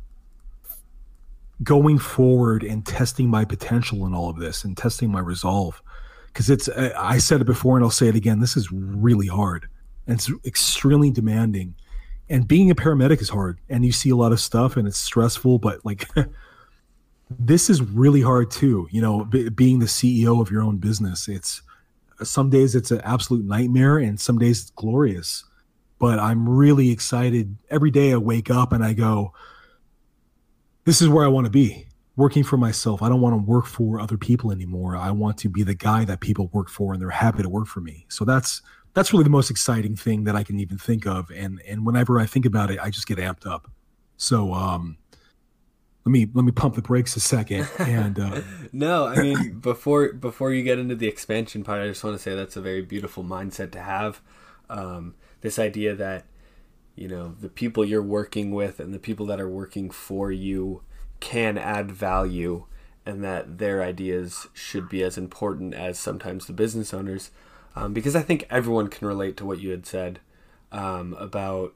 going 1.64 1.98
forward 1.98 2.62
and 2.62 2.86
testing 2.86 3.28
my 3.28 3.44
potential 3.44 4.06
in 4.06 4.14
all 4.14 4.30
of 4.30 4.38
this 4.38 4.64
and 4.64 4.76
testing 4.76 5.10
my 5.10 5.18
resolve 5.18 5.82
because 6.28 6.48
it's 6.48 6.68
I 6.68 7.18
said 7.18 7.40
it 7.40 7.46
before 7.46 7.76
and 7.76 7.84
I'll 7.84 7.90
say 7.90 8.06
it 8.06 8.14
again. 8.14 8.40
This 8.40 8.56
is 8.56 8.70
really 8.70 9.26
hard 9.26 9.68
and 10.06 10.16
it's 10.16 10.30
extremely 10.46 11.10
demanding. 11.10 11.74
And 12.30 12.46
being 12.48 12.70
a 12.70 12.74
paramedic 12.74 13.20
is 13.20 13.28
hard, 13.28 13.58
and 13.68 13.84
you 13.86 13.92
see 13.92 14.10
a 14.10 14.16
lot 14.16 14.32
of 14.32 14.40
stuff, 14.40 14.76
and 14.76 14.86
it's 14.86 14.98
stressful. 14.98 15.58
But 15.58 15.84
like, 15.84 16.08
this 17.30 17.68
is 17.68 17.82
really 17.82 18.22
hard 18.22 18.50
too. 18.50 18.88
You 18.90 19.02
know, 19.02 19.24
b- 19.24 19.48
being 19.48 19.78
the 19.78 19.86
CEO 19.86 20.40
of 20.40 20.50
your 20.50 20.62
own 20.62 20.78
business, 20.78 21.28
it's 21.28 21.62
some 22.22 22.50
days 22.50 22.74
it's 22.74 22.90
an 22.90 23.00
absolute 23.02 23.44
nightmare, 23.44 23.98
and 23.98 24.20
some 24.20 24.38
days 24.38 24.62
it's 24.62 24.70
glorious. 24.70 25.44
But 25.98 26.18
I'm 26.18 26.48
really 26.48 26.90
excited. 26.90 27.56
Every 27.70 27.90
day 27.90 28.12
I 28.12 28.16
wake 28.16 28.50
up 28.50 28.72
and 28.72 28.84
I 28.84 28.92
go, 28.92 29.32
"This 30.84 31.02
is 31.02 31.08
where 31.08 31.24
I 31.24 31.28
want 31.28 31.46
to 31.46 31.50
be." 31.50 31.88
working 32.18 32.42
for 32.42 32.56
myself. 32.56 33.00
I 33.00 33.08
don't 33.08 33.20
want 33.20 33.34
to 33.34 33.48
work 33.48 33.64
for 33.64 34.00
other 34.00 34.16
people 34.16 34.50
anymore. 34.50 34.96
I 34.96 35.12
want 35.12 35.38
to 35.38 35.48
be 35.48 35.62
the 35.62 35.76
guy 35.76 36.04
that 36.06 36.18
people 36.18 36.48
work 36.52 36.68
for 36.68 36.92
and 36.92 37.00
they're 37.00 37.10
happy 37.10 37.44
to 37.44 37.48
work 37.48 37.68
for 37.68 37.80
me. 37.80 38.06
So 38.08 38.24
that's 38.24 38.60
that's 38.92 39.12
really 39.12 39.22
the 39.22 39.30
most 39.30 39.50
exciting 39.50 39.94
thing 39.94 40.24
that 40.24 40.34
I 40.34 40.42
can 40.42 40.58
even 40.58 40.78
think 40.78 41.06
of. 41.06 41.30
And 41.30 41.62
and 41.66 41.86
whenever 41.86 42.18
I 42.18 42.26
think 42.26 42.44
about 42.44 42.72
it, 42.72 42.80
I 42.82 42.90
just 42.90 43.06
get 43.06 43.18
amped 43.18 43.46
up. 43.46 43.70
So 44.16 44.52
um 44.52 44.98
let 46.08 46.12
me 46.12 46.26
let 46.32 46.44
me 46.44 46.52
pump 46.52 46.74
the 46.74 46.80
brakes 46.80 47.14
a 47.16 47.20
second 47.20 47.68
and 47.78 48.18
uh, 48.18 48.40
no 48.72 49.06
i 49.06 49.20
mean 49.20 49.52
before 49.60 50.14
before 50.14 50.54
you 50.54 50.62
get 50.62 50.78
into 50.78 50.94
the 50.94 51.06
expansion 51.06 51.62
part 51.62 51.82
i 51.82 51.86
just 51.86 52.02
want 52.02 52.16
to 52.16 52.22
say 52.22 52.34
that's 52.34 52.56
a 52.56 52.62
very 52.62 52.80
beautiful 52.80 53.22
mindset 53.22 53.70
to 53.72 53.80
have. 53.80 54.20
Um, 54.70 55.14
this 55.40 55.58
idea 55.58 55.94
that 55.94 56.24
you 56.96 57.08
know 57.08 57.34
the 57.40 57.48
people 57.48 57.84
you're 57.84 58.02
working 58.02 58.52
with 58.52 58.80
and 58.80 58.92
the 58.92 58.98
people 58.98 59.26
that 59.26 59.40
are 59.40 59.48
working 59.48 59.90
for 59.90 60.32
you 60.32 60.82
can 61.20 61.58
add 61.58 61.90
value 61.90 62.64
and 63.04 63.22
that 63.22 63.58
their 63.58 63.82
ideas 63.82 64.46
should 64.52 64.88
be 64.88 65.02
as 65.02 65.18
important 65.18 65.74
as 65.74 65.98
sometimes 65.98 66.46
the 66.46 66.52
business 66.52 66.94
owners. 66.94 67.30
Um, 67.76 67.92
because 67.92 68.16
i 68.16 68.22
think 68.22 68.46
everyone 68.50 68.88
can 68.88 69.06
relate 69.06 69.36
to 69.36 69.44
what 69.44 69.60
you 69.60 69.70
had 69.70 69.86
said 69.86 70.20
um, 70.72 71.14
about 71.14 71.74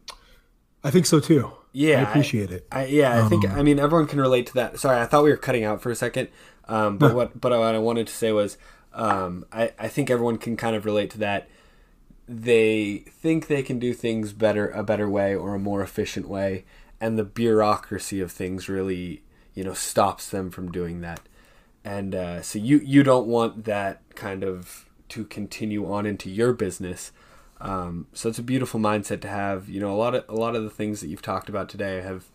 i 0.83 0.91
think 0.91 1.07
so 1.07 1.21
too 1.21 1.53
yeah 1.73 2.01
i 2.01 2.03
appreciate 2.03 2.51
it. 2.51 2.67
I, 2.71 2.85
yeah 2.87 3.25
i 3.25 3.29
think 3.29 3.49
Um, 3.49 3.59
i 3.59 3.63
mean 3.63 3.79
everyone 3.79 4.07
can 4.07 4.21
relate 4.21 4.47
to 4.49 4.55
that. 4.55 4.79
Sorry 4.79 5.01
i 5.01 5.07
thought 5.07 5.25
we 5.25 5.31
were 5.31 5.37
cutting 5.37 5.65
out 5.65 5.81
for 5.83 5.91
a 5.91 5.97
second 5.97 6.29
um, 6.69 6.99
but 6.99 7.09
No. 7.09 7.15
what 7.17 7.41
but 7.41 7.51
what 7.53 7.75
i 7.75 7.79
wanted 7.79 8.07
to 8.07 8.13
say 8.13 8.31
was 8.33 8.57
um, 8.95 9.47
I, 9.51 9.73
I 9.79 9.89
think 9.89 10.11
everyone 10.11 10.37
can 10.37 10.55
kind 10.57 10.77
of 10.77 10.85
relate 10.85 11.09
to 11.13 11.19
that. 11.21 11.49
They 12.29 12.99
think 13.09 13.47
they 13.47 13.63
can 13.63 13.79
do 13.79 13.95
things 13.95 14.33
better 14.33 14.69
a 14.69 14.83
better 14.83 15.09
way 15.09 15.35
or 15.35 15.55
a 15.55 15.59
more 15.59 15.83
efficient 15.83 16.29
way 16.29 16.65
and 17.01 17.19
the 17.19 17.25
bureaucracy 17.25 18.21
of 18.21 18.31
things 18.31 18.69
really 18.69 19.23
you 19.55 19.65
know 19.65 19.73
stops 19.75 20.29
them 20.31 20.51
from 20.51 20.71
doing 20.71 21.01
that. 21.01 21.21
And 21.85 22.15
uh, 22.15 22.43
so 22.43 22.59
you 22.59 22.79
you 22.85 23.03
don't 23.03 23.27
want 23.27 23.65
that 23.65 24.03
kind 24.15 24.45
of 24.45 24.89
to 25.09 25.25
continue 25.25 25.91
on 25.91 26.07
into 26.07 26.31
your 26.31 26.53
business 26.53 27.13
um, 27.63 28.09
so 28.13 28.29
it's 28.29 28.41
a 28.41 28.43
beautiful 28.43 28.81
mindset 28.81 29.21
to 29.23 29.29
have. 29.29 29.69
You 29.69 29.81
know 29.81 29.93
a 29.93 29.97
lot 29.97 30.15
of 30.15 30.25
a 30.29 30.35
lot 30.35 30.57
of 30.57 30.65
the 30.65 30.71
things 30.71 31.01
that 31.01 31.09
you've 31.09 31.23
talked 31.23 31.49
about 31.49 31.69
today 31.69 32.03
have 32.03 32.27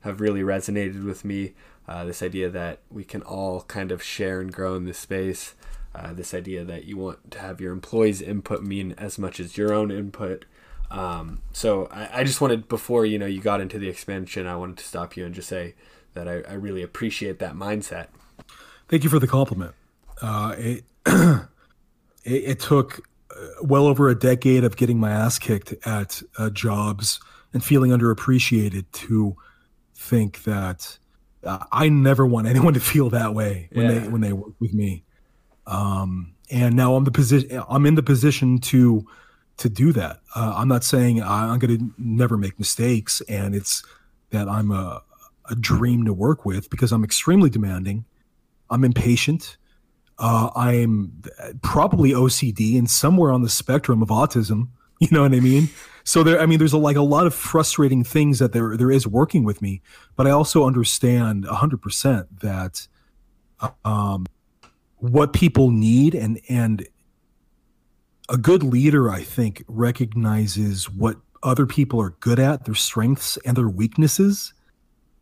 have 0.00 0.20
really 0.20 0.40
resonated 0.40 1.04
with 1.04 1.24
me. 1.24 1.54
Uh, 1.88 2.04
this 2.04 2.22
idea 2.22 2.48
that 2.50 2.78
we 2.90 3.04
can 3.04 3.22
all 3.22 3.62
kind 3.62 3.92
of 3.92 4.02
share 4.02 4.40
and 4.40 4.52
grow 4.52 4.74
in 4.76 4.84
this 4.84 4.98
space. 4.98 5.54
Uh, 5.94 6.12
this 6.12 6.34
idea 6.34 6.64
that 6.64 6.84
you 6.84 6.96
want 6.96 7.30
to 7.30 7.38
have 7.38 7.60
your 7.60 7.72
employees 7.72 8.22
input 8.22 8.62
mean 8.62 8.94
as 8.98 9.18
much 9.18 9.40
as 9.40 9.56
your 9.56 9.72
own 9.72 9.90
input. 9.90 10.44
Um, 10.90 11.42
so 11.52 11.88
I, 11.90 12.20
I 12.20 12.24
just 12.24 12.40
wanted 12.40 12.68
before 12.68 13.04
you 13.04 13.18
know 13.18 13.26
you 13.26 13.40
got 13.40 13.60
into 13.60 13.78
the 13.78 13.88
expansion 13.88 14.46
i 14.46 14.54
wanted 14.54 14.76
to 14.76 14.84
stop 14.84 15.16
you 15.16 15.26
and 15.26 15.34
just 15.34 15.48
say 15.48 15.74
that 16.14 16.28
i, 16.28 16.42
I 16.48 16.52
really 16.52 16.82
appreciate 16.82 17.40
that 17.40 17.54
mindset. 17.54 18.06
Thank 18.88 19.02
you 19.02 19.10
for 19.10 19.18
the 19.18 19.26
compliment. 19.26 19.74
Uh, 20.22 20.54
it, 20.56 20.84
it 21.06 21.48
it 22.24 22.60
took 22.60 23.00
well 23.62 23.86
over 23.86 24.08
a 24.08 24.14
decade 24.18 24.64
of 24.64 24.76
getting 24.76 24.98
my 24.98 25.10
ass 25.10 25.38
kicked 25.38 25.74
at 25.86 26.22
uh, 26.38 26.50
jobs 26.50 27.20
and 27.52 27.64
feeling 27.64 27.90
underappreciated 27.90 28.84
to 28.92 29.36
think 29.94 30.42
that 30.44 30.98
uh, 31.44 31.64
I 31.72 31.88
never 31.88 32.26
want 32.26 32.46
anyone 32.48 32.74
to 32.74 32.80
feel 32.80 33.10
that 33.10 33.34
way 33.34 33.68
when 33.72 33.86
Yeah. 33.86 33.98
they 34.00 34.08
when 34.08 34.20
they 34.20 34.32
work 34.32 34.54
with 34.60 34.74
me. 34.74 35.04
Um, 35.66 36.34
and 36.50 36.76
now 36.76 36.94
I'm 36.94 37.04
the 37.04 37.10
position 37.10 37.62
I'm 37.68 37.86
in 37.86 37.94
the 37.94 38.02
position 38.02 38.58
to 38.58 39.04
to 39.58 39.68
do 39.68 39.92
that. 39.92 40.20
Uh, 40.34 40.52
I'm 40.56 40.68
not 40.68 40.84
saying 40.84 41.22
I- 41.22 41.50
I'm 41.52 41.58
going 41.58 41.78
to 41.78 41.90
never 41.98 42.36
make 42.36 42.58
mistakes, 42.58 43.20
and 43.22 43.54
it's 43.54 43.82
that 44.30 44.48
I'm 44.48 44.70
a 44.70 45.02
a 45.48 45.54
dream 45.54 46.04
to 46.04 46.12
work 46.12 46.44
with 46.44 46.68
because 46.70 46.90
I'm 46.92 47.04
extremely 47.04 47.48
demanding. 47.48 48.04
I'm 48.68 48.82
impatient. 48.84 49.56
Uh, 50.18 50.50
I'm 50.56 51.22
probably 51.62 52.12
OCD 52.12 52.78
and 52.78 52.88
somewhere 52.88 53.30
on 53.30 53.42
the 53.42 53.48
spectrum 53.48 54.02
of 54.02 54.08
autism. 54.08 54.68
You 54.98 55.08
know 55.10 55.20
what 55.20 55.34
I 55.34 55.40
mean? 55.40 55.68
So 56.04 56.22
there, 56.22 56.40
I 56.40 56.46
mean, 56.46 56.58
there's 56.58 56.72
a, 56.72 56.78
like 56.78 56.96
a 56.96 57.02
lot 57.02 57.26
of 57.26 57.34
frustrating 57.34 58.02
things 58.02 58.38
that 58.38 58.54
there 58.54 58.78
there 58.78 58.90
is 58.90 59.06
working 59.06 59.44
with 59.44 59.60
me, 59.60 59.82
but 60.16 60.26
I 60.26 60.30
also 60.30 60.64
understand 60.64 61.44
hundred 61.44 61.82
percent 61.82 62.40
that 62.40 62.88
um, 63.84 64.24
what 64.96 65.34
people 65.34 65.70
need 65.70 66.14
and 66.14 66.40
and 66.48 66.88
a 68.28 68.36
good 68.36 68.62
leader, 68.62 69.10
I 69.10 69.22
think, 69.22 69.64
recognizes 69.68 70.90
what 70.90 71.16
other 71.42 71.66
people 71.66 72.00
are 72.00 72.10
good 72.20 72.38
at, 72.38 72.64
their 72.64 72.74
strengths 72.74 73.36
and 73.44 73.56
their 73.56 73.68
weaknesses, 73.68 74.52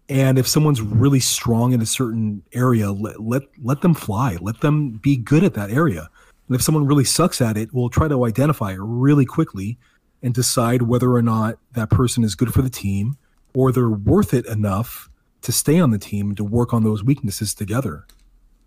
and 0.09 0.39
if 0.39 0.47
someone's 0.47 0.83
really 0.83 1.21
strong 1.21 1.73
in 1.73 1.81
a 1.81 1.87
certain 1.87 2.43
area 2.53 2.93
let, 2.93 3.21
let 3.21 3.43
let 3.63 3.81
them 3.81 3.95
fly. 3.95 4.37
Let 4.41 4.61
them 4.61 4.93
be 4.93 5.17
good 5.17 5.45
at 5.45 5.55
that 5.55 5.71
area. 5.71 6.09
And 6.49 6.55
if 6.55 6.63
someone 6.63 6.87
really 6.87 7.05
sucks 7.05 7.41
at 7.41 7.57
it 7.57 7.73
we'll 7.73 7.89
try 7.89 8.09
to 8.09 8.25
identify 8.25 8.73
it 8.73 8.81
really 8.81 9.25
quickly 9.25 9.79
and 10.23 10.35
decide 10.35 10.83
whether 10.83 11.13
or 11.13 11.23
not 11.23 11.59
that 11.73 11.91
person 11.91 12.25
is 12.25 12.35
good 12.35 12.53
for 12.53 12.63
the 12.63 12.71
team 12.71 13.17
or 13.55 13.73
they're 13.73 13.89
worth 13.89 14.35
it 14.35 14.47
enough 14.47 15.09
to 15.43 15.53
stay 15.53 15.79
on 15.79 15.91
the 15.91 15.99
team 15.99 16.35
to 16.35 16.45
work 16.45 16.73
on 16.73 16.85
those 16.85 17.05
weaknesses 17.05 17.55
together. 17.55 18.07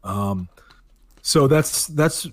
Um, 0.04 0.50
so 1.22 1.48
that's 1.48 1.88
that's 1.88 2.28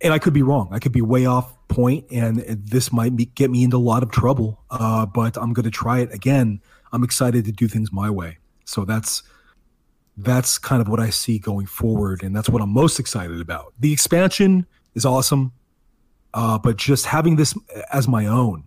and 0.00 0.12
i 0.12 0.18
could 0.18 0.32
be 0.32 0.42
wrong. 0.42 0.68
I 0.72 0.78
could 0.78 0.92
be 0.92 1.02
way 1.02 1.26
off 1.26 1.54
point 1.68 2.06
and 2.10 2.38
this 2.38 2.92
might 2.92 3.16
be, 3.16 3.26
get 3.26 3.50
me 3.50 3.64
into 3.64 3.76
a 3.76 3.78
lot 3.78 4.02
of 4.02 4.10
trouble 4.10 4.60
uh, 4.70 5.06
but 5.06 5.36
i'm 5.36 5.52
going 5.52 5.64
to 5.64 5.70
try 5.70 5.98
it 5.98 6.12
again 6.14 6.60
I'm 6.94 7.02
excited 7.02 7.44
to 7.46 7.52
do 7.52 7.66
things 7.66 7.92
my 7.92 8.08
way. 8.08 8.38
So 8.64 8.84
that's 8.84 9.24
that's 10.16 10.58
kind 10.58 10.80
of 10.80 10.88
what 10.88 11.00
I 11.00 11.10
see 11.10 11.40
going 11.40 11.66
forward, 11.66 12.22
and 12.22 12.34
that's 12.34 12.48
what 12.48 12.62
I'm 12.62 12.72
most 12.72 13.00
excited 13.00 13.40
about. 13.40 13.74
The 13.80 13.92
expansion 13.92 14.64
is 14.94 15.04
awesome, 15.04 15.52
uh, 16.32 16.56
but 16.58 16.76
just 16.76 17.06
having 17.06 17.34
this 17.34 17.58
as 17.92 18.06
my 18.06 18.26
own 18.26 18.64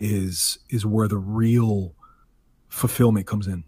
is 0.00 0.58
is 0.68 0.84
where 0.84 1.06
the 1.06 1.16
real 1.16 1.94
fulfillment 2.68 3.26
comes 3.26 3.46
in. 3.46 3.62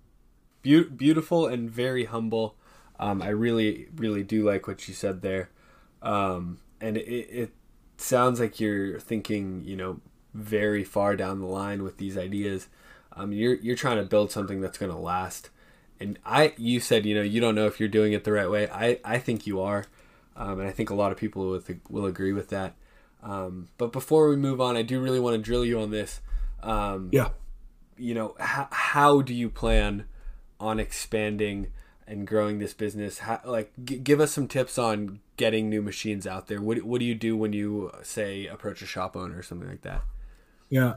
Beau- 0.62 0.90
beautiful 0.90 1.46
and 1.46 1.70
very 1.70 2.06
humble. 2.06 2.56
Um, 2.98 3.22
I 3.22 3.28
really, 3.28 3.86
really 3.96 4.24
do 4.24 4.44
like 4.44 4.66
what 4.66 4.88
you 4.88 4.94
said 4.94 5.22
there, 5.22 5.50
um, 6.02 6.58
and 6.80 6.96
it, 6.96 7.00
it 7.02 7.52
sounds 7.98 8.40
like 8.40 8.58
you're 8.58 8.98
thinking, 8.98 9.62
you 9.64 9.76
know, 9.76 10.00
very 10.34 10.82
far 10.82 11.14
down 11.14 11.40
the 11.40 11.46
line 11.46 11.84
with 11.84 11.98
these 11.98 12.18
ideas. 12.18 12.68
Um, 13.16 13.32
you're 13.32 13.54
you're 13.56 13.76
trying 13.76 13.98
to 13.98 14.04
build 14.04 14.30
something 14.32 14.60
that's 14.60 14.78
going 14.78 14.92
to 14.92 14.98
last, 14.98 15.50
and 16.00 16.18
I 16.24 16.54
you 16.56 16.80
said 16.80 17.04
you 17.06 17.14
know 17.14 17.22
you 17.22 17.40
don't 17.40 17.54
know 17.54 17.66
if 17.66 17.78
you're 17.78 17.88
doing 17.88 18.12
it 18.12 18.24
the 18.24 18.32
right 18.32 18.50
way. 18.50 18.68
I 18.68 18.98
I 19.04 19.18
think 19.18 19.46
you 19.46 19.60
are, 19.60 19.84
um, 20.36 20.60
and 20.60 20.68
I 20.68 20.72
think 20.72 20.90
a 20.90 20.94
lot 20.94 21.12
of 21.12 21.18
people 21.18 21.46
will 21.46 21.62
will 21.90 22.06
agree 22.06 22.32
with 22.32 22.48
that. 22.50 22.74
Um, 23.22 23.68
but 23.78 23.92
before 23.92 24.28
we 24.28 24.36
move 24.36 24.60
on, 24.60 24.76
I 24.76 24.82
do 24.82 25.00
really 25.00 25.20
want 25.20 25.36
to 25.36 25.42
drill 25.42 25.64
you 25.64 25.78
on 25.80 25.90
this. 25.90 26.20
Um, 26.62 27.08
Yeah. 27.12 27.30
you 27.96 28.14
know 28.14 28.34
how, 28.40 28.68
how 28.70 29.20
do 29.22 29.34
you 29.34 29.48
plan 29.50 30.06
on 30.58 30.78
expanding 30.80 31.68
and 32.06 32.26
growing 32.26 32.58
this 32.58 32.72
business 32.74 33.18
how, 33.20 33.40
like 33.44 33.72
g- 33.84 33.98
give 33.98 34.20
us 34.20 34.32
some 34.32 34.46
tips 34.48 34.78
on 34.78 35.18
getting 35.36 35.68
new 35.68 35.82
machines 35.82 36.24
out 36.26 36.46
there 36.46 36.60
what, 36.60 36.82
what 36.82 36.98
do 37.00 37.04
you 37.04 37.14
do 37.16 37.36
when 37.36 37.52
you 37.52 37.90
say 38.02 38.46
approach 38.46 38.80
a 38.82 38.86
shop 38.86 39.16
owner 39.16 39.38
or 39.38 39.42
something 39.42 39.68
like 39.68 39.82
that 39.82 40.02
Yeah. 40.70 40.94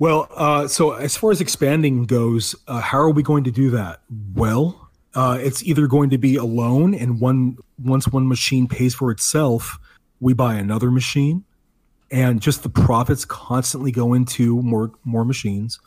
Well, 0.00 0.28
uh, 0.34 0.66
so 0.66 0.92
as 0.92 1.14
far 1.14 1.30
as 1.30 1.42
expanding 1.42 2.06
goes, 2.06 2.56
uh, 2.66 2.80
how 2.80 2.98
are 2.98 3.10
we 3.10 3.22
going 3.22 3.44
to 3.44 3.50
do 3.50 3.68
that? 3.72 4.00
Well, 4.34 4.88
uh, 5.14 5.36
it's 5.42 5.62
either 5.62 5.86
going 5.86 6.08
to 6.08 6.18
be 6.18 6.36
alone, 6.36 6.94
and 6.94 7.20
one 7.20 7.58
once 7.78 8.08
one 8.08 8.26
machine 8.26 8.66
pays 8.66 8.94
for 8.94 9.10
itself, 9.10 9.78
we 10.18 10.32
buy 10.32 10.54
another 10.54 10.90
machine, 10.90 11.44
and 12.10 12.40
just 12.40 12.62
the 12.62 12.70
profits 12.70 13.26
constantly 13.26 13.92
go 13.92 14.14
into 14.14 14.62
more 14.62 14.90
more 15.04 15.26
machines, 15.26 15.78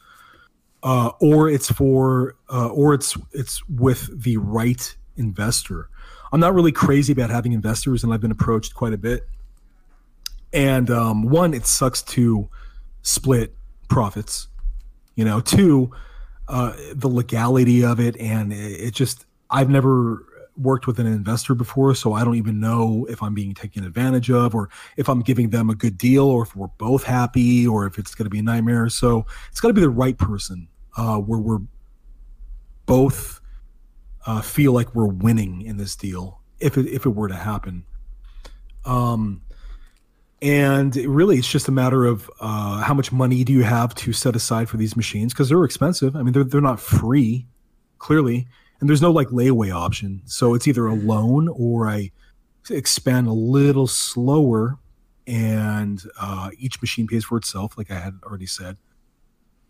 uh, 0.84 1.10
or 1.20 1.50
it's 1.50 1.72
for 1.72 2.36
uh, 2.52 2.68
or 2.68 2.94
it's 2.94 3.18
it's 3.32 3.68
with 3.68 4.24
the 4.24 4.38
right 4.38 4.96
investor. 5.18 5.90
I'm 6.32 6.40
not 6.40 6.54
really 6.54 6.72
crazy 6.72 7.12
about 7.14 7.32
having 7.32 7.54
investors, 7.54 8.04
and 8.04 8.14
I've 8.14 8.22
been 8.22 8.32
approached 8.32 8.76
quite 8.76 8.94
a 8.94 8.98
bit 8.98 9.28
And 10.54 10.92
um, 10.92 11.24
one, 11.24 11.54
it 11.56 11.66
sucks 11.66 12.04
to 12.04 12.48
split 13.02 13.56
profits. 13.90 14.48
You 15.16 15.26
know, 15.26 15.40
two, 15.42 15.92
uh, 16.48 16.74
the 16.94 17.08
legality 17.08 17.84
of 17.84 18.00
it, 18.00 18.18
and 18.18 18.52
it, 18.52 18.82
it 18.82 18.94
just 18.94 19.26
I've 19.50 19.70
never 19.70 20.26
worked 20.58 20.88
with 20.88 21.00
an 21.00 21.08
investor 21.08 21.56
before, 21.56 21.96
so 21.96 22.14
I 22.14 22.24
don't 22.24 22.36
even 22.36 22.60
know 22.60 23.06
if 23.10 23.24
I'm 23.24 23.34
being 23.34 23.54
taken 23.54 23.84
advantage 23.84 24.30
of 24.30 24.54
or 24.54 24.70
if 24.98 25.10
I'm 25.10 25.22
giving 25.22 25.50
them 25.50 25.70
a 25.70 25.76
good 25.76 25.98
deal 25.98 26.26
or 26.26 26.44
if 26.44 26.56
we're 26.56 26.68
both 26.78 27.04
happy 27.04 27.68
or 27.68 27.86
if 27.86 27.98
it's 27.98 28.14
going 28.16 28.26
to 28.26 28.30
be 28.30 28.40
a 28.40 28.44
nightmare. 28.44 28.90
So 28.90 29.26
it's 29.50 29.60
got 29.60 29.70
to 29.70 29.74
be 29.74 29.82
the 29.82 29.90
right 29.90 30.18
person 30.18 30.68
uh, 30.98 31.18
where 31.18 31.40
we're 31.40 31.62
both 32.86 33.42
uh, 34.26 34.42
feel 34.42 34.74
like 34.74 34.94
we're 34.96 35.08
winning 35.08 35.62
in 35.64 35.78
this 35.78 35.96
deal 35.96 36.42
if 36.60 36.78
it, 36.78 36.88
if 36.88 37.06
it 37.06 37.10
were 37.10 37.28
to 37.28 37.36
happen. 37.36 37.84
Um, 38.86 39.42
and 40.44 40.96
really, 40.96 41.38
it's 41.38 41.50
just 41.50 41.68
a 41.68 41.72
matter 41.72 42.06
of 42.06 42.30
uh, 42.40 42.82
how 42.82 42.94
much 42.94 43.12
money 43.12 43.44
do 43.44 43.54
you 43.54 43.64
have 43.64 43.96
to 43.96 44.14
set 44.14 44.36
aside 44.36 44.70
for 44.70 44.78
these 44.78 44.96
machines 44.96 45.34
because 45.34 45.50
they're 45.50 45.64
expensive. 45.64 46.16
I 46.16 46.22
mean, 46.22 46.34
they're 46.34 46.44
they're 46.44 46.62
not 46.62 46.80
free, 46.80 47.48
clearly 47.98 48.48
and 48.84 48.90
there's 48.90 49.02
no 49.02 49.12
like 49.12 49.30
layaway 49.30 49.74
option. 49.74 50.22
So 50.26 50.56
it's 50.56 50.68
either 50.68 50.88
a 50.88 50.94
loan 50.94 51.48
or 51.48 51.88
I 51.88 52.12
expand 52.70 53.28
a 53.28 53.32
little 53.32 53.88
slower, 53.88 54.78
and 55.26 56.04
uh, 56.20 56.50
each 56.58 56.82
machine 56.82 57.08
pays 57.08 57.24
for 57.24 57.38
itself, 57.38 57.78
like 57.78 57.90
I 57.90 57.98
had 57.98 58.20
already 58.24 58.46
said. 58.46 58.76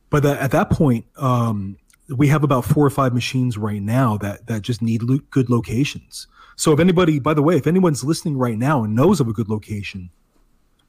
But 0.09 0.23
that, 0.23 0.39
at 0.39 0.49
that 0.49 0.71
point, 0.71 1.05
um, 1.17 1.77
we 2.09 2.27
have 2.29 2.43
about 2.43 2.65
four 2.65 2.83
or 2.83 2.89
five 2.89 3.13
machines 3.13 3.55
right 3.55 3.83
now 3.83 4.17
that 4.17 4.47
that 4.47 4.63
just 4.63 4.81
need 4.81 5.03
lo- 5.03 5.19
good 5.29 5.47
locations. 5.47 6.25
So 6.55 6.71
if 6.71 6.79
anybody, 6.79 7.19
by 7.19 7.35
the 7.35 7.43
way, 7.43 7.55
if 7.55 7.67
anyone's 7.67 8.03
listening 8.03 8.35
right 8.35 8.57
now 8.57 8.83
and 8.83 8.95
knows 8.95 9.19
of 9.19 9.27
a 9.27 9.33
good 9.33 9.47
location 9.47 10.09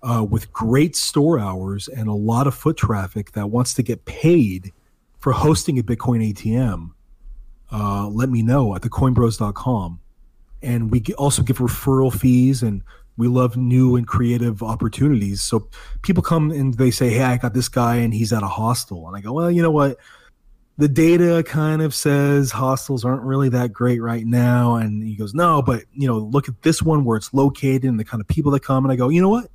uh, 0.04 0.22
with 0.22 0.52
great 0.52 0.94
store 0.94 1.38
hours 1.38 1.88
and 1.88 2.08
a 2.08 2.12
lot 2.12 2.46
of 2.46 2.54
foot 2.54 2.76
traffic 2.76 3.32
that 3.32 3.48
wants 3.48 3.72
to 3.74 3.82
get 3.82 4.04
paid 4.04 4.70
for 5.18 5.32
hosting 5.32 5.78
a 5.78 5.82
Bitcoin 5.82 6.32
ATM, 6.32 6.90
uh, 7.72 8.06
let 8.08 8.28
me 8.28 8.42
know 8.42 8.74
at 8.76 8.82
thecoinbros.com. 8.82 9.98
And 10.62 10.90
we 10.90 11.02
also 11.16 11.42
give 11.42 11.58
referral 11.58 12.12
fees 12.12 12.62
and 12.62 12.82
we 13.16 13.28
love 13.28 13.56
new 13.56 13.96
and 13.96 14.06
creative 14.06 14.62
opportunities. 14.62 15.40
So 15.42 15.68
people 16.02 16.22
come 16.22 16.50
and 16.50 16.74
they 16.74 16.90
say, 16.90 17.10
Hey, 17.10 17.22
I 17.22 17.36
got 17.38 17.54
this 17.54 17.68
guy 17.68 17.96
and 17.96 18.12
he's 18.12 18.32
at 18.32 18.42
a 18.42 18.48
hostel. 18.48 19.06
And 19.08 19.16
I 19.16 19.20
go, 19.20 19.32
Well, 19.32 19.50
you 19.50 19.62
know 19.62 19.70
what? 19.70 19.98
The 20.76 20.88
data 20.88 21.44
kind 21.46 21.80
of 21.80 21.94
says 21.94 22.50
hostels 22.50 23.04
aren't 23.04 23.22
really 23.22 23.48
that 23.50 23.72
great 23.72 24.02
right 24.02 24.26
now. 24.26 24.74
And 24.74 25.02
he 25.02 25.14
goes, 25.14 25.32
No, 25.32 25.62
but 25.62 25.84
you 25.92 26.06
know, 26.08 26.18
look 26.18 26.48
at 26.48 26.62
this 26.62 26.82
one 26.82 27.04
where 27.04 27.16
it's 27.16 27.32
located 27.32 27.84
and 27.84 27.98
the 27.98 28.04
kind 28.04 28.20
of 28.20 28.26
people 28.26 28.50
that 28.52 28.60
come. 28.60 28.84
And 28.84 28.92
I 28.92 28.96
go, 28.96 29.08
You 29.08 29.22
know 29.22 29.30
what? 29.30 29.50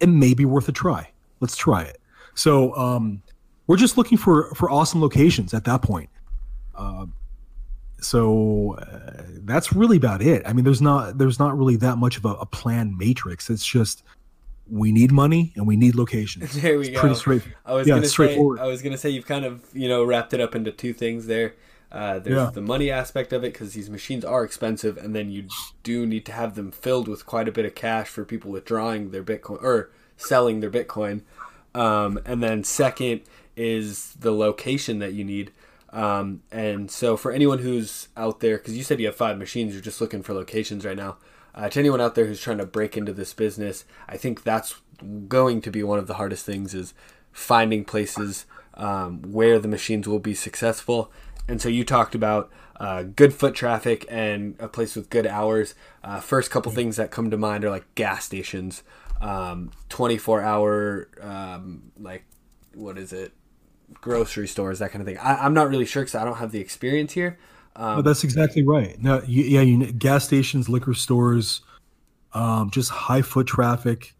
It 0.00 0.08
may 0.08 0.34
be 0.34 0.44
worth 0.44 0.68
a 0.68 0.72
try. 0.72 1.10
Let's 1.40 1.56
try 1.56 1.82
it. 1.82 2.00
So 2.34 2.74
um, 2.76 3.22
we're 3.66 3.76
just 3.76 3.96
looking 3.96 4.18
for 4.18 4.54
for 4.54 4.70
awesome 4.70 5.00
locations 5.00 5.54
at 5.54 5.64
that 5.64 5.82
point. 5.82 6.10
Uh, 6.74 7.06
so 8.00 8.76
uh, 8.80 9.22
that's 9.42 9.72
really 9.72 9.96
about 9.96 10.22
it. 10.22 10.42
I 10.46 10.52
mean, 10.52 10.64
there's 10.64 10.82
not 10.82 11.18
there's 11.18 11.38
not 11.38 11.56
really 11.56 11.76
that 11.76 11.98
much 11.98 12.16
of 12.16 12.24
a, 12.24 12.34
a 12.34 12.46
plan 12.46 12.96
matrix. 12.96 13.50
It's 13.50 13.66
just 13.66 14.04
we 14.70 14.92
need 14.92 15.10
money 15.10 15.52
and 15.56 15.66
we 15.66 15.76
need 15.76 15.94
locations. 15.94 16.54
There 16.62 16.78
we 16.78 16.88
it's 16.88 16.94
go. 16.94 17.00
Pretty 17.00 17.14
straight. 17.16 17.42
I 17.64 17.74
was 17.74 17.86
yeah, 17.86 17.94
gonna 17.94 18.06
straightforward. 18.06 18.58
Say, 18.58 18.64
I 18.64 18.66
was 18.66 18.82
gonna 18.82 18.98
say 18.98 19.10
you've 19.10 19.26
kind 19.26 19.44
of 19.44 19.64
you 19.72 19.88
know 19.88 20.04
wrapped 20.04 20.32
it 20.34 20.40
up 20.40 20.54
into 20.54 20.70
two 20.70 20.92
things 20.92 21.26
there. 21.26 21.54
Uh, 21.90 22.18
there's 22.18 22.36
yeah. 22.36 22.50
the 22.52 22.60
money 22.60 22.90
aspect 22.90 23.32
of 23.32 23.42
it 23.42 23.52
because 23.52 23.72
these 23.72 23.88
machines 23.88 24.24
are 24.24 24.44
expensive, 24.44 24.96
and 24.96 25.14
then 25.14 25.30
you 25.30 25.48
do 25.82 26.06
need 26.06 26.26
to 26.26 26.32
have 26.32 26.54
them 26.54 26.70
filled 26.70 27.08
with 27.08 27.24
quite 27.24 27.48
a 27.48 27.52
bit 27.52 27.64
of 27.64 27.74
cash 27.74 28.08
for 28.08 28.24
people 28.24 28.50
withdrawing 28.50 29.10
their 29.10 29.22
Bitcoin 29.24 29.62
or 29.62 29.90
selling 30.16 30.60
their 30.60 30.70
Bitcoin. 30.70 31.22
Um, 31.74 32.20
and 32.26 32.42
then 32.42 32.64
second 32.64 33.22
is 33.56 34.14
the 34.14 34.32
location 34.32 34.98
that 34.98 35.14
you 35.14 35.24
need. 35.24 35.50
Um, 35.90 36.42
and 36.52 36.90
so 36.90 37.16
for 37.16 37.32
anyone 37.32 37.60
who's 37.60 38.08
out 38.16 38.40
there, 38.40 38.58
because 38.58 38.76
you 38.76 38.84
said 38.84 39.00
you 39.00 39.06
have 39.06 39.16
five 39.16 39.38
machines, 39.38 39.72
you're 39.72 39.82
just 39.82 40.00
looking 40.00 40.22
for 40.22 40.34
locations 40.34 40.84
right 40.84 40.96
now. 40.96 41.16
Uh, 41.54 41.68
to 41.68 41.80
anyone 41.80 42.00
out 42.00 42.14
there 42.14 42.26
who's 42.26 42.40
trying 42.40 42.58
to 42.58 42.66
break 42.66 42.96
into 42.96 43.12
this 43.12 43.32
business, 43.32 43.84
I 44.08 44.16
think 44.16 44.42
that's 44.42 44.76
going 45.28 45.62
to 45.62 45.70
be 45.70 45.82
one 45.82 45.98
of 45.98 46.06
the 46.06 46.14
hardest 46.14 46.44
things 46.44 46.74
is 46.74 46.94
finding 47.32 47.84
places 47.84 48.46
um, 48.74 49.22
where 49.22 49.58
the 49.58 49.68
machines 49.68 50.06
will 50.06 50.18
be 50.18 50.34
successful. 50.34 51.10
And 51.48 51.60
so 51.60 51.68
you 51.68 51.84
talked 51.84 52.14
about 52.14 52.50
uh, 52.78 53.02
good 53.02 53.34
foot 53.34 53.54
traffic 53.54 54.06
and 54.08 54.54
a 54.60 54.68
place 54.68 54.94
with 54.94 55.10
good 55.10 55.26
hours. 55.26 55.74
Uh, 56.04 56.20
first 56.20 56.50
couple 56.50 56.70
things 56.70 56.96
that 56.96 57.10
come 57.10 57.30
to 57.30 57.36
mind 57.36 57.64
are 57.64 57.70
like 57.70 57.92
gas 57.94 58.24
stations, 58.24 58.82
um, 59.20 59.72
24 59.88 60.42
hour, 60.42 61.08
um, 61.20 61.90
like, 61.98 62.24
what 62.74 62.98
is 62.98 63.12
it? 63.12 63.32
grocery 63.94 64.48
stores, 64.48 64.78
that 64.78 64.90
kind 64.90 65.02
of 65.02 65.06
thing. 65.06 65.18
I, 65.18 65.44
am 65.46 65.54
not 65.54 65.68
really 65.68 65.86
sure 65.86 66.02
because 66.02 66.14
I 66.14 66.24
don't 66.24 66.36
have 66.36 66.52
the 66.52 66.60
experience 66.60 67.12
here. 67.12 67.38
Um, 67.76 68.02
that's 68.02 68.24
exactly 68.24 68.62
right. 68.62 69.00
No, 69.00 69.22
you, 69.26 69.44
yeah, 69.44 69.60
you, 69.60 69.92
gas 69.92 70.24
stations, 70.24 70.68
liquor 70.68 70.94
stores, 70.94 71.62
um, 72.32 72.70
just 72.70 72.90
high 72.90 73.22
foot 73.22 73.46
traffic, 73.46 74.14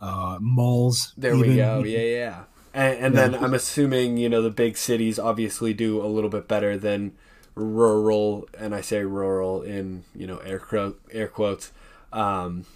uh, 0.00 0.38
malls. 0.40 1.14
There 1.16 1.34
even. 1.34 1.50
we 1.50 1.56
go. 1.56 1.84
Yeah, 1.84 1.98
yeah. 1.98 2.44
And, 2.72 2.98
and 2.98 3.14
yeah. 3.14 3.28
then 3.28 3.44
I'm 3.44 3.54
assuming 3.54 4.16
you 4.16 4.28
know 4.28 4.42
the 4.42 4.50
big 4.50 4.76
cities 4.76 5.18
obviously 5.18 5.74
do 5.74 6.04
a 6.04 6.06
little 6.06 6.30
bit 6.30 6.46
better 6.48 6.76
than 6.76 7.12
rural, 7.54 8.48
and 8.58 8.74
I 8.74 8.80
say 8.80 9.04
rural 9.04 9.62
in 9.62 10.04
you 10.14 10.26
know 10.26 10.38
air 10.38 10.58
quote 10.58 11.00
air 11.12 11.28
quotes 11.28 11.72
um, 12.12 12.66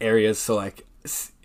areas. 0.00 0.38
So 0.38 0.56
like 0.56 0.86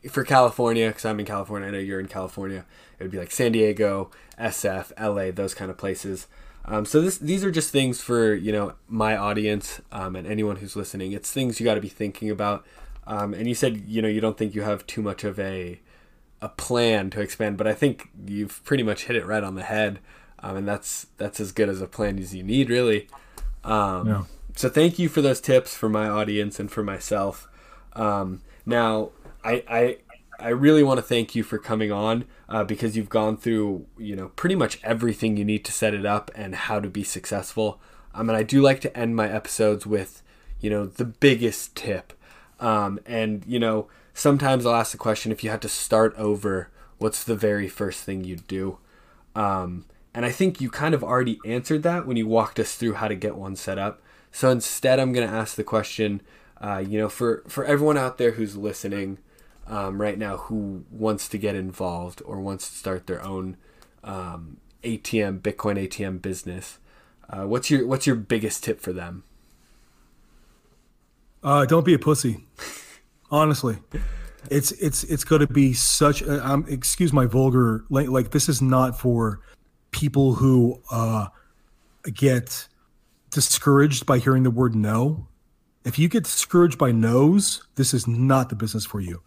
for 0.10 0.24
California, 0.24 0.88
because 0.88 1.06
I'm 1.06 1.20
in 1.20 1.26
California, 1.26 1.68
I 1.68 1.72
know 1.72 1.80
you're 1.80 2.00
in 2.00 2.08
California. 2.08 2.66
It 3.00 3.04
would 3.04 3.12
be 3.12 3.18
like 3.18 3.32
San 3.32 3.52
Diego, 3.52 4.12
SF, 4.40 4.92
LA, 5.00 5.32
those 5.32 5.54
kind 5.54 5.72
of 5.72 5.78
places. 5.78 6.28
Um, 6.66 6.86
so 6.86 7.02
this, 7.02 7.18
these 7.18 7.44
are 7.44 7.52
just 7.52 7.72
things 7.72 8.02
for 8.02 8.34
you 8.34 8.52
know 8.52 8.74
my 8.88 9.18
audience 9.18 9.82
um, 9.92 10.16
and 10.16 10.28
anyone 10.28 10.58
who's 10.58 10.76
listening. 10.76 11.12
It's 11.12 11.32
things 11.32 11.60
you 11.60 11.66
got 11.66 11.76
to 11.76 11.82
be 11.82 11.90
thinking 11.90 12.30
about. 12.30 12.66
Um, 13.08 13.34
and 13.34 13.48
you 13.48 13.56
said 13.56 13.84
you 13.88 14.02
know 14.02 14.08
you 14.08 14.22
don't 14.22 14.38
think 14.38 14.54
you 14.54 14.62
have 14.62 14.86
too 14.86 15.02
much 15.02 15.24
of 15.24 15.40
a 15.40 15.80
a 16.42 16.50
plan 16.50 17.10
to 17.12 17.22
expand, 17.22 17.58
but 17.58 17.68
I 17.68 17.74
think 17.74 18.10
you've 18.26 18.64
pretty 18.64 18.84
much 18.84 19.06
hit 19.06 19.16
it 19.16 19.26
right 19.26 19.44
on 19.44 19.56
the 19.56 19.64
head. 19.64 20.00
Um, 20.40 20.58
and 20.58 20.68
that's 20.68 21.08
that's 21.18 21.40
as 21.40 21.52
good 21.52 21.70
as 21.70 21.82
a 21.82 21.88
plan 21.88 22.18
as 22.18 22.34
you 22.34 22.44
need, 22.44 22.70
really. 22.70 23.08
Um, 23.64 24.08
yeah. 24.08 24.24
So 24.56 24.70
thank 24.70 24.98
you 24.98 25.08
for 25.08 25.22
those 25.22 25.40
tips 25.40 25.76
for 25.76 25.88
my 25.88 26.10
audience 26.10 26.60
and 26.60 26.72
for 26.72 26.84
myself. 26.84 27.48
Um, 27.94 28.42
now 28.66 29.12
I, 29.44 29.64
I 29.68 29.98
I 30.40 30.50
really 30.50 30.82
want 30.82 30.98
to 30.98 31.04
thank 31.04 31.36
you 31.36 31.44
for 31.44 31.60
coming 31.60 31.92
on 31.92 32.26
uh, 32.50 32.64
because 32.64 32.98
you've 32.98 33.10
gone 33.10 33.38
through, 33.38 33.86
you 33.98 34.16
know, 34.16 34.30
pretty 34.30 34.56
much 34.56 34.80
everything 34.84 35.38
you 35.38 35.46
need 35.46 35.64
to 35.66 35.72
set 35.72 35.94
it 35.94 36.06
up 36.06 36.32
and 36.34 36.56
how 36.56 36.80
to 36.80 36.90
be 36.90 37.04
successful. 37.04 37.80
Um, 38.16 38.28
and 38.28 38.38
I 38.38 38.44
do 38.44 38.62
like 38.62 38.82
to 38.82 38.98
end 38.98 39.16
my 39.16 39.30
episodes 39.30 39.86
with, 39.86 40.24
you 40.60 40.70
know, 40.72 40.86
the 40.88 41.06
biggest 41.06 41.76
tip. 41.76 42.14
Um, 42.60 43.00
and, 43.06 43.46
you 43.46 43.60
know, 43.60 43.88
sometimes 44.14 44.66
I'll 44.66 44.76
ask 44.76 44.92
the 44.92 44.98
question 44.98 45.32
if 45.32 45.44
you 45.44 45.50
had 45.50 45.62
to 45.62 45.70
start 45.70 46.16
over, 46.18 46.70
what's 46.98 47.24
the 47.24 47.36
very 47.36 47.68
first 47.68 48.04
thing 48.04 48.24
you'd 48.24 48.48
do? 48.48 48.78
Um, 49.36 49.86
and 50.14 50.26
I 50.26 50.32
think 50.32 50.60
you 50.60 50.70
kind 50.70 50.94
of 50.94 51.04
already 51.04 51.40
answered 51.46 51.84
that 51.84 52.06
when 52.06 52.18
you 52.18 52.28
walked 52.28 52.60
us 52.60 52.76
through 52.76 52.94
how 52.94 53.08
to 53.08 53.16
get 53.16 53.36
one 53.36 53.56
set 53.56 53.78
up. 53.78 54.02
So 54.32 54.50
instead, 54.50 55.00
I'm 55.00 55.14
going 55.14 55.28
to 55.28 55.34
ask 55.34 55.56
the 55.56 55.64
question, 55.64 56.22
uh, 56.60 56.84
you 56.86 56.98
know, 57.00 57.10
for, 57.10 57.44
for 57.48 57.66
everyone 57.66 57.98
out 57.98 58.18
there 58.18 58.32
who's 58.32 58.56
listening, 58.56 59.18
um, 59.68 60.02
right 60.02 60.18
now 60.18 60.38
who 60.38 60.84
wants 60.92 61.28
to 61.30 61.38
get 61.38 61.56
involved 61.56 62.22
or 62.26 62.42
wants 62.42 62.70
to 62.70 62.76
start 62.76 63.08
their 63.08 63.24
own 63.24 63.58
um, 64.04 64.58
ATM 64.84 65.40
Bitcoin 65.40 65.78
ATM 65.88 66.22
business. 66.22 66.80
Uh, 67.30 67.44
what's 67.44 67.70
your 67.70 67.88
what's 67.88 68.06
your 68.06 68.16
biggest 68.16 68.64
tip 68.64 68.82
for 68.82 68.92
them? 68.92 69.24
Uh, 71.44 71.66
don't 71.66 71.86
be 71.86 71.94
a 71.94 72.00
pussy. 72.00 72.46
Honestly, 73.32 73.78
it's 74.50 74.72
it's 74.74 75.04
it's 75.06 75.24
going 75.24 75.42
to 75.42 75.52
be 75.52 75.74
such. 75.74 76.22
A, 76.22 76.46
um, 76.46 76.66
excuse 76.68 77.14
my 77.14 77.26
vulgar. 77.26 77.86
Like, 77.90 78.10
like 78.10 78.32
this 78.32 78.50
is 78.50 78.62
not 78.62 79.00
for 79.00 79.40
people 79.92 80.34
who 80.34 80.82
uh, 80.92 81.28
get 82.14 82.68
discouraged 83.30 84.06
by 84.06 84.18
hearing 84.18 84.44
the 84.44 84.52
word 84.52 84.76
no. 84.76 85.28
If 85.84 85.98
you 85.98 86.10
get 86.10 86.26
discouraged 86.26 86.78
by 86.78 86.92
no's, 86.92 87.64
this 87.76 87.94
is 87.94 88.08
not 88.08 88.50
the 88.50 88.56
business 88.56 88.86
for 88.86 89.00
you. 89.00 89.22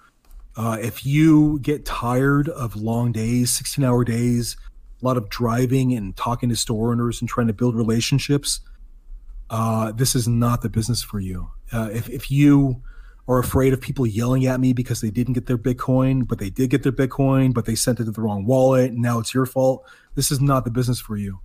Uh, 0.56 0.78
if 0.80 1.04
you 1.04 1.58
get 1.60 1.84
tired 1.84 2.48
of 2.48 2.76
long 2.76 3.10
days, 3.10 3.50
16 3.50 3.84
hour 3.84 4.04
days, 4.04 4.56
a 5.02 5.04
lot 5.04 5.16
of 5.16 5.28
driving 5.28 5.94
and 5.94 6.16
talking 6.16 6.48
to 6.48 6.56
store 6.56 6.92
owners 6.92 7.20
and 7.20 7.28
trying 7.28 7.48
to 7.48 7.52
build 7.52 7.74
relationships, 7.74 8.60
uh, 9.50 9.90
this 9.92 10.14
is 10.14 10.28
not 10.28 10.62
the 10.62 10.68
business 10.68 11.02
for 11.02 11.18
you. 11.18 11.48
Uh, 11.72 11.88
if, 11.92 12.08
if 12.08 12.30
you 12.30 12.82
are 13.26 13.38
afraid 13.38 13.72
of 13.72 13.80
people 13.80 14.06
yelling 14.06 14.46
at 14.46 14.60
me 14.60 14.72
because 14.72 15.00
they 15.00 15.10
didn't 15.10 15.32
get 15.32 15.46
their 15.46 15.58
Bitcoin, 15.58 16.26
but 16.26 16.38
they 16.38 16.50
did 16.50 16.70
get 16.70 16.82
their 16.82 16.92
Bitcoin, 16.92 17.54
but 17.54 17.64
they 17.64 17.74
sent 17.74 18.00
it 18.00 18.04
to 18.04 18.10
the 18.10 18.20
wrong 18.20 18.44
wallet, 18.44 18.90
and 18.90 19.00
now 19.00 19.18
it's 19.18 19.32
your 19.32 19.46
fault, 19.46 19.84
this 20.14 20.30
is 20.30 20.40
not 20.40 20.64
the 20.64 20.70
business 20.70 21.00
for 21.00 21.16
you. 21.16 21.40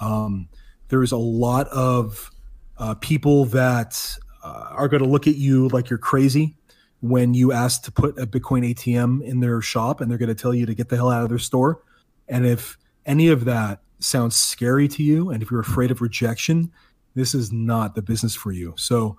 Um, 0.00 0.48
there's 0.88 1.12
a 1.12 1.18
lot 1.18 1.68
of 1.68 2.30
uh, 2.78 2.94
people 2.94 3.44
that 3.46 4.16
uh, 4.42 4.70
are 4.70 4.88
going 4.88 5.02
to 5.02 5.08
look 5.08 5.26
at 5.26 5.36
you 5.36 5.68
like 5.68 5.90
you're 5.90 5.98
crazy 5.98 6.56
when 7.00 7.34
you 7.34 7.52
ask 7.52 7.82
to 7.82 7.92
put 7.92 8.18
a 8.18 8.26
Bitcoin 8.26 8.74
ATM 8.74 9.22
in 9.22 9.40
their 9.40 9.60
shop 9.60 10.00
and 10.00 10.10
they're 10.10 10.18
going 10.18 10.28
to 10.28 10.34
tell 10.34 10.54
you 10.54 10.66
to 10.66 10.74
get 10.74 10.88
the 10.88 10.96
hell 10.96 11.10
out 11.10 11.22
of 11.22 11.28
their 11.28 11.38
store. 11.38 11.82
And 12.28 12.46
if 12.46 12.76
any 13.06 13.28
of 13.28 13.44
that 13.44 13.80
sounds 14.00 14.36
scary 14.36 14.88
to 14.88 15.02
you 15.02 15.30
and 15.30 15.42
if 15.42 15.50
you're 15.50 15.60
afraid 15.60 15.90
of 15.90 16.00
rejection, 16.00 16.72
this 17.14 17.34
is 17.34 17.52
not 17.52 17.94
the 17.94 18.02
business 18.02 18.34
for 18.34 18.52
you. 18.52 18.74
So 18.76 19.16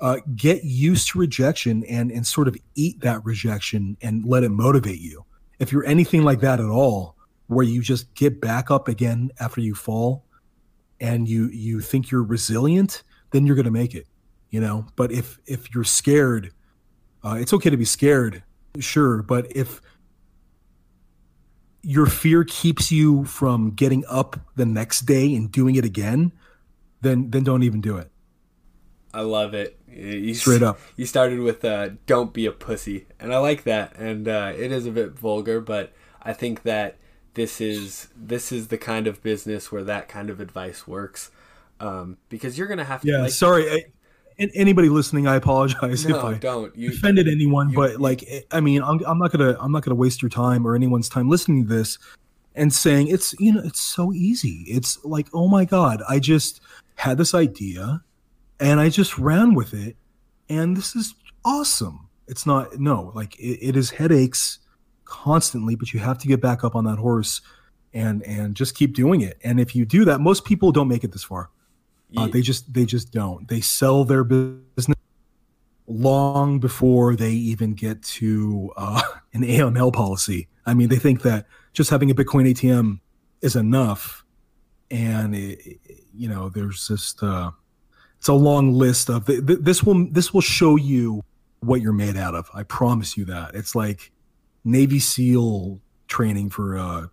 uh, 0.00 0.18
get 0.34 0.64
used 0.64 1.08
to 1.08 1.18
rejection 1.18 1.84
and, 1.84 2.10
and 2.10 2.26
sort 2.26 2.48
of 2.48 2.56
eat 2.74 3.00
that 3.00 3.24
rejection 3.24 3.96
and 4.02 4.24
let 4.24 4.44
it 4.44 4.50
motivate 4.50 5.00
you. 5.00 5.24
If 5.58 5.72
you're 5.72 5.86
anything 5.86 6.22
like 6.22 6.40
that 6.40 6.60
at 6.60 6.66
all, 6.66 7.16
where 7.46 7.64
you 7.64 7.80
just 7.80 8.12
get 8.14 8.40
back 8.40 8.70
up 8.70 8.88
again 8.88 9.30
after 9.40 9.60
you 9.60 9.74
fall 9.74 10.24
and 11.00 11.28
you 11.28 11.48
you 11.48 11.80
think 11.80 12.10
you're 12.10 12.24
resilient, 12.24 13.02
then 13.30 13.46
you're 13.46 13.56
to 13.62 13.70
make 13.70 13.94
it, 13.94 14.06
you 14.50 14.60
know? 14.60 14.86
But 14.96 15.12
if 15.12 15.38
if 15.46 15.72
you're 15.74 15.84
scared, 15.84 16.52
uh, 17.24 17.36
it's 17.38 17.52
okay 17.52 17.70
to 17.70 17.76
be 17.76 17.84
scared, 17.84 18.42
sure, 18.80 19.22
but 19.22 19.46
if 19.54 19.80
your 21.82 22.06
fear 22.06 22.42
keeps 22.42 22.90
you 22.90 23.24
from 23.24 23.70
getting 23.70 24.04
up 24.08 24.40
the 24.56 24.66
next 24.66 25.02
day 25.02 25.34
and 25.36 25.52
doing 25.52 25.76
it 25.76 25.84
again, 25.84 26.32
then 27.00 27.30
then 27.30 27.44
don't 27.44 27.62
even 27.62 27.80
do 27.80 27.96
it. 27.96 28.10
I 29.14 29.20
love 29.20 29.54
it. 29.54 29.75
You, 29.88 30.34
Straight 30.34 30.62
up. 30.62 30.78
You 30.96 31.06
started 31.06 31.40
with 31.40 31.64
uh, 31.64 31.90
"Don't 32.06 32.32
be 32.32 32.44
a 32.46 32.52
pussy," 32.52 33.06
and 33.18 33.32
I 33.32 33.38
like 33.38 33.64
that. 33.64 33.96
And 33.96 34.28
uh, 34.28 34.52
it 34.56 34.72
is 34.72 34.84
a 34.84 34.90
bit 34.90 35.12
vulgar, 35.12 35.60
but 35.60 35.92
I 36.22 36.32
think 36.32 36.62
that 36.64 36.96
this 37.34 37.60
is 37.60 38.08
this 38.16 38.50
is 38.52 38.68
the 38.68 38.78
kind 38.78 39.06
of 39.06 39.22
business 39.22 39.70
where 39.70 39.84
that 39.84 40.08
kind 40.08 40.28
of 40.28 40.40
advice 40.40 40.86
works. 40.86 41.30
Um, 41.78 42.16
because 42.28 42.58
you're 42.58 42.66
gonna 42.66 42.84
have 42.84 43.02
to. 43.02 43.08
Yeah, 43.08 43.22
like, 43.22 43.30
sorry. 43.30 43.70
I, 43.70 43.84
anybody 44.38 44.88
listening, 44.88 45.26
I 45.26 45.36
apologize 45.36 46.06
no, 46.06 46.18
if 46.18 46.24
I 46.24 46.34
don't. 46.34 46.76
You, 46.76 46.90
offended 46.90 47.28
anyone. 47.28 47.70
you- 47.70 47.76
but 47.76 48.00
like, 48.00 48.24
I 48.50 48.60
mean, 48.60 48.82
I'm, 48.82 49.00
I'm 49.06 49.18
not 49.18 49.32
gonna 49.32 49.56
I'm 49.60 49.72
not 49.72 49.82
gonna 49.84 49.94
waste 49.94 50.22
your 50.22 50.30
time 50.30 50.66
or 50.66 50.74
anyone's 50.74 51.08
time 51.08 51.28
listening 51.28 51.66
to 51.66 51.74
this 51.74 51.98
and 52.54 52.72
saying 52.72 53.08
it's 53.08 53.34
you 53.38 53.52
know 53.52 53.62
it's 53.64 53.80
so 53.80 54.12
easy. 54.12 54.64
It's 54.66 55.02
like, 55.04 55.28
oh 55.32 55.48
my 55.48 55.64
god, 55.64 56.02
I 56.08 56.18
just 56.18 56.60
had 56.96 57.18
this 57.18 57.34
idea 57.34 58.02
and 58.60 58.80
I 58.80 58.88
just 58.88 59.18
ran 59.18 59.54
with 59.54 59.74
it, 59.74 59.96
and 60.48 60.76
this 60.76 60.94
is 60.96 61.14
awesome. 61.44 62.08
It's 62.28 62.46
not 62.46 62.78
no 62.78 63.12
like 63.14 63.38
it, 63.38 63.58
it 63.68 63.76
is 63.76 63.90
headaches 63.90 64.58
constantly, 65.04 65.76
but 65.76 65.92
you 65.92 66.00
have 66.00 66.18
to 66.18 66.26
get 66.28 66.40
back 66.40 66.64
up 66.64 66.74
on 66.74 66.84
that 66.84 66.98
horse 66.98 67.40
and 67.94 68.22
and 68.24 68.56
just 68.56 68.74
keep 68.74 68.94
doing 68.94 69.20
it. 69.20 69.38
And 69.44 69.60
if 69.60 69.74
you 69.76 69.84
do 69.84 70.04
that, 70.06 70.20
most 70.20 70.44
people 70.44 70.72
don't 70.72 70.88
make 70.88 71.04
it 71.04 71.12
this 71.12 71.24
far. 71.24 71.50
Uh, 72.16 72.26
they 72.28 72.40
just 72.40 72.72
they 72.72 72.84
just 72.84 73.12
don't. 73.12 73.46
They 73.48 73.60
sell 73.60 74.04
their 74.04 74.24
business 74.24 74.96
long 75.86 76.58
before 76.58 77.14
they 77.16 77.30
even 77.32 77.74
get 77.74 78.02
to 78.02 78.72
uh, 78.76 79.02
an 79.34 79.42
AML 79.42 79.92
policy. 79.92 80.48
I 80.64 80.74
mean, 80.74 80.88
they 80.88 80.96
think 80.98 81.22
that 81.22 81.46
just 81.72 81.90
having 81.90 82.10
a 82.10 82.14
Bitcoin 82.14 82.50
ATM 82.50 83.00
is 83.42 83.54
enough, 83.56 84.24
and 84.90 85.34
it, 85.34 85.60
it- 85.64 85.80
you 86.18 86.28
know, 86.30 86.48
there's 86.48 86.88
just 86.88 87.22
uh, 87.22 87.50
it's 88.18 88.28
a 88.28 88.34
long 88.34 88.72
list 88.72 89.08
of 89.08 89.26
th- 89.26 89.46
th- 89.46 89.60
this 89.60 89.82
will 89.82 90.06
this 90.10 90.32
will 90.32 90.40
show 90.40 90.76
you 90.76 91.22
what 91.60 91.80
you're 91.80 91.92
made 91.92 92.16
out 92.16 92.34
of. 92.34 92.50
I 92.54 92.62
promise 92.62 93.16
you 93.16 93.24
that. 93.26 93.54
It's 93.54 93.74
like 93.74 94.12
Navy 94.64 94.98
SEAL 94.98 95.80
training 96.08 96.50
for 96.50 96.76
uh, 96.76 97.06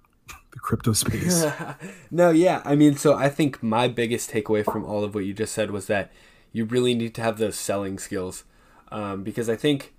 the 0.51 0.59
crypto 0.59 0.93
space. 0.93 1.45
no, 2.11 2.29
yeah. 2.29 2.61
I 2.65 2.75
mean, 2.75 2.95
so 2.95 3.13
I 3.15 3.29
think 3.29 3.61
my 3.63 3.87
biggest 3.87 4.31
takeaway 4.31 4.63
from 4.63 4.85
all 4.85 5.03
of 5.03 5.15
what 5.15 5.25
you 5.25 5.33
just 5.33 5.53
said 5.53 5.71
was 5.71 5.87
that 5.87 6.11
you 6.51 6.65
really 6.65 6.93
need 6.93 7.15
to 7.15 7.21
have 7.21 7.37
those 7.37 7.55
selling 7.55 7.97
skills. 7.97 8.43
Um, 8.91 9.23
because 9.23 9.49
I 9.49 9.55
think 9.55 9.93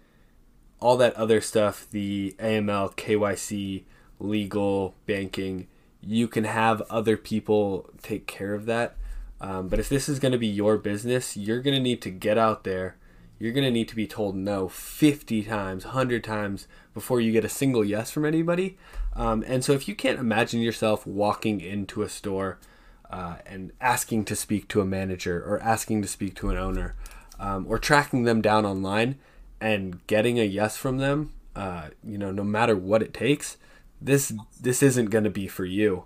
all 0.80 0.96
that 0.98 1.14
other 1.14 1.40
stuff, 1.40 1.86
the 1.90 2.36
AML, 2.38 2.94
KYC, 2.96 3.84
legal, 4.20 4.94
banking, 5.06 5.66
you 6.00 6.28
can 6.28 6.44
have 6.44 6.82
other 6.82 7.16
people 7.16 7.90
take 8.02 8.26
care 8.26 8.54
of 8.54 8.66
that. 8.66 8.96
Um, 9.40 9.68
but 9.68 9.78
if 9.78 9.88
this 9.88 10.08
is 10.08 10.18
going 10.18 10.32
to 10.32 10.38
be 10.38 10.46
your 10.46 10.76
business, 10.78 11.36
you're 11.36 11.60
going 11.60 11.76
to 11.76 11.82
need 11.82 12.00
to 12.02 12.10
get 12.10 12.38
out 12.38 12.64
there. 12.64 12.96
You're 13.38 13.52
going 13.52 13.64
to 13.64 13.70
need 13.70 13.88
to 13.88 13.96
be 13.96 14.06
told 14.06 14.36
no 14.36 14.68
50 14.68 15.42
times, 15.42 15.84
100 15.84 16.22
times 16.22 16.68
before 16.94 17.20
you 17.20 17.32
get 17.32 17.44
a 17.44 17.48
single 17.48 17.84
yes 17.84 18.10
from 18.10 18.24
anybody. 18.24 18.78
Um, 19.14 19.44
and 19.46 19.64
so 19.64 19.72
if 19.72 19.88
you 19.88 19.94
can't 19.94 20.18
imagine 20.18 20.60
yourself 20.60 21.06
walking 21.06 21.60
into 21.60 22.02
a 22.02 22.08
store 22.08 22.58
uh, 23.10 23.36
and 23.44 23.72
asking 23.80 24.24
to 24.26 24.36
speak 24.36 24.68
to 24.68 24.80
a 24.80 24.84
manager 24.84 25.42
or 25.44 25.60
asking 25.62 26.02
to 26.02 26.08
speak 26.08 26.34
to 26.36 26.50
an 26.50 26.56
owner 26.56 26.94
um, 27.38 27.66
or 27.68 27.78
tracking 27.78 28.24
them 28.24 28.40
down 28.40 28.64
online 28.64 29.16
and 29.60 30.04
getting 30.06 30.38
a 30.38 30.44
yes 30.44 30.76
from 30.76 30.98
them, 30.98 31.32
uh, 31.56 31.88
you 32.02 32.18
know, 32.18 32.30
no 32.30 32.44
matter 32.44 32.76
what 32.76 33.02
it 33.02 33.14
takes, 33.14 33.56
this 34.00 34.32
this 34.60 34.82
isn't 34.82 35.10
going 35.10 35.24
to 35.24 35.30
be 35.30 35.46
for 35.46 35.64
you. 35.64 36.04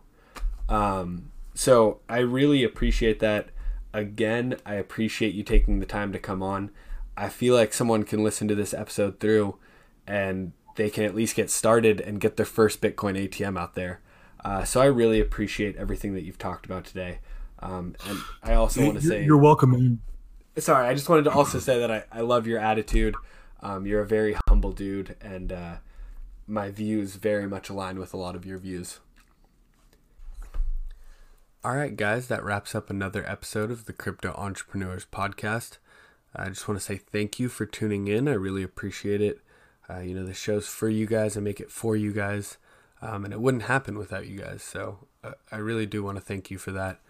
Um, 0.68 1.32
so 1.58 1.98
I 2.08 2.18
really 2.18 2.62
appreciate 2.62 3.18
that. 3.18 3.48
Again, 3.92 4.58
I 4.64 4.74
appreciate 4.74 5.34
you 5.34 5.42
taking 5.42 5.80
the 5.80 5.86
time 5.86 6.12
to 6.12 6.18
come 6.20 6.40
on. 6.40 6.70
I 7.16 7.28
feel 7.28 7.52
like 7.56 7.74
someone 7.74 8.04
can 8.04 8.22
listen 8.22 8.46
to 8.46 8.54
this 8.54 8.72
episode 8.72 9.18
through 9.18 9.58
and 10.06 10.52
they 10.76 10.88
can 10.88 11.02
at 11.02 11.16
least 11.16 11.34
get 11.34 11.50
started 11.50 12.00
and 12.00 12.20
get 12.20 12.36
their 12.36 12.46
first 12.46 12.80
Bitcoin 12.80 13.28
ATM 13.28 13.58
out 13.58 13.74
there. 13.74 14.00
Uh, 14.44 14.62
so 14.62 14.80
I 14.80 14.84
really 14.84 15.18
appreciate 15.18 15.74
everything 15.74 16.14
that 16.14 16.22
you've 16.22 16.38
talked 16.38 16.64
about 16.64 16.84
today. 16.84 17.18
Um, 17.58 17.96
and 18.08 18.20
I 18.40 18.54
also 18.54 18.84
want 18.84 19.00
to 19.00 19.04
say, 19.04 19.24
you're 19.24 19.36
welcome. 19.36 20.00
sorry, 20.58 20.86
I 20.86 20.94
just 20.94 21.08
wanted 21.08 21.24
to 21.24 21.32
also 21.32 21.58
say 21.58 21.80
that 21.80 21.90
I, 21.90 22.04
I 22.12 22.20
love 22.20 22.46
your 22.46 22.60
attitude. 22.60 23.16
Um, 23.64 23.84
you're 23.84 24.02
a 24.02 24.06
very 24.06 24.36
humble 24.46 24.70
dude, 24.70 25.16
and 25.20 25.50
uh, 25.50 25.74
my 26.46 26.70
views 26.70 27.16
very 27.16 27.48
much 27.48 27.68
align 27.68 27.98
with 27.98 28.14
a 28.14 28.16
lot 28.16 28.36
of 28.36 28.46
your 28.46 28.58
views. 28.58 29.00
All 31.64 31.74
right, 31.74 31.96
guys, 31.96 32.28
that 32.28 32.44
wraps 32.44 32.76
up 32.76 32.88
another 32.88 33.28
episode 33.28 33.72
of 33.72 33.86
the 33.86 33.92
Crypto 33.92 34.32
Entrepreneurs 34.38 35.04
Podcast. 35.10 35.78
I 36.34 36.48
just 36.50 36.68
want 36.68 36.78
to 36.78 36.86
say 36.86 36.96
thank 36.96 37.40
you 37.40 37.48
for 37.48 37.66
tuning 37.66 38.06
in. 38.06 38.28
I 38.28 38.34
really 38.34 38.62
appreciate 38.62 39.20
it. 39.20 39.40
Uh, 39.90 39.98
you 39.98 40.14
know, 40.14 40.24
the 40.24 40.34
show's 40.34 40.68
for 40.68 40.88
you 40.88 41.04
guys. 41.04 41.36
I 41.36 41.40
make 41.40 41.58
it 41.58 41.68
for 41.68 41.96
you 41.96 42.12
guys, 42.12 42.58
um, 43.02 43.24
and 43.24 43.34
it 43.34 43.40
wouldn't 43.40 43.64
happen 43.64 43.98
without 43.98 44.28
you 44.28 44.38
guys. 44.38 44.62
So 44.62 45.08
uh, 45.24 45.32
I 45.50 45.56
really 45.56 45.84
do 45.84 46.04
want 46.04 46.16
to 46.16 46.22
thank 46.22 46.48
you 46.48 46.58
for 46.58 46.70
that. 46.70 47.00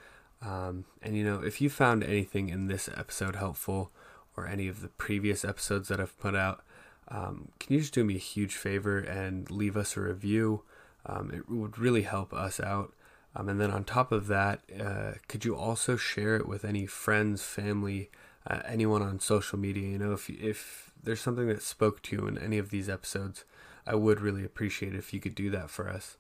Um, 0.41 0.87
and 1.03 1.15
you 1.15 1.25
know, 1.25 1.43
if 1.43 1.61
you 1.61 1.69
found 1.69 2.03
anything 2.03 2.49
in 2.49 2.69
this 2.69 2.89
episode 2.97 3.37
helpful, 3.37 3.91
or 4.35 4.47
any 4.47 4.67
of 4.67 4.81
the 4.81 4.89
previous 4.89 5.45
episodes 5.45 5.89
that 5.89 6.01
I've 6.01 6.19
put 6.19 6.35
out, 6.35 6.65
um, 7.09 7.51
can 7.61 7.75
you 7.75 7.81
just 7.81 7.93
do 7.93 8.03
me 8.03 8.15
a 8.15 8.19
huge 8.19 8.55
favor 8.55 8.99
and 8.99 9.51
leave 9.51 9.77
us 9.77 9.95
a 9.95 10.01
review? 10.01 10.63
Um, 11.05 11.31
it 11.35 11.51
would 11.51 11.77
really 11.79 12.03
help 12.03 12.33
us 12.33 12.61
out. 12.61 12.95
Um, 13.37 13.49
and 13.49 13.61
then 13.61 13.71
on 13.71 13.85
top 13.85 14.11
of 14.11 14.27
that, 14.29 14.61
uh, 14.81 15.13
could 15.29 15.45
you 15.45 15.55
also 15.55 15.97
share 15.97 16.37
it 16.37 16.49
with 16.49 16.65
any 16.65 16.87
friends, 16.87 17.43
family, 17.43 18.11
uh, 18.47 18.61
anyone 18.67 19.03
on 19.03 19.21
social 19.21 19.59
media? 19.59 19.89
You 19.89 19.99
know, 19.99 20.13
if 20.13 20.29
if 20.31 20.93
there's 21.03 21.21
something 21.21 21.49
that 21.49 21.63
spoke 21.63 22.03
to 22.03 22.17
you 22.17 22.27
in 22.27 22.39
any 22.39 22.59
of 22.59 22.71
these 22.71 22.89
episodes, 22.89 23.45
I 23.87 23.95
would 23.95 24.21
really 24.21 24.45
appreciate 24.45 24.95
it 24.95 24.99
if 24.99 25.13
you 25.13 25.21
could 25.21 25.35
do 25.35 25.51
that 25.51 25.71
for 25.71 25.89
us. 25.89 26.17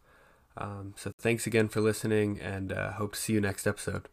Um, 0.56 0.94
so 0.96 1.12
thanks 1.18 1.46
again 1.46 1.68
for 1.68 1.80
listening, 1.80 2.40
and 2.40 2.72
uh, 2.72 2.92
hope 2.92 3.14
to 3.14 3.20
see 3.20 3.32
you 3.32 3.40
next 3.40 3.66
episode. 3.66 4.08